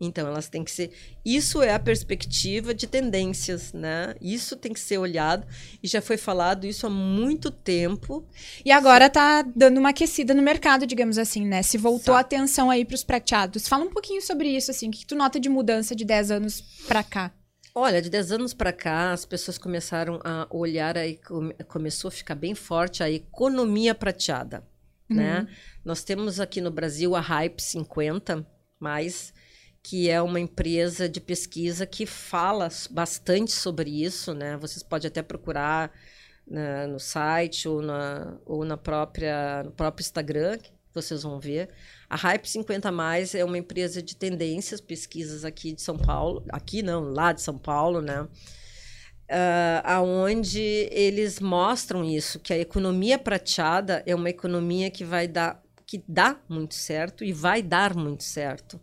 Então, 0.01 0.27
elas 0.27 0.49
têm 0.49 0.65
que 0.65 0.71
ser. 0.71 0.93
Isso 1.25 1.63
é 1.63 1.73
a 1.73 1.79
perspectiva 1.79 2.75
de 2.75 2.87
tendências, 2.87 3.73
né? 3.73 4.15
Isso 4.21 4.57
tem 4.57 4.73
que 4.73 4.81
ser 4.81 4.99
olhado. 4.99 5.47
E 5.83 5.87
já 5.87 6.03
foi 6.03 6.17
falado 6.17 6.67
isso 6.67 6.87
há 6.87 6.91
muito 6.91 7.51
tempo. 7.51 8.27
E 8.65 8.73
agora 8.73 9.07
está 9.07 9.43
dando 9.43 9.79
uma 9.79 9.91
aquecida 9.91 10.35
no 10.35 10.43
mercado, 10.43 10.87
digamos 10.87 11.17
assim, 11.17 11.47
né? 11.47 11.63
Se 11.63 11.79
voltou 11.79 12.15
a 12.15 12.21
atenção 12.21 12.71
aí 12.71 12.85
para 12.85 12.97
os 12.97 13.05
prateados. 13.05 13.69
Fala 13.69 13.85
um 13.85 13.91
pouquinho 13.91 14.21
sobre 14.21 14.49
isso, 14.49 14.71
assim. 14.71 14.89
O 14.89 14.91
que 14.91 15.07
tu 15.07 15.15
nota 15.15 15.39
de 15.39 15.49
mudança 15.49 15.95
de 15.95 16.05
10 16.05 16.31
anos 16.33 16.61
para 16.87 17.03
cá? 17.03 17.33
Olha, 17.75 18.01
de 18.01 18.09
10 18.09 18.33
anos 18.33 18.55
para 18.55 18.73
cá, 18.73 19.13
as 19.13 19.25
pessoas 19.25 19.59
começaram 19.59 20.21
a 20.23 20.47
olhar 20.49 20.97
aí, 20.97 21.19
começou 21.67 22.09
a 22.09 22.13
ficar 22.13 22.37
bem 22.37 22.55
forte 22.55 23.03
a 23.03 23.11
economia 23.11 23.93
prateada, 23.93 24.65
né? 25.09 25.39
uhum. 25.41 25.45
né? 25.45 25.49
Nós 25.85 26.05
temos 26.05 26.39
aqui 26.39 26.61
no 26.61 26.71
Brasil 26.71 27.17
a 27.17 27.21
Hype 27.21 27.61
50, 27.61 28.47
mais 28.79 29.35
que 29.85 30.09
é 30.09 30.21
uma 30.23 30.41
empresa 30.41 31.07
de 31.07 31.21
pesquisa 31.21 31.85
que 31.85 32.07
fala 32.07 32.71
bastante 32.91 33.53
sobre 33.53 34.03
isso, 34.03 34.33
né? 34.33 34.57
Vocês 34.57 34.83
podem 34.83 35.09
até 35.09 35.23
procurar 35.23 35.93
né, 36.47 36.87
no 36.87 36.99
site 36.99 37.69
ou 37.69 37.83
na, 37.83 38.39
ou 38.47 38.65
na 38.65 38.79
própria, 38.79 39.63
no 39.63 39.71
próprio 39.73 40.03
Instagram, 40.03 40.57
que 40.57 40.73
vocês 40.95 41.23
vão 41.23 41.39
ver. 41.39 41.69
A 42.09 42.17
Hype 42.17 42.47
50 42.49 42.91
Mais 42.91 43.35
é 43.35 43.45
uma 43.45 43.59
empresa 43.59 44.03
de 44.03 44.17
tendências, 44.17 44.81
pesquisas 44.81 45.45
aqui 45.45 45.75
de 45.75 45.83
São 45.83 45.99
Paulo, 45.99 46.43
aqui 46.49 46.83
não, 46.83 47.11
lá 47.11 47.35
de 47.35 47.43
São 47.43 47.59
Paulo, 47.59 48.01
né? 48.01 48.23
Uh, 48.23 49.81
aonde 49.85 50.61
eles 50.93 51.41
mostram 51.41 52.03
isso, 52.03 52.41
que 52.41 52.55
a 52.55 52.59
economia 52.59 53.19
prateada 53.19 54.03
é 54.07 54.15
uma 54.15 54.31
economia 54.31 54.91
que 54.91 55.05
vai 55.05 55.29
dar 55.29 55.63
que 55.87 56.03
dá 56.09 56.41
muito 56.49 56.75
certo 56.75 57.23
e 57.23 57.33
vai 57.35 57.63
dar 57.63 57.95
muito 57.95 58.25
certo. 58.25 58.81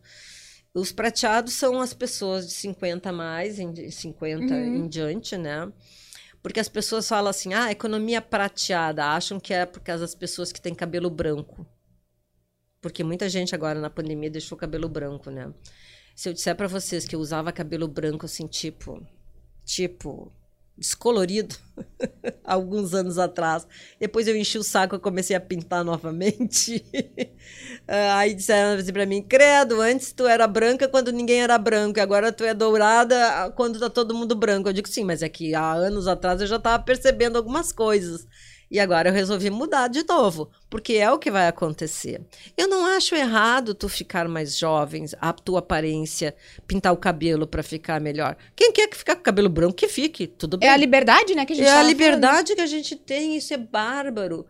Os 0.73 0.91
prateados 0.91 1.53
são 1.53 1.81
as 1.81 1.93
pessoas 1.93 2.47
de 2.47 2.53
50 2.53 3.09
a 3.09 3.13
mais, 3.13 3.59
em 3.59 3.91
50 3.91 4.53
uhum. 4.53 4.75
em 4.75 4.87
diante, 4.87 5.37
né? 5.37 5.71
Porque 6.41 6.59
as 6.59 6.69
pessoas 6.69 7.07
falam 7.07 7.29
assim, 7.29 7.53
ah, 7.53 7.71
economia 7.71 8.21
prateada, 8.21 9.05
acham 9.05 9.39
que 9.39 9.53
é 9.53 9.65
por 9.65 9.81
causa 9.81 10.03
das 10.03 10.15
pessoas 10.15 10.51
que 10.51 10.61
têm 10.61 10.73
cabelo 10.73 11.09
branco. 11.09 11.65
Porque 12.79 13.03
muita 13.03 13.29
gente 13.29 13.53
agora 13.53 13.79
na 13.79 13.89
pandemia 13.89 14.29
deixou 14.29 14.57
cabelo 14.57 14.89
branco, 14.89 15.29
né? 15.29 15.53
Se 16.15 16.29
eu 16.29 16.33
disser 16.33 16.55
para 16.55 16.67
vocês 16.67 17.05
que 17.05 17.15
eu 17.15 17.19
usava 17.19 17.51
cabelo 17.51 17.87
branco 17.87 18.25
assim, 18.25 18.47
tipo, 18.47 19.05
tipo, 19.63 20.31
descolorido 20.81 21.55
alguns 22.43 22.93
anos 22.93 23.19
atrás. 23.19 23.67
Depois 23.99 24.27
eu 24.27 24.35
enchi 24.35 24.57
o 24.57 24.63
saco 24.63 24.95
e 24.95 24.99
comecei 24.99 25.35
a 25.35 25.39
pintar 25.39 25.85
novamente. 25.85 26.83
Ah, 27.87 28.19
aí 28.19 28.33
disseram 28.33 28.79
assim 28.79 28.93
pra 28.93 29.05
mim: 29.05 29.21
Credo, 29.23 29.81
antes 29.81 30.13
tu 30.13 30.27
era 30.27 30.47
branca 30.47 30.87
quando 30.87 31.11
ninguém 31.11 31.41
era 31.41 31.57
branco, 31.57 31.99
agora 31.99 32.31
tu 32.31 32.43
é 32.43 32.53
dourada 32.53 33.51
quando 33.55 33.79
tá 33.79 33.89
todo 33.89 34.13
mundo 34.13 34.35
branco. 34.35 34.69
Eu 34.69 34.73
digo 34.73 34.87
sim, 34.87 35.03
mas 35.03 35.21
é 35.21 35.27
que 35.27 35.53
há 35.55 35.73
anos 35.73 36.07
atrás 36.07 36.39
eu 36.39 36.47
já 36.47 36.59
tava 36.59 36.81
percebendo 36.83 37.37
algumas 37.37 37.71
coisas. 37.71 38.27
E 38.71 38.79
agora 38.79 39.09
eu 39.09 39.13
resolvi 39.13 39.49
mudar 39.49 39.89
de 39.89 40.05
novo, 40.07 40.49
porque 40.69 40.93
é 40.93 41.11
o 41.11 41.19
que 41.19 41.29
vai 41.29 41.45
acontecer. 41.45 42.21
Eu 42.55 42.69
não 42.69 42.85
acho 42.85 43.13
errado 43.13 43.75
tu 43.75 43.89
ficar 43.89 44.29
mais 44.29 44.57
jovem, 44.57 45.05
a 45.19 45.33
tua 45.33 45.59
aparência, 45.59 46.33
pintar 46.65 46.93
o 46.93 46.97
cabelo 46.97 47.45
para 47.45 47.61
ficar 47.61 47.99
melhor. 47.99 48.37
Quem 48.55 48.71
quer 48.71 48.87
que 48.87 48.95
ficar 48.95 49.17
com 49.17 49.23
cabelo 49.23 49.49
branco, 49.49 49.73
que 49.73 49.89
fique, 49.89 50.25
tudo 50.25 50.57
bem. 50.57 50.69
É 50.69 50.71
a 50.71 50.77
liberdade, 50.77 51.35
né, 51.35 51.45
que 51.45 51.51
a 51.51 51.55
gente 51.57 51.67
É 51.67 51.73
a 51.73 51.83
liberdade 51.83 52.31
falando. 52.31 52.55
que 52.55 52.61
a 52.61 52.65
gente 52.65 52.95
tem, 52.95 53.35
isso 53.35 53.53
é 53.53 53.57
bárbaro. 53.57 54.45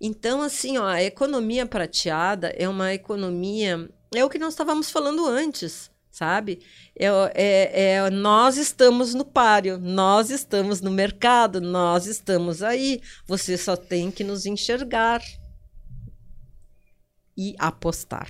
Então, 0.00 0.40
assim, 0.40 0.78
ó, 0.78 0.84
a 0.86 1.02
economia 1.02 1.66
prateada 1.66 2.54
é 2.56 2.68
uma 2.68 2.94
economia. 2.94 3.88
É 4.14 4.24
o 4.24 4.30
que 4.30 4.38
nós 4.38 4.52
estávamos 4.52 4.88
falando 4.88 5.26
antes 5.26 5.90
sabe? 6.14 6.60
É, 6.96 7.06
é, 7.34 7.94
é, 7.94 8.10
nós 8.10 8.56
estamos 8.56 9.14
no 9.14 9.24
páreo, 9.24 9.78
nós 9.78 10.30
estamos 10.30 10.80
no 10.80 10.92
mercado, 10.92 11.60
nós 11.60 12.06
estamos 12.06 12.62
aí. 12.62 13.02
Você 13.26 13.58
só 13.58 13.76
tem 13.76 14.12
que 14.12 14.22
nos 14.22 14.46
enxergar 14.46 15.20
e 17.36 17.56
apostar. 17.58 18.28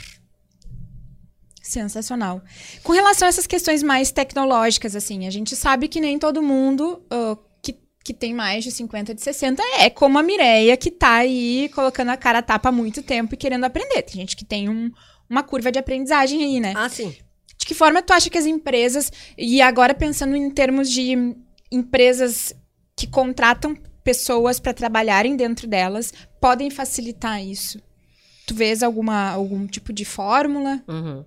Sensacional. 1.62 2.43
Com 2.82 2.93
relação 2.95 3.26
a 3.26 3.28
essas 3.28 3.47
questões 3.47 3.82
mais 3.82 4.11
tecnológicas, 4.11 4.97
assim, 4.97 5.26
a 5.26 5.30
gente 5.30 5.55
sabe 5.55 5.87
que 5.87 6.01
nem 6.01 6.18
todo 6.18 6.43
mundo 6.43 7.05
uh, 7.12 7.37
que, 7.61 7.78
que 8.03 8.14
tem 8.14 8.32
mais 8.32 8.64
de 8.64 8.70
50, 8.70 9.14
de 9.14 9.20
60 9.20 9.62
é 9.78 9.91
como 9.91 10.18
a 10.18 10.22
Mireia, 10.22 10.74
que 10.78 10.89
está 10.89 11.16
aí 11.16 11.70
colocando 11.74 12.09
a 12.09 12.16
cara 12.16 12.39
a 12.39 12.43
tapa 12.43 12.70
há 12.70 12.72
muito 12.72 13.03
tempo 13.03 13.35
e 13.35 13.37
querendo 13.37 13.64
aprender. 13.64 14.03
Tem 14.03 14.16
gente 14.16 14.37
que 14.37 14.45
tem 14.45 14.70
um, 14.70 14.91
uma 15.28 15.43
curva 15.43 15.70
de 15.70 15.78
aprendizagem 15.78 16.43
aí, 16.43 16.61
né? 16.61 16.72
Ah, 16.74 16.89
sim. 16.89 17.14
De 17.64 17.68
que 17.68 17.74
forma 17.74 18.02
tu 18.02 18.12
acha 18.12 18.28
que 18.28 18.36
as 18.36 18.44
empresas, 18.44 19.10
e 19.38 19.62
agora 19.62 19.94
pensando 19.94 20.36
em 20.36 20.50
termos 20.50 20.90
de 20.90 21.34
empresas 21.72 22.54
que 22.94 23.06
contratam 23.06 23.74
pessoas 24.04 24.60
para 24.60 24.74
trabalharem 24.74 25.34
dentro 25.34 25.66
delas, 25.66 26.12
podem 26.38 26.68
facilitar 26.68 27.42
isso? 27.42 27.80
Tu 28.46 28.54
vês 28.54 28.82
alguma, 28.82 29.30
algum 29.30 29.66
tipo 29.66 29.94
de 29.94 30.04
fórmula? 30.04 30.84
Uhum. 30.86 31.24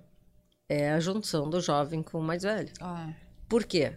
É 0.68 0.92
a 0.92 1.00
junção 1.00 1.50
do 1.50 1.60
jovem 1.60 2.04
com 2.04 2.20
o 2.20 2.22
mais 2.22 2.44
velho. 2.44 2.72
Ah. 2.80 3.08
Por 3.48 3.64
quê? 3.64 3.94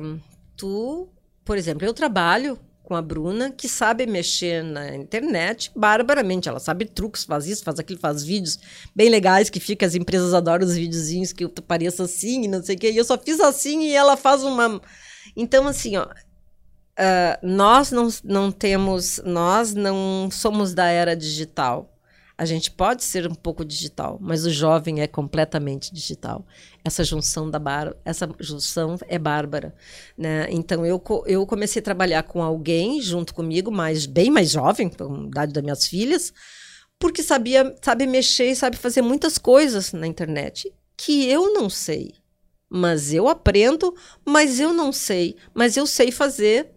Um, 0.00 0.18
tu, 0.56 1.10
por 1.44 1.58
exemplo, 1.58 1.84
eu 1.86 1.92
trabalho 1.92 2.58
com 2.92 2.96
a 2.96 3.00
Bruna, 3.00 3.50
que 3.50 3.70
sabe 3.70 4.04
mexer 4.04 4.62
na 4.62 4.94
internet 4.94 5.72
barbaramente. 5.74 6.46
Ela 6.46 6.60
sabe 6.60 6.84
truques, 6.84 7.24
faz 7.24 7.46
isso, 7.46 7.64
faz 7.64 7.78
aquilo, 7.78 7.98
faz 7.98 8.22
vídeos 8.22 8.58
bem 8.94 9.08
legais 9.08 9.48
que 9.48 9.58
fica. 9.58 9.86
As 9.86 9.94
empresas 9.94 10.34
adoram 10.34 10.66
os 10.66 10.74
videozinhos 10.74 11.32
que 11.32 11.44
eu 11.44 11.48
pareço 11.48 12.02
assim 12.02 12.44
e 12.44 12.48
não 12.48 12.62
sei 12.62 12.76
o 12.76 12.78
quê. 12.78 12.90
E 12.90 12.98
eu 12.98 13.04
só 13.04 13.16
fiz 13.16 13.40
assim 13.40 13.84
e 13.84 13.94
ela 13.94 14.14
faz 14.14 14.44
uma. 14.44 14.78
Então, 15.34 15.66
assim, 15.66 15.96
ó. 15.96 16.04
Uh, 16.04 17.38
nós 17.42 17.90
não, 17.90 18.08
não 18.22 18.52
temos. 18.52 19.22
Nós 19.24 19.72
não 19.72 20.28
somos 20.30 20.74
da 20.74 20.88
era 20.88 21.16
digital. 21.16 21.91
A 22.42 22.44
gente 22.44 22.72
pode 22.72 23.04
ser 23.04 23.30
um 23.30 23.36
pouco 23.36 23.64
digital, 23.64 24.18
mas 24.20 24.44
o 24.44 24.50
jovem 24.50 25.00
é 25.00 25.06
completamente 25.06 25.94
digital. 25.94 26.44
Essa 26.84 27.04
junção 27.04 27.48
da 27.48 27.56
bar, 27.56 27.94
essa 28.04 28.28
junção 28.40 28.98
é 29.06 29.16
bárbara, 29.16 29.72
né? 30.18 30.48
Então 30.50 30.84
eu, 30.84 31.00
eu 31.26 31.46
comecei 31.46 31.78
a 31.78 31.84
trabalhar 31.84 32.24
com 32.24 32.42
alguém 32.42 33.00
junto 33.00 33.32
comigo, 33.32 33.70
mas 33.70 34.06
bem 34.06 34.28
mais 34.28 34.50
jovem, 34.50 34.88
com 34.88 35.14
a 35.14 35.26
idade 35.28 35.52
das 35.52 35.62
minhas 35.62 35.86
filhas, 35.86 36.32
porque 36.98 37.22
sabia, 37.22 37.76
sabe 37.80 38.08
mexer 38.08 38.50
e 38.50 38.56
sabe 38.56 38.76
fazer 38.76 39.02
muitas 39.02 39.38
coisas 39.38 39.92
na 39.92 40.08
internet 40.08 40.74
que 40.96 41.30
eu 41.30 41.54
não 41.54 41.70
sei. 41.70 42.12
Mas 42.68 43.12
eu 43.12 43.28
aprendo, 43.28 43.94
mas 44.26 44.58
eu 44.58 44.72
não 44.72 44.90
sei, 44.90 45.36
mas 45.54 45.76
eu 45.76 45.86
sei 45.86 46.10
fazer 46.10 46.72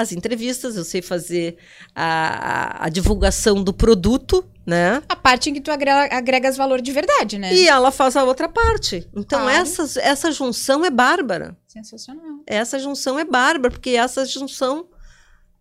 as 0.00 0.12
entrevistas, 0.12 0.76
eu 0.76 0.84
sei 0.84 1.02
fazer 1.02 1.56
a, 1.94 2.82
a, 2.82 2.86
a 2.86 2.88
divulgação 2.88 3.62
do 3.62 3.72
produto, 3.72 4.44
né? 4.70 5.02
A 5.08 5.16
parte 5.16 5.50
em 5.50 5.54
que 5.54 5.60
tu 5.60 5.72
agrega, 5.72 6.14
agregas 6.16 6.56
valor 6.56 6.80
de 6.80 6.92
verdade, 6.92 7.38
né? 7.38 7.52
E 7.52 7.66
ela 7.66 7.90
faz 7.90 8.16
a 8.16 8.22
outra 8.22 8.48
parte. 8.48 9.06
Então, 9.14 9.40
claro. 9.40 9.50
essa, 9.50 10.00
essa 10.00 10.30
junção 10.30 10.84
é 10.84 10.90
bárbara. 10.90 11.56
Sensacional. 11.66 12.38
Essa 12.46 12.78
junção 12.78 13.18
é 13.18 13.24
bárbara, 13.24 13.72
porque 13.72 13.90
essa 13.90 14.24
junção 14.24 14.86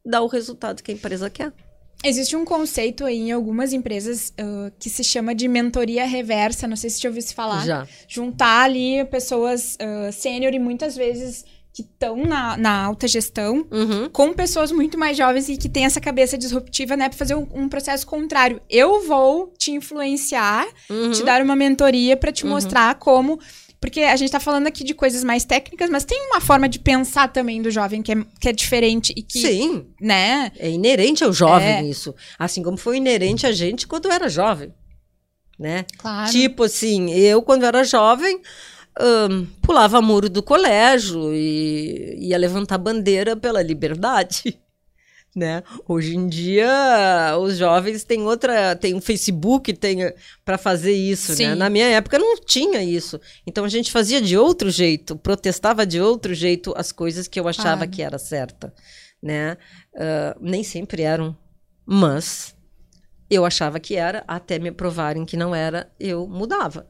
dá 0.06 0.22
o 0.22 0.28
resultado 0.28 0.84
que 0.84 0.92
a 0.92 0.94
empresa 0.94 1.28
quer. 1.28 1.52
Existe 2.04 2.36
um 2.36 2.46
conceito 2.46 3.04
aí 3.04 3.18
em 3.18 3.32
algumas 3.32 3.74
empresas 3.74 4.32
uh, 4.40 4.72
que 4.80 4.90
se 4.90 5.04
chama 5.04 5.34
de 5.34 5.48
mentoria 5.48 6.06
reversa. 6.06 6.68
Não 6.68 6.78
sei 6.78 6.90
se 6.90 7.02
já 7.02 7.10
ouviu 7.10 7.22
se 7.22 7.34
falar. 7.34 7.66
Já. 7.66 7.88
Juntar 8.08 8.66
ali 8.66 9.04
pessoas 9.06 9.76
uh, 9.76 10.14
sênior 10.14 10.54
e 10.54 10.60
muitas 10.60 10.96
vezes 10.96 11.44
que 11.74 11.84
estão 11.84 12.18
na, 12.18 12.58
na 12.58 12.84
alta 12.84 13.08
gestão 13.08 13.66
uhum. 13.72 14.10
com 14.10 14.34
pessoas 14.34 14.72
muito 14.72 14.98
mais 14.98 15.16
jovens 15.16 15.48
e 15.50 15.58
que 15.58 15.70
têm 15.70 15.86
essa 15.86 16.02
cabeça 16.02 16.38
disruptiva, 16.38 16.98
né? 16.98 17.08
Para 17.08 17.18
fazer 17.18 17.36
um, 17.36 17.48
um, 17.54 17.70
processo 17.70 18.06
contrário. 18.06 18.62
Eu 18.70 19.06
vou 19.06 19.54
te 19.58 19.72
influenciar, 19.72 20.68
uhum. 20.90 21.12
te 21.12 21.24
dar 21.24 21.42
uma 21.42 21.56
mentoria 21.56 22.18
para 22.18 22.32
te 22.32 22.44
uhum. 22.44 22.52
mostrar 22.52 22.96
como. 22.96 23.40
Porque 23.80 24.02
a 24.02 24.16
gente 24.18 24.26
está 24.26 24.42
falando 24.42 24.68
aqui 24.68 24.84
de 24.84 24.94
coisas 24.94 25.24
mais 25.24 25.46
técnicas, 25.46 25.90
mas 25.90 26.04
tem 26.04 26.20
uma 26.28 26.42
forma 26.42 26.68
de 26.68 26.80
pensar 26.80 27.32
também 27.32 27.62
do 27.62 27.72
jovem 27.72 28.02
que 28.02 28.12
é, 28.12 28.26
que 28.40 28.50
é 28.50 28.52
diferente 28.52 29.14
e 29.16 29.22
que. 29.22 29.40
Sim. 29.40 29.86
Né? 30.02 30.52
É 30.58 30.70
inerente 30.70 31.24
ao 31.24 31.32
jovem 31.32 31.68
é. 31.68 31.84
isso. 31.84 32.14
Assim 32.38 32.62
como 32.62 32.78
foi 32.78 32.98
inerente 32.98 33.48
a 33.48 33.52
gente 33.52 33.88
quando 33.88 34.12
era 34.12 34.28
jovem. 34.28 34.74
Né? 35.58 35.86
Claro. 35.98 36.32
Tipo 36.32 36.64
assim, 36.64 37.12
eu, 37.12 37.42
quando 37.42 37.64
era 37.64 37.84
jovem 37.84 38.42
um, 39.00 39.46
pulava 39.62 40.02
muro 40.02 40.30
do 40.30 40.42
colégio 40.42 41.34
e 41.34 42.16
ia 42.20 42.38
levantar 42.38 42.78
bandeira 42.78 43.36
pela 43.36 43.62
liberdade. 43.62 44.60
Né? 45.36 45.62
Hoje 45.88 46.18
em 46.18 46.28
dia 46.28 47.38
os 47.40 47.56
jovens 47.56 48.04
têm 48.04 48.24
outra, 48.24 48.76
tem 48.76 48.96
um 48.96 49.00
Facebook, 49.00 49.72
tem 49.74 50.12
para 50.44 50.58
fazer 50.58 50.92
isso, 50.92 51.38
né? 51.38 51.54
Na 51.54 51.70
minha 51.70 51.86
época 51.86 52.18
não 52.18 52.36
tinha 52.38 52.84
isso. 52.84 53.22
Então 53.46 53.64
a 53.64 53.70
gente 53.70 53.92
fazia 53.92 54.20
de 54.20 54.36
outro 54.36 54.72
jeito, 54.72 55.16
protestava 55.16 55.86
de 55.86 56.02
outro 56.02 56.34
jeito 56.34 56.74
as 56.76 56.92
coisas 56.92 57.28
que 57.28 57.40
eu 57.40 57.48
achava 57.48 57.84
ah. 57.84 57.88
que 57.88 58.02
era 58.02 58.18
certa, 58.18 58.74
né? 59.22 59.56
Uh, 59.94 60.36
nem 60.42 60.64
sempre 60.64 61.04
eram, 61.04 61.38
mas 61.86 62.56
eu 63.30 63.46
achava 63.46 63.80
que 63.80 63.96
era, 63.96 64.24
até 64.28 64.58
me 64.58 64.72
provarem 64.72 65.26
que 65.26 65.38
não 65.38 65.54
era, 65.54 65.92
eu 66.00 66.28
mudava. 66.28 66.88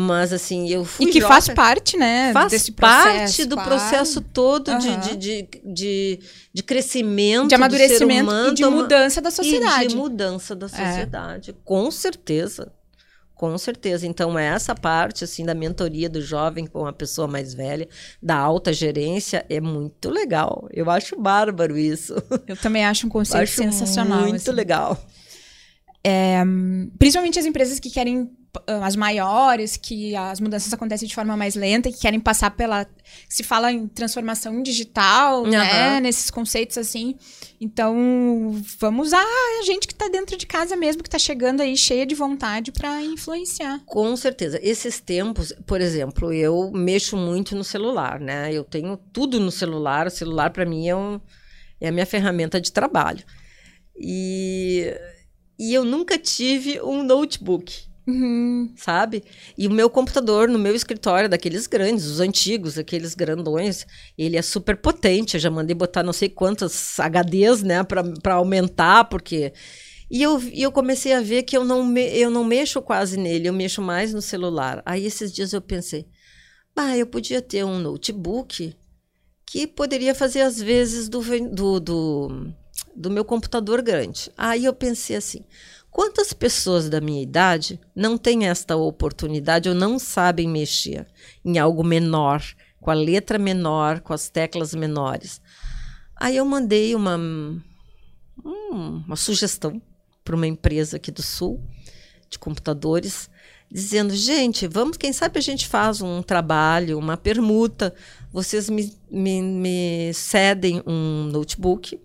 Mas 0.00 0.32
assim, 0.32 0.68
eu 0.68 0.84
fui. 0.84 1.06
E 1.06 1.10
que 1.10 1.20
faz 1.20 1.48
parte, 1.48 1.96
né? 1.96 2.32
Faz 2.32 2.52
desse 2.52 2.70
processo, 2.70 3.08
parte 3.08 3.44
do 3.46 3.56
claro. 3.56 3.68
processo 3.68 4.20
todo 4.20 4.70
uhum. 4.70 4.78
de, 4.78 5.16
de, 5.16 5.48
de, 5.64 6.20
de, 6.54 6.62
crescimento. 6.62 7.48
De 7.48 7.56
amadurecimento 7.56 8.30
humano, 8.30 8.52
e 8.52 8.54
de 8.54 8.64
mudança 8.64 9.20
da 9.20 9.32
sociedade. 9.32 9.86
E 9.86 9.88
de 9.88 9.96
mudança 9.96 10.54
da 10.54 10.66
é. 10.66 10.68
sociedade. 10.68 11.50
É. 11.50 11.54
Com 11.64 11.90
certeza. 11.90 12.70
Com 13.34 13.58
certeza. 13.58 14.06
Então, 14.06 14.38
essa 14.38 14.72
parte, 14.72 15.24
assim, 15.24 15.44
da 15.44 15.54
mentoria 15.54 16.08
do 16.08 16.22
jovem 16.22 16.64
com 16.64 16.86
a 16.86 16.92
pessoa 16.92 17.26
mais 17.26 17.52
velha, 17.52 17.88
da 18.22 18.36
alta 18.36 18.72
gerência, 18.72 19.44
é 19.50 19.60
muito 19.60 20.10
legal. 20.10 20.68
Eu 20.72 20.88
acho 20.90 21.20
bárbaro 21.20 21.76
isso. 21.76 22.14
Eu 22.46 22.56
também 22.56 22.84
acho 22.84 23.08
um 23.08 23.10
conceito 23.10 23.42
acho 23.42 23.54
sensacional. 23.54 24.20
Muito 24.20 24.36
assim. 24.36 24.50
legal. 24.52 24.96
É, 26.04 26.42
principalmente 26.98 27.38
as 27.38 27.46
empresas 27.46 27.80
que 27.80 27.90
querem 27.90 28.30
ah, 28.66 28.86
as 28.86 28.96
maiores, 28.96 29.76
que 29.76 30.16
as 30.16 30.40
mudanças 30.40 30.72
acontecem 30.72 31.06
de 31.06 31.14
forma 31.14 31.36
mais 31.36 31.54
lenta, 31.54 31.90
que 31.90 31.98
querem 31.98 32.18
passar 32.18 32.50
pela. 32.50 32.86
Se 33.28 33.42
fala 33.42 33.70
em 33.70 33.86
transformação 33.86 34.62
digital, 34.62 35.42
uhum. 35.42 35.50
né? 35.50 36.00
Nesses 36.00 36.30
conceitos 36.30 36.78
assim. 36.78 37.14
Então, 37.60 38.62
vamos 38.78 39.08
usar 39.08 39.22
a 39.22 39.64
gente 39.64 39.86
que 39.86 39.92
está 39.92 40.08
dentro 40.08 40.36
de 40.36 40.46
casa 40.46 40.76
mesmo, 40.76 41.02
que 41.02 41.08
está 41.08 41.18
chegando 41.18 41.60
aí 41.60 41.76
cheia 41.76 42.06
de 42.06 42.14
vontade 42.14 42.72
para 42.72 43.02
influenciar. 43.02 43.80
Com 43.84 44.16
certeza. 44.16 44.58
Esses 44.62 45.00
tempos, 45.00 45.52
por 45.66 45.80
exemplo, 45.80 46.32
eu 46.32 46.70
mexo 46.72 47.16
muito 47.16 47.54
no 47.54 47.64
celular, 47.64 48.18
né? 48.20 48.52
Eu 48.52 48.64
tenho 48.64 48.96
tudo 49.12 49.38
no 49.38 49.50
celular. 49.50 50.06
O 50.06 50.10
celular, 50.10 50.50
para 50.50 50.64
mim, 50.64 50.88
é, 50.88 50.96
um, 50.96 51.20
é 51.80 51.88
a 51.88 51.92
minha 51.92 52.06
ferramenta 52.06 52.60
de 52.60 52.72
trabalho. 52.72 53.24
E 53.96 54.94
e 55.58 55.74
eu 55.74 55.84
nunca 55.84 56.18
tive 56.18 56.80
um 56.80 57.02
notebook. 57.02 57.88
Uhum. 58.08 58.72
Sabe? 58.74 59.22
E 59.56 59.66
o 59.66 59.70
meu 59.70 59.90
computador 59.90 60.48
no 60.48 60.58
meu 60.58 60.74
escritório, 60.74 61.28
daqueles 61.28 61.66
grandes, 61.66 62.06
os 62.06 62.20
antigos, 62.20 62.78
aqueles 62.78 63.14
grandões, 63.14 63.86
ele 64.16 64.38
é 64.38 64.40
super 64.40 64.78
potente. 64.78 65.34
Eu 65.34 65.40
já 65.40 65.50
mandei 65.50 65.74
botar 65.74 66.02
não 66.02 66.12
sei 66.14 66.30
quantos 66.30 66.98
HDs, 66.98 67.62
né, 67.62 67.82
para 67.84 68.34
aumentar, 68.34 69.04
porque. 69.04 69.52
E 70.10 70.22
eu, 70.22 70.40
e 70.40 70.62
eu 70.62 70.72
comecei 70.72 71.12
a 71.12 71.20
ver 71.20 71.42
que 71.42 71.54
eu 71.54 71.66
não, 71.66 71.84
me, 71.84 72.00
eu 72.18 72.30
não 72.30 72.42
mexo 72.42 72.80
quase 72.80 73.18
nele, 73.18 73.46
eu 73.46 73.52
mexo 73.52 73.82
mais 73.82 74.14
no 74.14 74.22
celular. 74.22 74.82
Aí 74.86 75.04
esses 75.04 75.30
dias 75.30 75.52
eu 75.52 75.60
pensei, 75.60 76.06
bah, 76.74 76.96
eu 76.96 77.06
podia 77.06 77.42
ter 77.42 77.62
um 77.62 77.78
notebook 77.78 78.74
que 79.44 79.66
poderia 79.66 80.14
fazer 80.14 80.40
as 80.40 80.58
vezes 80.58 81.10
do, 81.10 81.20
do, 81.50 81.78
do, 81.78 82.52
do 82.98 83.10
meu 83.10 83.24
computador 83.24 83.80
grande. 83.80 84.30
Aí 84.36 84.64
eu 84.64 84.74
pensei 84.74 85.16
assim, 85.16 85.44
quantas 85.88 86.32
pessoas 86.32 86.90
da 86.90 87.00
minha 87.00 87.22
idade 87.22 87.80
não 87.94 88.18
têm 88.18 88.48
esta 88.48 88.76
oportunidade 88.76 89.68
ou 89.68 89.74
não 89.74 89.98
sabem 89.98 90.48
mexer 90.48 91.06
em 91.44 91.58
algo 91.58 91.84
menor, 91.84 92.42
com 92.80 92.90
a 92.90 92.94
letra 92.94 93.38
menor, 93.38 94.00
com 94.00 94.12
as 94.12 94.28
teclas 94.28 94.74
menores? 94.74 95.40
Aí 96.16 96.36
eu 96.36 96.44
mandei 96.44 96.94
uma, 96.96 97.16
hum, 97.16 97.60
uma 99.06 99.16
sugestão 99.16 99.80
para 100.24 100.34
uma 100.34 100.46
empresa 100.46 100.96
aqui 100.96 101.12
do 101.12 101.22
Sul 101.22 101.62
de 102.28 102.38
computadores, 102.38 103.30
dizendo: 103.70 104.14
gente, 104.14 104.66
vamos, 104.66 104.96
quem 104.96 105.12
sabe 105.12 105.38
a 105.38 105.42
gente 105.42 105.68
faz 105.68 106.02
um 106.02 106.20
trabalho, 106.20 106.98
uma 106.98 107.16
permuta, 107.16 107.94
vocês 108.32 108.68
me, 108.68 108.92
me, 109.08 109.40
me 109.40 110.12
cedem 110.12 110.82
um 110.84 111.30
notebook 111.30 111.98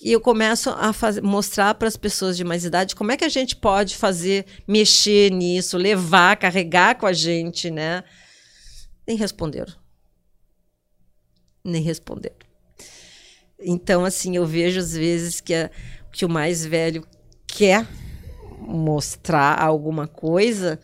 e 0.00 0.12
eu 0.12 0.20
começo 0.20 0.70
a 0.70 0.92
fazer, 0.92 1.20
mostrar 1.22 1.74
para 1.74 1.88
as 1.88 1.96
pessoas 1.96 2.36
de 2.36 2.44
mais 2.44 2.64
idade 2.64 2.94
como 2.94 3.10
é 3.10 3.16
que 3.16 3.24
a 3.24 3.28
gente 3.28 3.56
pode 3.56 3.96
fazer, 3.96 4.46
mexer 4.66 5.30
nisso, 5.30 5.76
levar, 5.76 6.36
carregar 6.36 6.96
com 6.96 7.06
a 7.06 7.12
gente, 7.12 7.70
né? 7.70 8.04
Nem 9.06 9.16
responderam. 9.16 9.74
Nem 11.64 11.82
responderam. 11.82 12.36
Então, 13.58 14.04
assim, 14.04 14.36
eu 14.36 14.46
vejo 14.46 14.78
às 14.78 14.92
vezes 14.92 15.40
que, 15.40 15.52
a, 15.52 15.68
que 16.12 16.24
o 16.24 16.28
mais 16.28 16.64
velho 16.64 17.04
quer 17.46 17.84
mostrar 18.60 19.60
alguma 19.60 20.06
coisa 20.06 20.78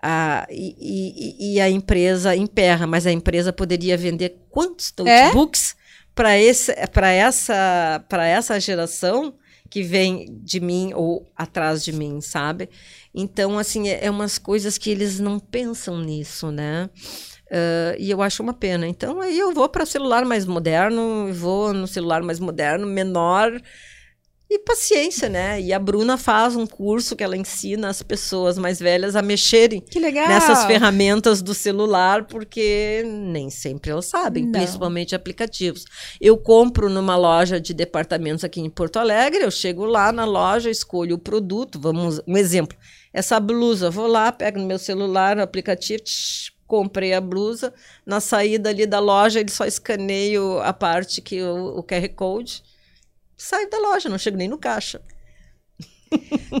a, 0.00 0.46
e, 0.50 0.74
e, 0.78 1.54
e, 1.54 1.60
a 1.60 1.68
empresa 1.68 2.34
emperra, 2.34 2.86
mas 2.86 3.06
a 3.06 3.12
empresa 3.12 3.52
poderia 3.52 3.96
vender 3.96 4.38
quantos 4.50 4.92
é? 5.00 5.24
notebooks 5.24 5.74
é? 5.78 5.83
Para 6.14 6.32
essa, 6.34 8.04
essa 8.22 8.60
geração 8.60 9.34
que 9.68 9.82
vem 9.82 10.38
de 10.42 10.60
mim 10.60 10.92
ou 10.94 11.28
atrás 11.36 11.84
de 11.84 11.92
mim, 11.92 12.20
sabe? 12.20 12.68
Então, 13.12 13.58
assim, 13.58 13.88
é, 13.88 14.06
é 14.06 14.10
umas 14.10 14.38
coisas 14.38 14.78
que 14.78 14.90
eles 14.90 15.18
não 15.18 15.38
pensam 15.40 15.98
nisso, 15.98 16.52
né? 16.52 16.88
Uh, 17.46 17.94
e 17.98 18.10
eu 18.10 18.22
acho 18.22 18.42
uma 18.42 18.54
pena. 18.54 18.86
Então, 18.86 19.20
aí 19.20 19.38
eu 19.38 19.52
vou 19.52 19.68
para 19.68 19.84
celular 19.84 20.24
mais 20.24 20.46
moderno, 20.46 21.32
vou 21.32 21.72
no 21.72 21.86
celular 21.86 22.22
mais 22.22 22.38
moderno, 22.38 22.86
menor, 22.86 23.60
e 24.48 24.58
paciência, 24.58 25.28
né? 25.28 25.60
E 25.60 25.72
a 25.72 25.78
Bruna 25.78 26.18
faz 26.18 26.54
um 26.54 26.66
curso 26.66 27.16
que 27.16 27.24
ela 27.24 27.36
ensina 27.36 27.88
as 27.88 28.02
pessoas 28.02 28.58
mais 28.58 28.78
velhas 28.78 29.16
a 29.16 29.22
mexerem 29.22 29.82
nessas 30.28 30.64
ferramentas 30.66 31.40
do 31.40 31.54
celular, 31.54 32.26
porque 32.26 33.02
nem 33.06 33.48
sempre 33.50 33.90
elas 33.90 34.06
sabem, 34.06 34.44
Não. 34.44 34.52
principalmente 34.52 35.14
aplicativos. 35.14 35.84
Eu 36.20 36.36
compro 36.36 36.90
numa 36.90 37.16
loja 37.16 37.58
de 37.58 37.72
departamentos 37.72 38.44
aqui 38.44 38.60
em 38.60 38.70
Porto 38.70 38.98
Alegre, 38.98 39.42
eu 39.42 39.50
chego 39.50 39.84
lá 39.86 40.12
na 40.12 40.24
loja, 40.24 40.70
escolho 40.70 41.16
o 41.16 41.18
produto, 41.18 41.80
vamos, 41.80 42.20
um 42.26 42.36
exemplo, 42.36 42.76
essa 43.12 43.40
blusa, 43.40 43.90
vou 43.90 44.06
lá, 44.06 44.30
pego 44.30 44.58
no 44.58 44.66
meu 44.66 44.78
celular, 44.78 45.34
no 45.34 45.42
aplicativo, 45.42 46.02
tsh, 46.02 46.52
comprei 46.66 47.12
a 47.12 47.20
blusa, 47.20 47.72
na 48.04 48.20
saída 48.20 48.70
ali 48.70 48.86
da 48.86 48.98
loja 48.98 49.40
ele 49.40 49.50
só 49.50 49.64
escaneia 49.64 50.40
a 50.62 50.72
parte 50.72 51.20
que 51.20 51.42
o, 51.42 51.78
o 51.78 51.82
QR 51.82 52.08
Code 52.10 52.62
saio 53.36 53.68
da 53.70 53.78
loja, 53.78 54.08
não 54.08 54.18
chego 54.18 54.36
nem 54.36 54.48
no 54.48 54.58
caixa. 54.58 55.00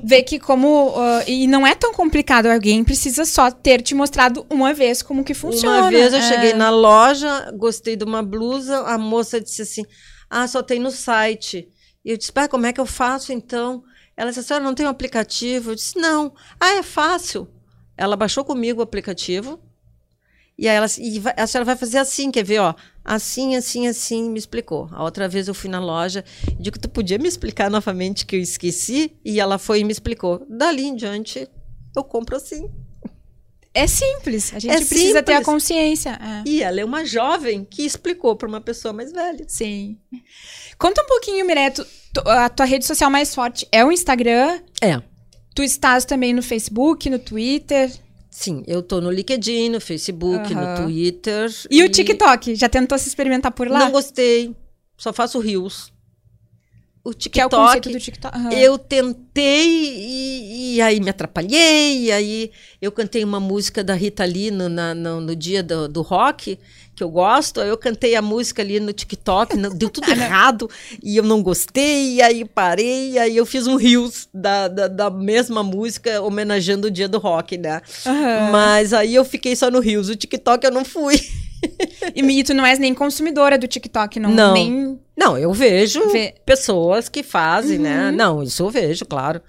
Ver 0.02 0.22
que 0.24 0.38
como. 0.38 0.90
Uh, 0.90 1.22
e 1.26 1.46
não 1.46 1.66
é 1.66 1.74
tão 1.74 1.92
complicado, 1.92 2.46
alguém 2.46 2.82
precisa 2.82 3.24
só 3.24 3.50
ter 3.50 3.82
te 3.82 3.94
mostrado 3.94 4.46
uma 4.50 4.74
vez 4.74 5.02
como 5.02 5.24
que 5.24 5.34
funciona. 5.34 5.82
Uma 5.82 5.90
vez 5.90 6.12
eu 6.12 6.18
é. 6.18 6.22
cheguei 6.22 6.52
na 6.54 6.70
loja, 6.70 7.52
gostei 7.56 7.94
de 7.96 8.04
uma 8.04 8.22
blusa, 8.22 8.80
a 8.80 8.98
moça 8.98 9.40
disse 9.40 9.62
assim: 9.62 9.84
Ah, 10.28 10.48
só 10.48 10.62
tem 10.62 10.80
no 10.80 10.90
site. 10.90 11.68
E 12.04 12.10
eu 12.10 12.16
disse: 12.16 12.32
Ah, 12.34 12.48
como 12.48 12.66
é 12.66 12.72
que 12.72 12.80
eu 12.80 12.86
faço 12.86 13.32
então? 13.32 13.84
Ela 14.16 14.30
disse: 14.30 14.40
A 14.40 14.42
senhora 14.42 14.64
não 14.64 14.74
tem 14.74 14.86
um 14.86 14.90
aplicativo? 14.90 15.70
Eu 15.70 15.74
disse: 15.76 15.98
Não. 15.98 16.34
Ah, 16.58 16.74
é 16.74 16.82
fácil. 16.82 17.48
Ela 17.96 18.16
baixou 18.16 18.44
comigo 18.44 18.80
o 18.80 18.84
aplicativo. 18.84 19.60
E 20.56 20.68
aí 20.68 20.76
ela, 20.76 20.86
e 20.98 21.22
a 21.36 21.46
senhora 21.46 21.64
vai 21.64 21.76
fazer 21.76 21.98
assim, 21.98 22.30
quer 22.30 22.44
ver, 22.44 22.60
ó? 22.60 22.74
Assim, 23.04 23.54
assim, 23.54 23.86
assim, 23.86 24.30
me 24.30 24.38
explicou. 24.38 24.88
A 24.90 25.04
outra 25.04 25.28
vez 25.28 25.46
eu 25.46 25.54
fui 25.54 25.68
na 25.68 25.78
loja 25.78 26.24
e 26.48 26.62
digo, 26.62 26.78
tu 26.78 26.88
podia 26.88 27.18
me 27.18 27.28
explicar 27.28 27.70
novamente 27.70 28.24
que 28.24 28.34
eu 28.34 28.40
esqueci? 28.40 29.12
E 29.22 29.38
ela 29.38 29.58
foi 29.58 29.80
e 29.80 29.84
me 29.84 29.92
explicou. 29.92 30.46
Dali 30.48 30.84
em 30.84 30.96
diante, 30.96 31.46
eu 31.94 32.02
compro 32.02 32.36
assim. 32.36 32.70
É 33.74 33.86
simples, 33.88 34.54
a 34.54 34.58
gente 34.60 34.70
é 34.70 34.76
precisa 34.76 35.06
simples. 35.06 35.24
ter 35.24 35.34
a 35.34 35.42
consciência. 35.42 36.10
É. 36.10 36.48
E 36.48 36.62
ela 36.62 36.80
é 36.80 36.84
uma 36.84 37.04
jovem 37.04 37.64
que 37.68 37.82
explicou 37.82 38.36
para 38.36 38.48
uma 38.48 38.60
pessoa 38.60 38.94
mais 38.94 39.12
velha. 39.12 39.44
Sim. 39.48 39.98
Conta 40.78 41.02
um 41.02 41.06
pouquinho, 41.06 41.44
Mireto, 41.44 41.84
a 42.24 42.48
tua 42.48 42.64
rede 42.64 42.86
social 42.86 43.10
mais 43.10 43.34
forte 43.34 43.66
é 43.72 43.84
o 43.84 43.90
Instagram? 43.90 44.60
É. 44.80 45.02
Tu 45.54 45.62
estás 45.62 46.04
também 46.04 46.32
no 46.32 46.42
Facebook, 46.42 47.10
no 47.10 47.18
Twitter? 47.18 47.92
Sim, 48.34 48.64
eu 48.66 48.82
tô 48.82 49.00
no 49.00 49.12
LinkedIn, 49.12 49.68
no 49.68 49.80
Facebook, 49.80 50.52
uhum. 50.52 50.60
no 50.60 50.82
Twitter. 50.82 51.48
E, 51.70 51.78
e, 51.78 51.84
o 51.84 51.88
TikTok? 51.88 52.56
Já 52.56 52.68
tentou 52.68 52.98
se 52.98 53.06
experimentar 53.06 53.52
por 53.52 53.68
lá? 53.68 53.78
Não 53.78 53.92
gostei. 53.92 54.52
Só 54.96 55.12
faço 55.12 55.38
rios. 55.38 55.92
O 57.04 57.12
TikTok. 57.12 57.92
É 57.92 57.96
o 57.96 58.00
TikTok. 58.00 58.38
Uhum. 58.38 58.50
Eu 58.52 58.78
tentei 58.78 59.68
e, 59.68 60.76
e, 60.76 60.80
aí 60.80 60.98
me 61.00 61.10
atrapalhei. 61.10 62.04
E 62.04 62.10
aí 62.10 62.50
eu 62.80 62.90
cantei 62.90 63.22
uma 63.22 63.38
música 63.38 63.84
da 63.84 63.92
Rita 63.92 64.24
Lee 64.24 64.50
no, 64.50 64.70
na, 64.70 64.94
no, 64.94 65.20
no 65.20 65.36
dia 65.36 65.62
do, 65.62 65.86
do 65.86 66.00
rock 66.00 66.58
que 66.96 67.04
eu 67.04 67.10
gosto. 67.10 67.60
Aí 67.60 67.68
eu 67.68 67.76
cantei 67.76 68.14
a 68.14 68.22
música 68.22 68.62
ali 68.62 68.80
no 68.80 68.90
TikTok, 68.90 69.54
não, 69.54 69.68
deu 69.68 69.90
tudo 69.90 70.08
errado 70.10 70.70
e 71.02 71.18
eu 71.18 71.22
não 71.22 71.42
gostei. 71.42 72.14
E 72.14 72.22
aí 72.22 72.42
parei, 72.42 73.12
e 73.12 73.18
aí 73.18 73.36
eu 73.36 73.44
fiz 73.44 73.66
um 73.66 73.76
rios 73.76 74.26
da, 74.32 74.68
da, 74.68 74.88
da, 74.88 75.10
mesma 75.10 75.62
música 75.62 76.22
homenageando 76.22 76.86
o 76.86 76.90
dia 76.90 77.06
do 77.08 77.18
rock, 77.18 77.58
né? 77.58 77.82
Uhum. 78.06 78.50
Mas 78.50 78.94
aí 78.94 79.14
eu 79.14 79.26
fiquei 79.26 79.54
só 79.54 79.70
no 79.70 79.80
rios. 79.80 80.08
O 80.08 80.16
TikTok 80.16 80.64
eu 80.64 80.72
não 80.72 80.84
fui. 80.84 81.20
E 82.14 82.44
tu 82.44 82.52
não 82.52 82.66
és 82.66 82.78
nem 82.78 82.92
consumidora 82.92 83.56
do 83.56 83.66
TikTok, 83.66 84.20
não? 84.20 84.30
Não, 84.30 84.52
nem... 84.52 85.00
não 85.16 85.38
eu 85.38 85.52
vejo 85.52 86.08
Vê. 86.10 86.34
pessoas 86.44 87.08
que 87.08 87.22
fazem, 87.22 87.78
né? 87.78 87.96
uhum. 87.96 88.04
né? 88.04 88.12
Não, 88.12 88.42
isso 88.42 88.62
eu 88.62 88.70
vejo, 88.70 89.04
claro. 89.04 89.40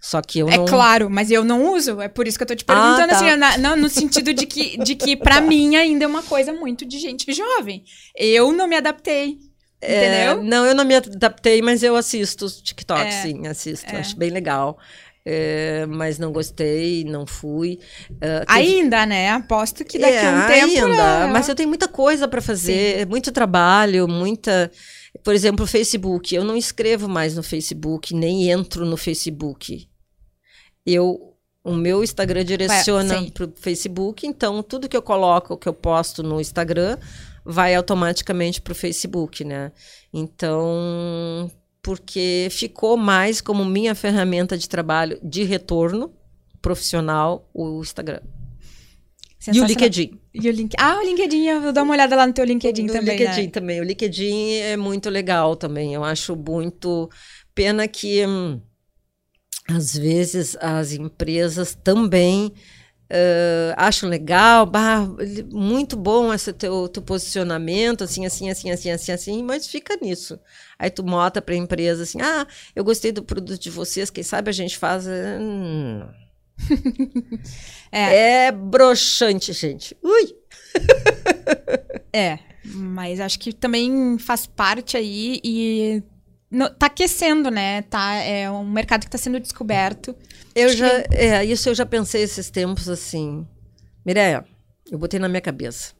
Só 0.00 0.22
que 0.22 0.38
eu 0.38 0.48
é 0.48 0.56
não... 0.56 0.64
claro, 0.64 1.10
mas 1.10 1.30
eu 1.30 1.44
não 1.44 1.74
uso. 1.74 2.00
É 2.00 2.08
por 2.08 2.26
isso 2.26 2.38
que 2.38 2.42
eu 2.42 2.48
tô 2.48 2.54
te 2.54 2.64
perguntando, 2.64 3.02
ah, 3.02 3.08
tá. 3.08 3.16
assim, 3.16 3.36
na, 3.36 3.58
não, 3.58 3.76
no 3.76 3.88
sentido 3.90 4.32
de 4.32 4.46
que, 4.46 4.78
de 4.78 4.94
que 4.94 5.14
para 5.14 5.40
mim 5.42 5.76
ainda 5.76 6.04
é 6.04 6.08
uma 6.08 6.22
coisa 6.22 6.52
muito 6.52 6.86
de 6.86 6.98
gente 6.98 7.30
jovem. 7.32 7.84
Eu 8.16 8.50
não 8.50 8.66
me 8.66 8.76
adaptei. 8.76 9.38
É, 9.82 10.28
entendeu? 10.28 10.42
Não, 10.42 10.66
eu 10.66 10.74
não 10.74 10.84
me 10.84 10.94
adaptei, 10.94 11.60
mas 11.60 11.82
eu 11.82 11.96
assisto 11.96 12.46
TikTok, 12.62 13.00
é, 13.00 13.10
sim, 13.10 13.46
assisto. 13.46 13.94
É. 13.94 13.98
Acho 13.98 14.16
bem 14.16 14.30
legal. 14.30 14.78
É, 15.24 15.84
mas 15.86 16.18
não 16.18 16.32
gostei, 16.32 17.04
não 17.04 17.26
fui. 17.26 17.78
Uh, 18.10 18.44
ainda, 18.46 19.04
né? 19.04 19.30
Aposto 19.30 19.84
que 19.84 19.98
daqui 19.98 20.16
a 20.16 20.30
um 20.30 20.40
é, 20.40 20.46
tempo. 20.46 20.86
Ainda, 20.86 21.28
mas 21.28 21.46
eu 21.46 21.54
tenho 21.54 21.68
muita 21.68 21.86
coisa 21.86 22.26
para 22.26 22.40
fazer, 22.40 23.00
sim. 23.00 23.04
muito 23.04 23.30
trabalho, 23.30 24.08
muita. 24.08 24.70
Por 25.22 25.34
exemplo, 25.34 25.64
o 25.64 25.68
Facebook. 25.68 26.34
Eu 26.34 26.44
não 26.44 26.56
escrevo 26.56 27.08
mais 27.08 27.34
no 27.34 27.42
Facebook, 27.42 28.14
nem 28.14 28.50
entro 28.50 28.84
no 28.84 28.96
Facebook 28.96 29.90
eu 30.86 31.26
o 31.62 31.74
meu 31.74 32.02
Instagram 32.02 32.42
direciona 32.42 33.30
para 33.32 33.44
o 33.44 33.52
Facebook, 33.54 34.26
então 34.26 34.62
tudo 34.62 34.88
que 34.88 34.96
eu 34.96 35.02
coloco, 35.02 35.58
que 35.58 35.68
eu 35.68 35.74
posto 35.74 36.22
no 36.22 36.40
Instagram, 36.40 36.96
vai 37.44 37.74
automaticamente 37.74 38.62
para 38.62 38.72
o 38.72 38.74
Facebook, 38.74 39.44
né? 39.44 39.70
Então, 40.10 41.50
porque 41.82 42.48
ficou 42.50 42.96
mais 42.96 43.42
como 43.42 43.62
minha 43.62 43.94
ferramenta 43.94 44.56
de 44.56 44.66
trabalho 44.66 45.18
de 45.22 45.42
retorno 45.44 46.10
profissional 46.62 47.46
o 47.52 47.82
Instagram. 47.82 48.22
E 49.52 49.60
o 49.60 49.64
LinkedIn. 49.64 50.20
E 50.34 50.48
o 50.48 50.52
link... 50.52 50.74
Ah, 50.78 50.98
o 50.98 51.02
LinkedIn, 51.02 51.46
eu 51.46 51.60
vou 51.62 51.72
dar 51.72 51.82
uma 51.82 51.94
olhada 51.94 52.14
lá 52.14 52.26
no 52.26 52.32
teu 52.32 52.44
LinkedIn 52.44 52.84
o 52.84 52.92
também. 52.92 53.16
O 53.16 53.18
LinkedIn 53.18 53.42
né? 53.42 53.50
também. 53.50 53.80
O 53.80 53.84
LinkedIn 53.84 54.52
é 54.56 54.76
muito 54.76 55.08
legal 55.08 55.56
também. 55.56 55.94
Eu 55.94 56.04
acho 56.04 56.36
muito. 56.36 57.08
Pena 57.54 57.88
que. 57.88 58.26
Hum, 58.26 58.60
às 59.68 59.96
vezes 59.96 60.56
as 60.60 60.92
empresas 60.92 61.74
também 61.74 62.52
Uh, 63.12 63.74
acham 63.76 64.08
legal, 64.08 64.64
bah, 64.64 65.04
muito 65.50 65.96
bom 65.96 66.32
esse 66.32 66.52
teu, 66.52 66.88
teu 66.88 67.02
posicionamento, 67.02 68.04
assim, 68.04 68.24
assim, 68.24 68.48
assim, 68.48 68.70
assim, 68.70 68.88
assim, 68.88 69.10
assim, 69.10 69.42
mas 69.42 69.66
fica 69.66 69.98
nisso. 70.00 70.38
Aí 70.78 70.90
tu 70.90 71.02
mota 71.02 71.42
para 71.42 71.52
a 71.52 71.58
empresa 71.58 72.04
assim, 72.04 72.20
ah, 72.22 72.46
eu 72.72 72.84
gostei 72.84 73.10
do 73.10 73.24
produto 73.24 73.60
de 73.60 73.68
vocês, 73.68 74.10
quem 74.10 74.22
sabe 74.22 74.48
a 74.48 74.52
gente 74.52 74.78
faz. 74.78 75.08
Hum. 75.08 76.06
é. 77.90 78.46
é 78.46 78.52
broxante, 78.52 79.52
gente. 79.52 79.96
Ui! 80.02 80.36
é, 82.12 82.38
mas 82.64 83.20
acho 83.20 83.38
que 83.38 83.52
também 83.52 84.18
faz 84.18 84.46
parte 84.46 84.96
aí 84.96 85.40
e 85.44 86.02
no, 86.50 86.68
tá 86.68 86.86
aquecendo, 86.86 87.50
né? 87.50 87.82
Tá, 87.82 88.14
é 88.14 88.50
um 88.50 88.68
mercado 88.68 89.02
que 89.02 89.06
está 89.06 89.18
sendo 89.18 89.38
descoberto. 89.38 90.14
Eu 90.54 90.66
Acho 90.66 90.76
já, 90.76 91.02
que... 91.02 91.16
é, 91.16 91.44
isso 91.44 91.68
eu 91.68 91.74
já 91.74 91.86
pensei 91.86 92.22
esses 92.22 92.50
tempos 92.50 92.88
assim. 92.88 93.46
Mireia, 94.04 94.44
eu 94.90 94.98
botei 94.98 95.20
na 95.20 95.28
minha 95.28 95.40
cabeça. 95.40 95.92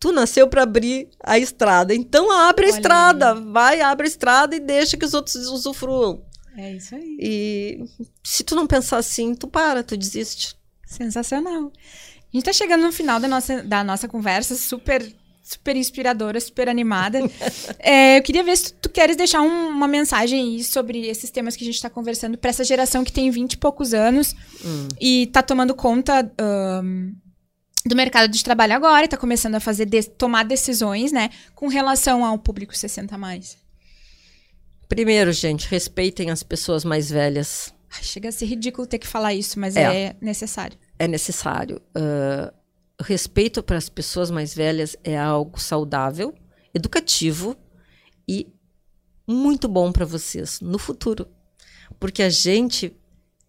Tu 0.00 0.12
nasceu 0.12 0.48
para 0.48 0.62
abrir 0.62 1.08
a 1.22 1.38
estrada, 1.38 1.94
então 1.94 2.30
abre 2.30 2.66
a 2.66 2.68
Olha 2.68 2.76
estrada, 2.76 3.34
aí. 3.34 3.44
vai, 3.52 3.80
abre 3.80 4.06
a 4.06 4.08
estrada 4.08 4.54
e 4.54 4.60
deixa 4.60 4.96
que 4.96 5.04
os 5.04 5.14
outros 5.14 5.34
usufruam. 5.48 6.24
É 6.58 6.72
isso 6.72 6.92
aí. 6.96 7.16
E 7.20 7.84
se 8.24 8.42
tu 8.42 8.56
não 8.56 8.66
pensar 8.66 8.96
assim, 8.96 9.32
tu 9.32 9.46
para, 9.46 9.84
tu 9.84 9.96
desiste. 9.96 10.56
Sensacional. 10.84 11.70
A 11.70 12.36
gente 12.36 12.44
tá 12.44 12.52
chegando 12.52 12.82
no 12.82 12.90
final 12.90 13.20
da 13.20 13.28
nossa, 13.28 13.62
da 13.62 13.84
nossa 13.84 14.08
conversa, 14.08 14.56
super 14.56 15.14
super 15.40 15.76
inspiradora, 15.76 16.38
super 16.40 16.68
animada. 16.68 17.20
é, 17.78 18.18
eu 18.18 18.22
queria 18.22 18.42
ver 18.42 18.56
se 18.56 18.74
tu, 18.74 18.88
queres 18.90 19.16
deixar 19.16 19.40
um, 19.40 19.68
uma 19.68 19.86
mensagem 19.88 20.40
aí 20.40 20.64
sobre 20.64 21.06
esses 21.06 21.30
temas 21.30 21.56
que 21.56 21.62
a 21.62 21.66
gente 21.66 21.76
está 21.76 21.88
conversando 21.88 22.36
para 22.36 22.50
essa 22.50 22.64
geração 22.64 23.04
que 23.04 23.12
tem 23.12 23.30
20 23.30 23.52
e 23.52 23.56
poucos 23.56 23.94
anos 23.94 24.34
hum. 24.62 24.88
e 25.00 25.22
está 25.22 25.42
tomando 25.42 25.74
conta 25.74 26.30
um, 26.82 27.14
do 27.86 27.96
mercado 27.96 28.30
de 28.30 28.44
trabalho 28.44 28.74
agora 28.74 29.02
e 29.02 29.04
está 29.06 29.16
começando 29.16 29.54
a 29.54 29.60
fazer 29.60 29.86
de, 29.86 30.02
tomar 30.02 30.44
decisões, 30.44 31.12
né, 31.12 31.30
com 31.54 31.68
relação 31.68 32.24
ao 32.24 32.38
público 32.38 32.76
60 32.76 33.16
mais. 33.16 33.56
Primeiro, 34.88 35.32
gente, 35.32 35.68
respeitem 35.68 36.30
as 36.30 36.42
pessoas 36.42 36.84
mais 36.84 37.10
velhas. 37.10 37.74
Ai, 37.90 38.02
chega 38.02 38.28
a 38.28 38.32
ser 38.32 38.46
ridículo 38.46 38.86
ter 38.86 38.98
que 38.98 39.06
falar 39.06 39.34
isso, 39.34 39.60
mas 39.60 39.76
é, 39.76 39.82
é 39.82 40.16
necessário. 40.20 40.78
É 40.98 41.06
necessário. 41.06 41.80
Uh, 41.96 42.52
respeito 43.00 43.62
para 43.62 43.76
as 43.76 43.88
pessoas 43.88 44.30
mais 44.30 44.54
velhas 44.54 44.96
é 45.04 45.16
algo 45.16 45.60
saudável, 45.60 46.34
educativo 46.74 47.56
e 48.26 48.52
muito 49.26 49.68
bom 49.68 49.92
para 49.92 50.06
vocês 50.06 50.60
no 50.60 50.78
futuro. 50.78 51.28
Porque 52.00 52.22
a 52.22 52.30
gente 52.30 52.96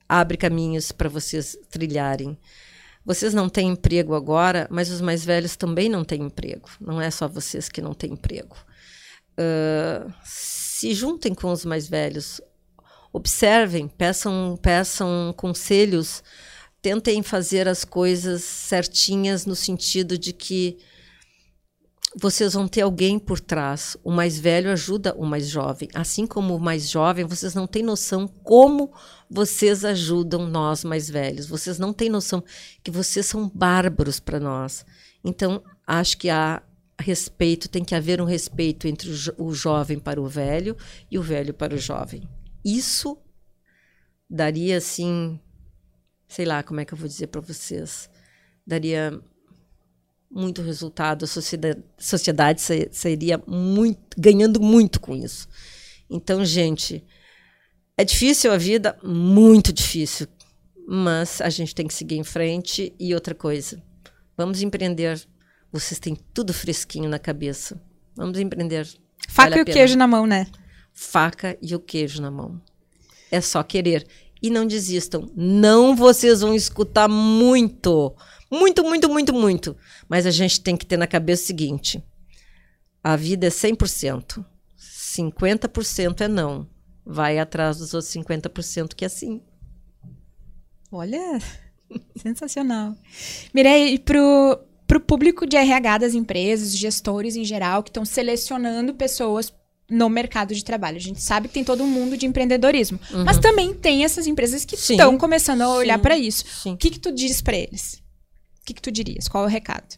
abre 0.08 0.38
caminhos 0.38 0.92
para 0.92 1.08
vocês 1.08 1.58
trilharem. 1.70 2.38
Vocês 3.06 3.34
não 3.34 3.48
têm 3.48 3.70
emprego 3.70 4.14
agora, 4.14 4.68
mas 4.70 4.90
os 4.92 5.02
mais 5.02 5.24
velhos 5.24 5.56
também 5.56 5.88
não 5.88 6.04
têm 6.04 6.22
emprego. 6.22 6.70
Não 6.82 7.02
é 7.02 7.10
só 7.10 7.28
vocês 7.28 7.70
que 7.70 7.82
não 7.82 7.94
têm 7.94 8.14
emprego. 8.14 8.58
Uh, 9.34 10.12
se 10.80 10.94
juntem 10.94 11.34
com 11.34 11.52
os 11.52 11.66
mais 11.66 11.90
velhos, 11.90 12.40
observem, 13.12 13.88
peçam, 13.88 14.58
peçam 14.62 15.34
conselhos 15.36 16.24
tentem 16.82 17.22
fazer 17.22 17.68
as 17.68 17.84
coisas 17.84 18.44
certinhas 18.44 19.46
no 19.46 19.56
sentido 19.56 20.18
de 20.18 20.32
que 20.32 20.78
vocês 22.16 22.54
vão 22.54 22.68
ter 22.68 22.82
alguém 22.82 23.20
por 23.20 23.40
trás. 23.40 23.98
O 24.04 24.12
mais 24.12 24.40
velho 24.40 24.72
ajuda 24.72 25.14
o 25.16 25.26
mais 25.26 25.48
jovem. 25.48 25.90
Assim 25.94 26.26
como 26.26 26.56
o 26.56 26.60
mais 26.60 26.90
jovem, 26.90 27.26
vocês 27.26 27.54
não 27.54 27.68
têm 27.68 27.84
noção 27.84 28.28
como 28.28 28.92
vocês 29.30 29.86
ajudam 29.86 30.48
nós 30.48 30.84
mais 30.84 31.10
velhos. 31.10 31.46
Vocês 31.46 31.78
não 31.78 31.94
têm 31.94 32.10
noção 32.10 32.44
que 32.82 32.90
vocês 32.90 33.26
são 33.26 33.52
bárbaros 33.54 34.20
para 34.20 34.40
nós. 34.40 34.86
Então, 35.24 35.62
acho 35.86 36.18
que 36.18 36.30
há 36.30 36.64
respeito, 37.02 37.70
tem 37.70 37.84
que 37.84 37.96
haver 37.96 38.22
um 38.22 38.26
respeito 38.26 38.88
entre 38.88 39.10
o, 39.10 39.14
jo 39.14 39.34
o 39.38 39.54
jovem 39.54 40.00
para 40.00 40.22
o 40.22 40.28
velho 40.28 40.76
e 41.10 41.18
o 41.18 41.24
velho 41.24 41.54
para 41.54 41.76
o 41.76 41.78
jovem. 41.78 42.28
Isso 42.64 43.18
daria 44.30 44.78
assim 44.78 45.40
sei 46.30 46.46
lá 46.46 46.62
como 46.62 46.80
é 46.80 46.86
que 46.86 46.94
eu 46.94 46.98
vou 46.98 47.08
dizer 47.08 47.28
para 47.28 47.42
vocês, 47.42 48.08
daria 48.66 49.20
muito 50.30 50.62
resultado, 50.62 51.26
a 51.26 51.28
sociedade, 51.28 51.84
sociedade 51.98 52.62
seria 52.92 53.42
muito, 53.48 54.16
ganhando 54.16 54.62
muito 54.62 55.00
com 55.00 55.16
isso. 55.16 55.50
Então, 56.08 56.46
gente, 56.46 57.04
é 57.98 58.06
difícil 58.06 58.52
a 58.52 58.58
vida, 58.58 58.96
muito 59.04 59.74
difícil, 59.74 60.28
mas 60.88 61.42
a 61.42 61.50
gente 61.50 61.74
tem 61.74 61.88
que 61.88 61.94
seguir 61.94 62.18
em 62.18 62.24
frente. 62.24 62.94
E 63.00 63.14
outra 63.16 63.34
coisa, 63.34 63.82
vamos 64.38 64.62
empreender. 64.62 65.20
Vocês 65.72 66.00
têm 66.00 66.18
tudo 66.34 66.54
fresquinho 66.54 67.10
na 67.10 67.20
cabeça. 67.20 67.82
Vamos 68.16 68.40
empreender. 68.40 68.88
Faca 69.28 69.50
vale 69.50 69.60
e 69.60 69.62
o 69.62 69.66
queijo 69.66 69.98
na 69.98 70.08
mão, 70.08 70.26
né? 70.26 70.48
Faca 70.94 71.58
e 71.62 71.76
o 71.76 71.80
queijo 71.80 72.22
na 72.22 72.32
mão. 72.32 72.62
É 73.32 73.40
só 73.40 73.62
querer 73.62 74.08
e 74.42 74.50
não 74.50 74.66
desistam. 74.66 75.30
Não 75.36 75.96
vocês 75.96 76.42
vão 76.42 76.56
escutar 76.56 77.08
muito, 77.08 78.16
muito, 78.52 78.84
muito, 78.84 79.10
muito, 79.10 79.34
muito. 79.34 79.78
Mas 80.08 80.26
a 80.26 80.32
gente 80.32 80.62
tem 80.62 80.76
que 80.76 80.86
ter 80.86 80.98
na 80.98 81.08
cabeça 81.08 81.44
o 81.44 81.48
seguinte: 81.48 82.04
a 83.04 83.16
vida 83.16 83.48
é 83.48 83.50
100%. 83.50 84.44
50% 84.78 86.22
é 86.22 86.28
não. 86.28 86.68
Vai 87.06 87.40
atrás 87.40 87.78
dos 87.78 87.94
outros 87.94 88.12
50% 88.14 88.94
que 88.96 89.06
é 89.06 89.10
sim. 89.10 89.42
Olha, 90.92 91.40
sensacional. 92.16 92.96
Mirei, 93.54 93.94
e 93.94 94.00
pro, 94.90 95.00
pro 95.00 95.00
público 95.00 95.46
de 95.46 95.56
RH 95.56 96.00
das 96.00 96.14
empresas, 96.16 96.76
gestores 96.76 97.36
em 97.36 97.46
geral, 97.46 97.84
que 97.84 97.92
estão 97.92 98.04
selecionando 98.04 98.96
pessoas 98.96 99.54
no 99.88 100.10
mercado 100.10 100.54
de 100.54 100.64
trabalho. 100.64 100.98
A 100.98 101.02
gente 101.02 101.22
sabe 101.22 101.48
que 101.48 101.54
tem 101.54 101.64
todo 101.64 101.84
um 101.84 101.88
mundo 101.88 102.18
de 102.18 102.26
empreendedorismo, 102.26 103.00
uhum. 103.12 103.24
mas 103.24 103.38
também 103.38 103.74
tem 103.74 104.04
essas 104.04 104.28
empresas 104.28 104.66
que 104.66 104.76
estão 104.76 105.18
começando 105.18 105.62
a 105.62 105.70
olhar 105.70 106.00
para 106.00 106.18
isso. 106.18 106.44
Sim. 106.64 106.74
O 106.74 106.78
que, 106.78 106.90
que 106.90 107.00
tu 107.00 107.12
diz 107.12 107.42
para 107.42 107.58
eles? 107.58 108.02
O 108.62 108.66
que, 108.66 108.74
que 108.74 108.82
tu 108.82 108.92
dirias? 108.92 109.28
Qual 109.28 109.44
é 109.44 109.48
o 109.48 109.50
recado? 109.50 109.98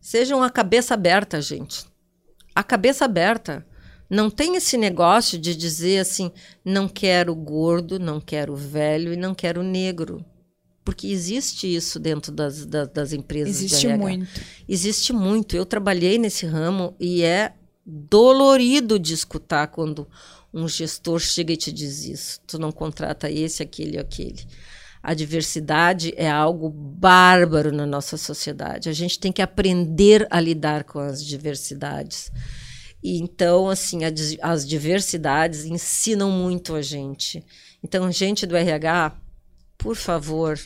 Sejam 0.00 0.42
a 0.42 0.50
cabeça 0.50 0.94
aberta, 0.94 1.40
gente. 1.40 1.84
A 2.54 2.62
cabeça 2.62 3.04
aberta. 3.04 3.66
Não 4.10 4.28
tem 4.28 4.56
esse 4.56 4.76
negócio 4.76 5.38
de 5.38 5.54
dizer 5.56 6.00
assim, 6.00 6.30
não 6.62 6.86
quero 6.86 7.34
gordo, 7.34 7.98
não 7.98 8.20
quero 8.20 8.54
velho 8.54 9.14
e 9.14 9.16
não 9.16 9.34
quero 9.34 9.62
negro. 9.62 10.22
Porque 10.84 11.06
existe 11.06 11.72
isso 11.72 11.98
dentro 12.00 12.32
das, 12.32 12.66
das, 12.66 12.88
das 12.88 13.12
empresas. 13.12 13.62
Existe 13.62 13.88
muito. 13.88 14.40
Existe 14.68 15.12
muito. 15.12 15.56
Eu 15.56 15.64
trabalhei 15.64 16.18
nesse 16.18 16.44
ramo 16.44 16.94
e 16.98 17.22
é 17.22 17.54
dolorido 17.84 18.98
de 18.98 19.14
escutar 19.14 19.68
quando 19.68 20.08
um 20.52 20.68
gestor 20.68 21.18
chega 21.18 21.52
e 21.52 21.56
te 21.56 21.72
diz 21.72 22.04
isso. 22.04 22.40
Tu 22.46 22.58
não 22.58 22.72
contrata 22.72 23.30
esse, 23.30 23.62
aquele 23.62 23.98
aquele. 23.98 24.44
A 25.02 25.14
diversidade 25.14 26.14
é 26.16 26.30
algo 26.30 26.68
bárbaro 26.68 27.72
na 27.72 27.86
nossa 27.86 28.16
sociedade. 28.16 28.88
A 28.88 28.92
gente 28.92 29.18
tem 29.18 29.32
que 29.32 29.42
aprender 29.42 30.26
a 30.30 30.38
lidar 30.38 30.84
com 30.84 31.00
as 31.00 31.24
diversidades. 31.24 32.30
E 33.02 33.20
então, 33.20 33.68
assim, 33.68 34.04
a, 34.04 34.12
as 34.42 34.66
diversidades 34.66 35.64
ensinam 35.64 36.30
muito 36.30 36.74
a 36.74 36.82
gente. 36.82 37.44
Então, 37.82 38.10
gente 38.12 38.46
do 38.46 38.56
RH, 38.56 39.16
por 39.82 39.96
favor, 39.96 40.58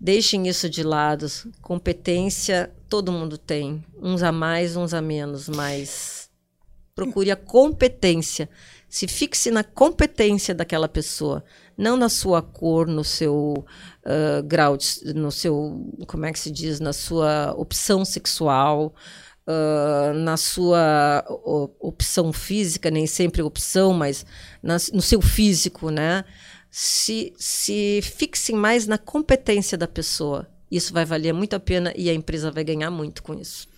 deixem 0.00 0.48
isso 0.48 0.70
de 0.70 0.82
lado. 0.82 1.26
Competência 1.60 2.72
todo 2.88 3.12
mundo 3.12 3.36
tem, 3.36 3.84
uns 4.00 4.22
a 4.22 4.30
mais, 4.30 4.76
uns 4.76 4.94
a 4.94 5.02
menos, 5.02 5.48
mas 5.48 6.24
Procure 6.94 7.32
a 7.32 7.36
competência. 7.36 8.48
Se 8.88 9.08
fixe 9.08 9.50
na 9.50 9.64
competência 9.64 10.54
daquela 10.54 10.88
pessoa, 10.88 11.42
não 11.76 11.96
na 11.96 12.08
sua 12.08 12.40
cor, 12.40 12.86
no 12.86 13.02
seu 13.02 13.66
uh, 14.06 14.42
grau, 14.44 14.76
de, 14.76 15.12
no 15.12 15.32
seu, 15.32 15.92
como 16.06 16.24
é 16.24 16.32
que 16.32 16.38
se 16.38 16.52
diz, 16.52 16.78
na 16.78 16.92
sua 16.92 17.52
opção 17.58 18.04
sexual, 18.04 18.94
uh, 19.48 20.14
na 20.14 20.36
sua 20.36 21.24
opção 21.80 22.32
física, 22.32 22.92
nem 22.92 23.08
sempre 23.08 23.42
opção, 23.42 23.92
mas 23.92 24.24
na, 24.62 24.76
no 24.92 25.02
seu 25.02 25.20
físico, 25.20 25.90
né? 25.90 26.24
Se, 26.76 27.32
se 27.38 28.00
fixem 28.02 28.56
mais 28.56 28.84
na 28.84 28.98
competência 28.98 29.78
da 29.78 29.86
pessoa. 29.86 30.44
Isso 30.68 30.92
vai 30.92 31.04
valer 31.04 31.32
muito 31.32 31.54
a 31.54 31.60
pena 31.60 31.94
e 31.96 32.10
a 32.10 32.12
empresa 32.12 32.50
vai 32.50 32.64
ganhar 32.64 32.90
muito 32.90 33.22
com 33.22 33.32
isso. 33.32 33.68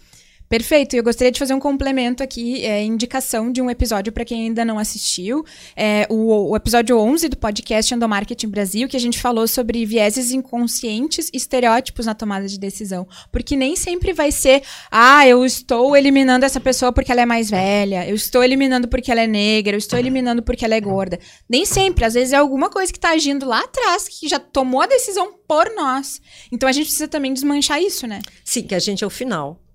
Perfeito. 0.49 0.94
Eu 0.94 1.03
gostaria 1.03 1.32
de 1.32 1.38
fazer 1.38 1.55
um 1.55 1.61
complemento 1.61 2.22
aqui, 2.22 2.64
é, 2.64 2.82
indicação 2.82 3.51
de 3.51 3.61
um 3.61 3.68
episódio 3.68 4.12
para 4.12 4.24
quem 4.24 4.42
ainda 4.47 4.64
não 4.64 4.78
assistiu. 4.78 5.44
É, 5.74 6.07
o, 6.09 6.51
o, 6.51 6.57
episódio 6.57 6.99
11 6.99 7.28
do 7.28 7.36
podcast 7.36 7.92
Endomarketing 7.92 8.49
Brasil, 8.49 8.88
que 8.88 8.97
a 8.97 9.01
gente 9.01 9.20
falou 9.20 9.49
sobre 9.49 9.84
vieses 9.84 10.30
inconscientes 10.30 11.28
e 11.32 11.36
estereótipos 11.36 12.07
na 12.07 12.14
tomada 12.14 12.47
de 12.47 12.59
decisão. 12.59 13.09
Porque 13.32 13.57
nem 13.57 13.74
sempre 13.74 14.12
vai 14.12 14.30
ser, 14.30 14.62
ah, 14.90 15.26
eu 15.26 15.44
estou 15.44 15.97
eliminando 15.97 16.44
essa 16.44 16.61
pessoa 16.61 16.92
porque 16.92 17.11
ela 17.11 17.22
é 17.22 17.26
mais 17.26 17.51
velha, 17.51 18.09
eu 18.09 18.14
estou 18.14 18.44
eliminando 18.44 18.86
porque 18.86 19.11
ela 19.11 19.22
é 19.22 19.26
negra, 19.26 19.74
eu 19.74 19.78
estou 19.78 19.99
eliminando 19.99 20.42
porque 20.42 20.64
ela 20.64 20.76
é 20.76 20.80
gorda. 20.80 21.18
Nem 21.49 21.64
sempre. 21.64 22.05
Às 22.05 22.14
vezes 22.14 22.32
é 22.32 22.36
alguma 22.36 22.70
coisa 22.70 22.92
que 22.92 22.99
está 22.99 23.11
agindo 23.11 23.47
lá 23.47 23.61
atrás, 23.61 24.09
que 24.09 24.28
já 24.28 24.38
tomou 24.38 24.80
a 24.80 24.86
decisão 24.86 25.32
por 25.49 25.74
nós. 25.74 26.20
Então 26.53 26.68
a 26.68 26.72
gente 26.72 26.86
precisa 26.86 27.09
também 27.09 27.32
desmanchar 27.32 27.80
isso, 27.82 28.07
né? 28.07 28.20
Sim, 28.44 28.62
que 28.62 28.74
a 28.74 28.78
gente 28.78 29.03
é 29.03 29.07
o 29.07 29.11
final. 29.11 29.65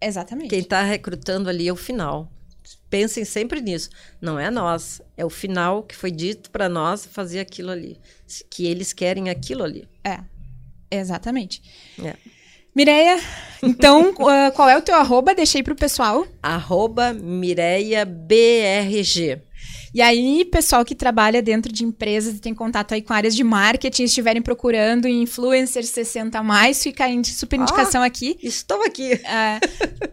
Exatamente. 0.00 0.50
Quem 0.50 0.60
está 0.60 0.82
recrutando 0.82 1.48
ali 1.48 1.68
é 1.68 1.72
o 1.72 1.76
final. 1.76 2.30
Pensem 2.88 3.24
sempre 3.24 3.60
nisso. 3.60 3.90
Não 4.20 4.38
é 4.38 4.50
nós, 4.50 5.00
é 5.16 5.24
o 5.24 5.30
final 5.30 5.82
que 5.82 5.94
foi 5.94 6.10
dito 6.10 6.50
para 6.50 6.68
nós 6.68 7.06
fazer 7.06 7.40
aquilo 7.40 7.70
ali. 7.70 7.98
Que 8.48 8.66
eles 8.66 8.92
querem 8.92 9.28
aquilo 9.28 9.62
ali. 9.62 9.88
É, 10.04 10.20
exatamente. 10.90 11.62
É. 12.02 12.16
Mireia, 12.74 13.18
então, 13.62 14.10
uh, 14.12 14.52
qual 14.54 14.68
é 14.68 14.76
o 14.78 14.82
teu 14.82 14.94
arroba? 14.94 15.34
Deixei 15.34 15.62
para 15.62 15.72
o 15.72 15.76
pessoal. 15.76 16.26
Arroba 16.42 17.12
Mireia 17.12 18.04
BRG. 18.04 19.49
E 19.92 20.00
aí, 20.00 20.44
pessoal 20.44 20.84
que 20.84 20.94
trabalha 20.94 21.42
dentro 21.42 21.72
de 21.72 21.84
empresas 21.84 22.36
e 22.36 22.38
tem 22.38 22.54
contato 22.54 22.94
aí 22.94 23.02
com 23.02 23.12
áreas 23.12 23.34
de 23.34 23.42
marketing, 23.42 24.04
estiverem 24.04 24.40
procurando 24.40 25.08
influencers 25.08 25.88
60 25.88 26.38
a 26.38 26.42
mais, 26.42 26.80
fica 26.80 27.04
aí 27.04 27.24
super 27.24 27.58
indicação 27.58 28.02
ah, 28.02 28.06
aqui. 28.06 28.38
Estou 28.40 28.84
aqui. 28.84 29.12
É, 29.12 29.58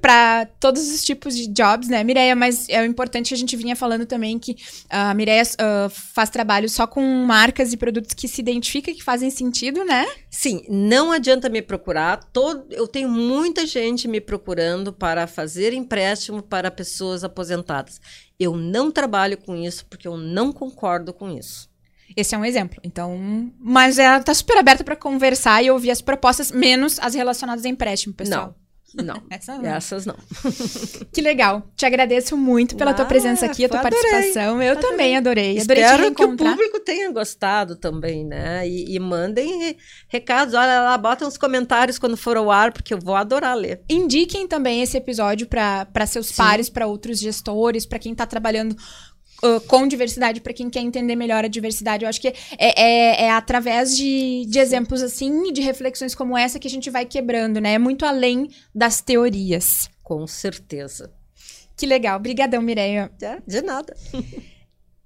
para 0.02 0.48
todos 0.60 0.90
os 0.90 1.04
tipos 1.04 1.36
de 1.36 1.48
jobs, 1.48 1.90
né, 1.90 2.04
Mireia? 2.04 2.36
Mas 2.36 2.68
é 2.70 2.84
importante 2.86 3.34
a 3.34 3.38
gente 3.38 3.56
vinha 3.56 3.76
falando 3.76 4.06
também 4.06 4.40
que 4.40 4.56
a 4.90 5.14
Mireia 5.14 5.44
uh, 5.44 5.90
faz 5.90 6.30
trabalho 6.30 6.68
só 6.68 6.88
com 6.88 7.02
marcas 7.26 7.72
e 7.72 7.78
produtos 7.78 8.14
que 8.14 8.28
se 8.28 8.42
identificam, 8.42 8.94
que 8.96 9.04
fazem 9.04 9.30
sentido, 9.30 9.86
né? 9.86 10.08
Sim, 10.30 10.64
não 10.68 11.12
adianta 11.12 11.50
me 11.50 11.62
procurar. 11.62 12.24
Todo, 12.34 12.66
eu 12.72 12.88
tenho 12.88 13.10
muita 13.10 13.66
gente 13.66 14.08
me 14.08 14.20
procurando 14.20 14.92
para 14.92 15.28
fazer 15.28 15.74
empréstimo 15.74 16.42
para 16.42 16.72
pessoas 16.72 17.24
aposentadas. 17.24 18.00
Eu 18.40 18.56
não 18.56 18.92
trabalho 18.92 19.38
com 19.38 19.56
isso 19.56 19.86
porque 19.88 20.08
eu 20.08 20.18
não 20.18 20.52
concordo 20.52 21.14
com 21.14 21.30
isso. 21.30 21.70
Esse 22.16 22.36
é 22.36 22.38
um 22.38 22.46
exemplo. 22.46 22.80
Então, 22.84 23.52
mas 23.60 24.00
ela 24.00 24.22
tá 24.22 24.34
super 24.34 24.58
aberta 24.58 24.84
para 24.84 24.96
conversar 24.96 25.64
e 25.64 25.70
ouvir 25.70 25.92
as 25.92 26.02
propostas, 26.02 26.52
menos 26.52 27.00
as 27.00 27.14
relacionadas 27.16 27.66
a 27.66 27.70
empréstimo, 27.70 28.14
pessoal. 28.14 28.48
Não. 28.48 28.67
Não, 28.96 29.22
Essa 29.30 29.58
não. 29.58 29.66
essas 29.66 30.06
não. 30.06 30.16
que 31.12 31.22
legal. 31.22 31.70
Te 31.76 31.86
agradeço 31.86 32.38
muito 32.38 32.76
pela 32.76 32.92
ah, 32.92 32.94
tua 32.94 33.06
presença 33.06 33.46
aqui, 33.46 33.66
a 33.66 33.70
tua 33.70 33.80
adorei, 33.80 34.00
participação. 34.00 34.62
Eu 34.62 34.72
adorei. 34.72 34.90
também 34.90 35.18
adorei. 35.18 35.60
adorei 35.60 35.84
Espero 35.84 36.16
que 36.16 36.24
o 36.24 36.38
público 36.38 36.80
tenha 36.80 37.12
gostado 37.12 37.76
também, 37.76 38.26
né? 38.26 38.68
E, 38.68 38.96
e, 38.96 39.00
mandem 39.00 39.78
recados. 40.08 40.54
Olha 40.54 40.82
lá, 40.82 40.98
botem 40.98 41.28
uns 41.28 41.38
comentários 41.38 42.00
quando 42.00 42.16
for 42.16 42.38
ao 42.38 42.50
ar, 42.50 42.72
porque 42.72 42.94
eu 42.94 43.00
vou 43.00 43.16
adorar 43.16 43.56
ler. 43.56 43.82
Indiquem 43.90 44.48
também 44.48 44.82
esse 44.82 44.98
episódio 44.98 45.48
para 45.48 46.06
seus 46.06 46.28
Sim. 46.28 46.36
pares, 46.36 46.70
para 46.70 46.88
outros 46.88 47.20
gestores, 47.20 47.86
para 47.86 48.00
quem 48.00 48.14
está 48.14 48.26
trabalhando 48.26 48.76
Uh, 49.44 49.62
com 49.68 49.88
diversidade 49.88 50.42
para 50.42 50.52
quem 50.52 50.68
quer 50.68 50.80
entender 50.80 51.16
melhor 51.16 51.46
a 51.46 51.48
diversidade. 51.48 52.04
Eu 52.04 52.10
acho 52.10 52.20
que 52.20 52.28
é, 52.28 52.34
é, 52.58 53.26
é 53.26 53.32
através 53.32 53.96
de, 53.96 54.46
de 54.48 54.58
exemplos 54.58 55.04
assim, 55.04 55.54
de 55.54 55.62
reflexões 55.62 56.16
como 56.16 56.36
essa 56.36 56.58
que 56.58 56.68
a 56.68 56.72
gente 56.72 56.90
vai 56.90 57.06
quebrando, 57.06 57.62
né? 57.62 57.74
É 57.74 57.78
muito 57.78 58.04
além 58.04 58.50
das 58.74 59.00
teorias. 59.00 59.90
Com 60.02 60.26
certeza. 60.26 61.14
Que 61.76 61.86
legal. 61.86 62.18
Obrigadão, 62.18 62.62
Mireia. 62.62 63.12
De 63.46 63.62
nada. 63.62 63.96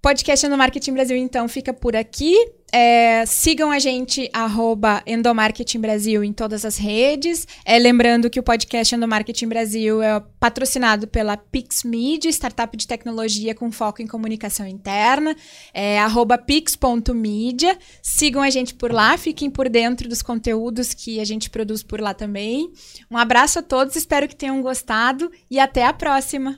Podcast 0.01 0.47
no 0.47 0.57
Marketing 0.57 0.93
Brasil, 0.93 1.15
então, 1.17 1.47
fica 1.47 1.71
por 1.73 1.95
aqui. 1.95 2.35
É, 2.71 3.25
sigam 3.25 3.69
a 3.69 3.79
gente, 3.79 4.29
arroba 4.31 5.03
Endomarketing 5.05 5.79
Brasil, 5.79 6.23
em 6.23 6.31
todas 6.31 6.63
as 6.63 6.77
redes. 6.77 7.45
É, 7.65 7.77
lembrando 7.77 8.29
que 8.29 8.39
o 8.39 8.43
podcast 8.43 8.95
Endomarketing 8.95 9.47
Brasil 9.47 10.01
é 10.01 10.21
patrocinado 10.39 11.07
pela 11.07 11.35
PixMedia, 11.35 12.31
startup 12.31 12.75
de 12.77 12.87
tecnologia 12.87 13.53
com 13.53 13.71
foco 13.71 14.01
em 14.01 14.07
comunicação 14.07 14.65
interna. 14.65 15.35
É, 15.73 15.99
arroba 15.99 16.37
pix.media. 16.37 17.77
Sigam 18.01 18.41
a 18.41 18.49
gente 18.49 18.73
por 18.73 18.91
lá, 18.91 19.17
fiquem 19.17 19.49
por 19.49 19.67
dentro 19.67 20.07
dos 20.07 20.21
conteúdos 20.21 20.93
que 20.93 21.19
a 21.19 21.25
gente 21.25 21.49
produz 21.49 21.83
por 21.83 21.99
lá 21.99 22.13
também. 22.13 22.71
Um 23.09 23.17
abraço 23.17 23.59
a 23.59 23.61
todos, 23.61 23.95
espero 23.97 24.27
que 24.27 24.35
tenham 24.35 24.61
gostado 24.61 25.29
e 25.49 25.59
até 25.59 25.85
a 25.85 25.91
próxima! 25.91 26.57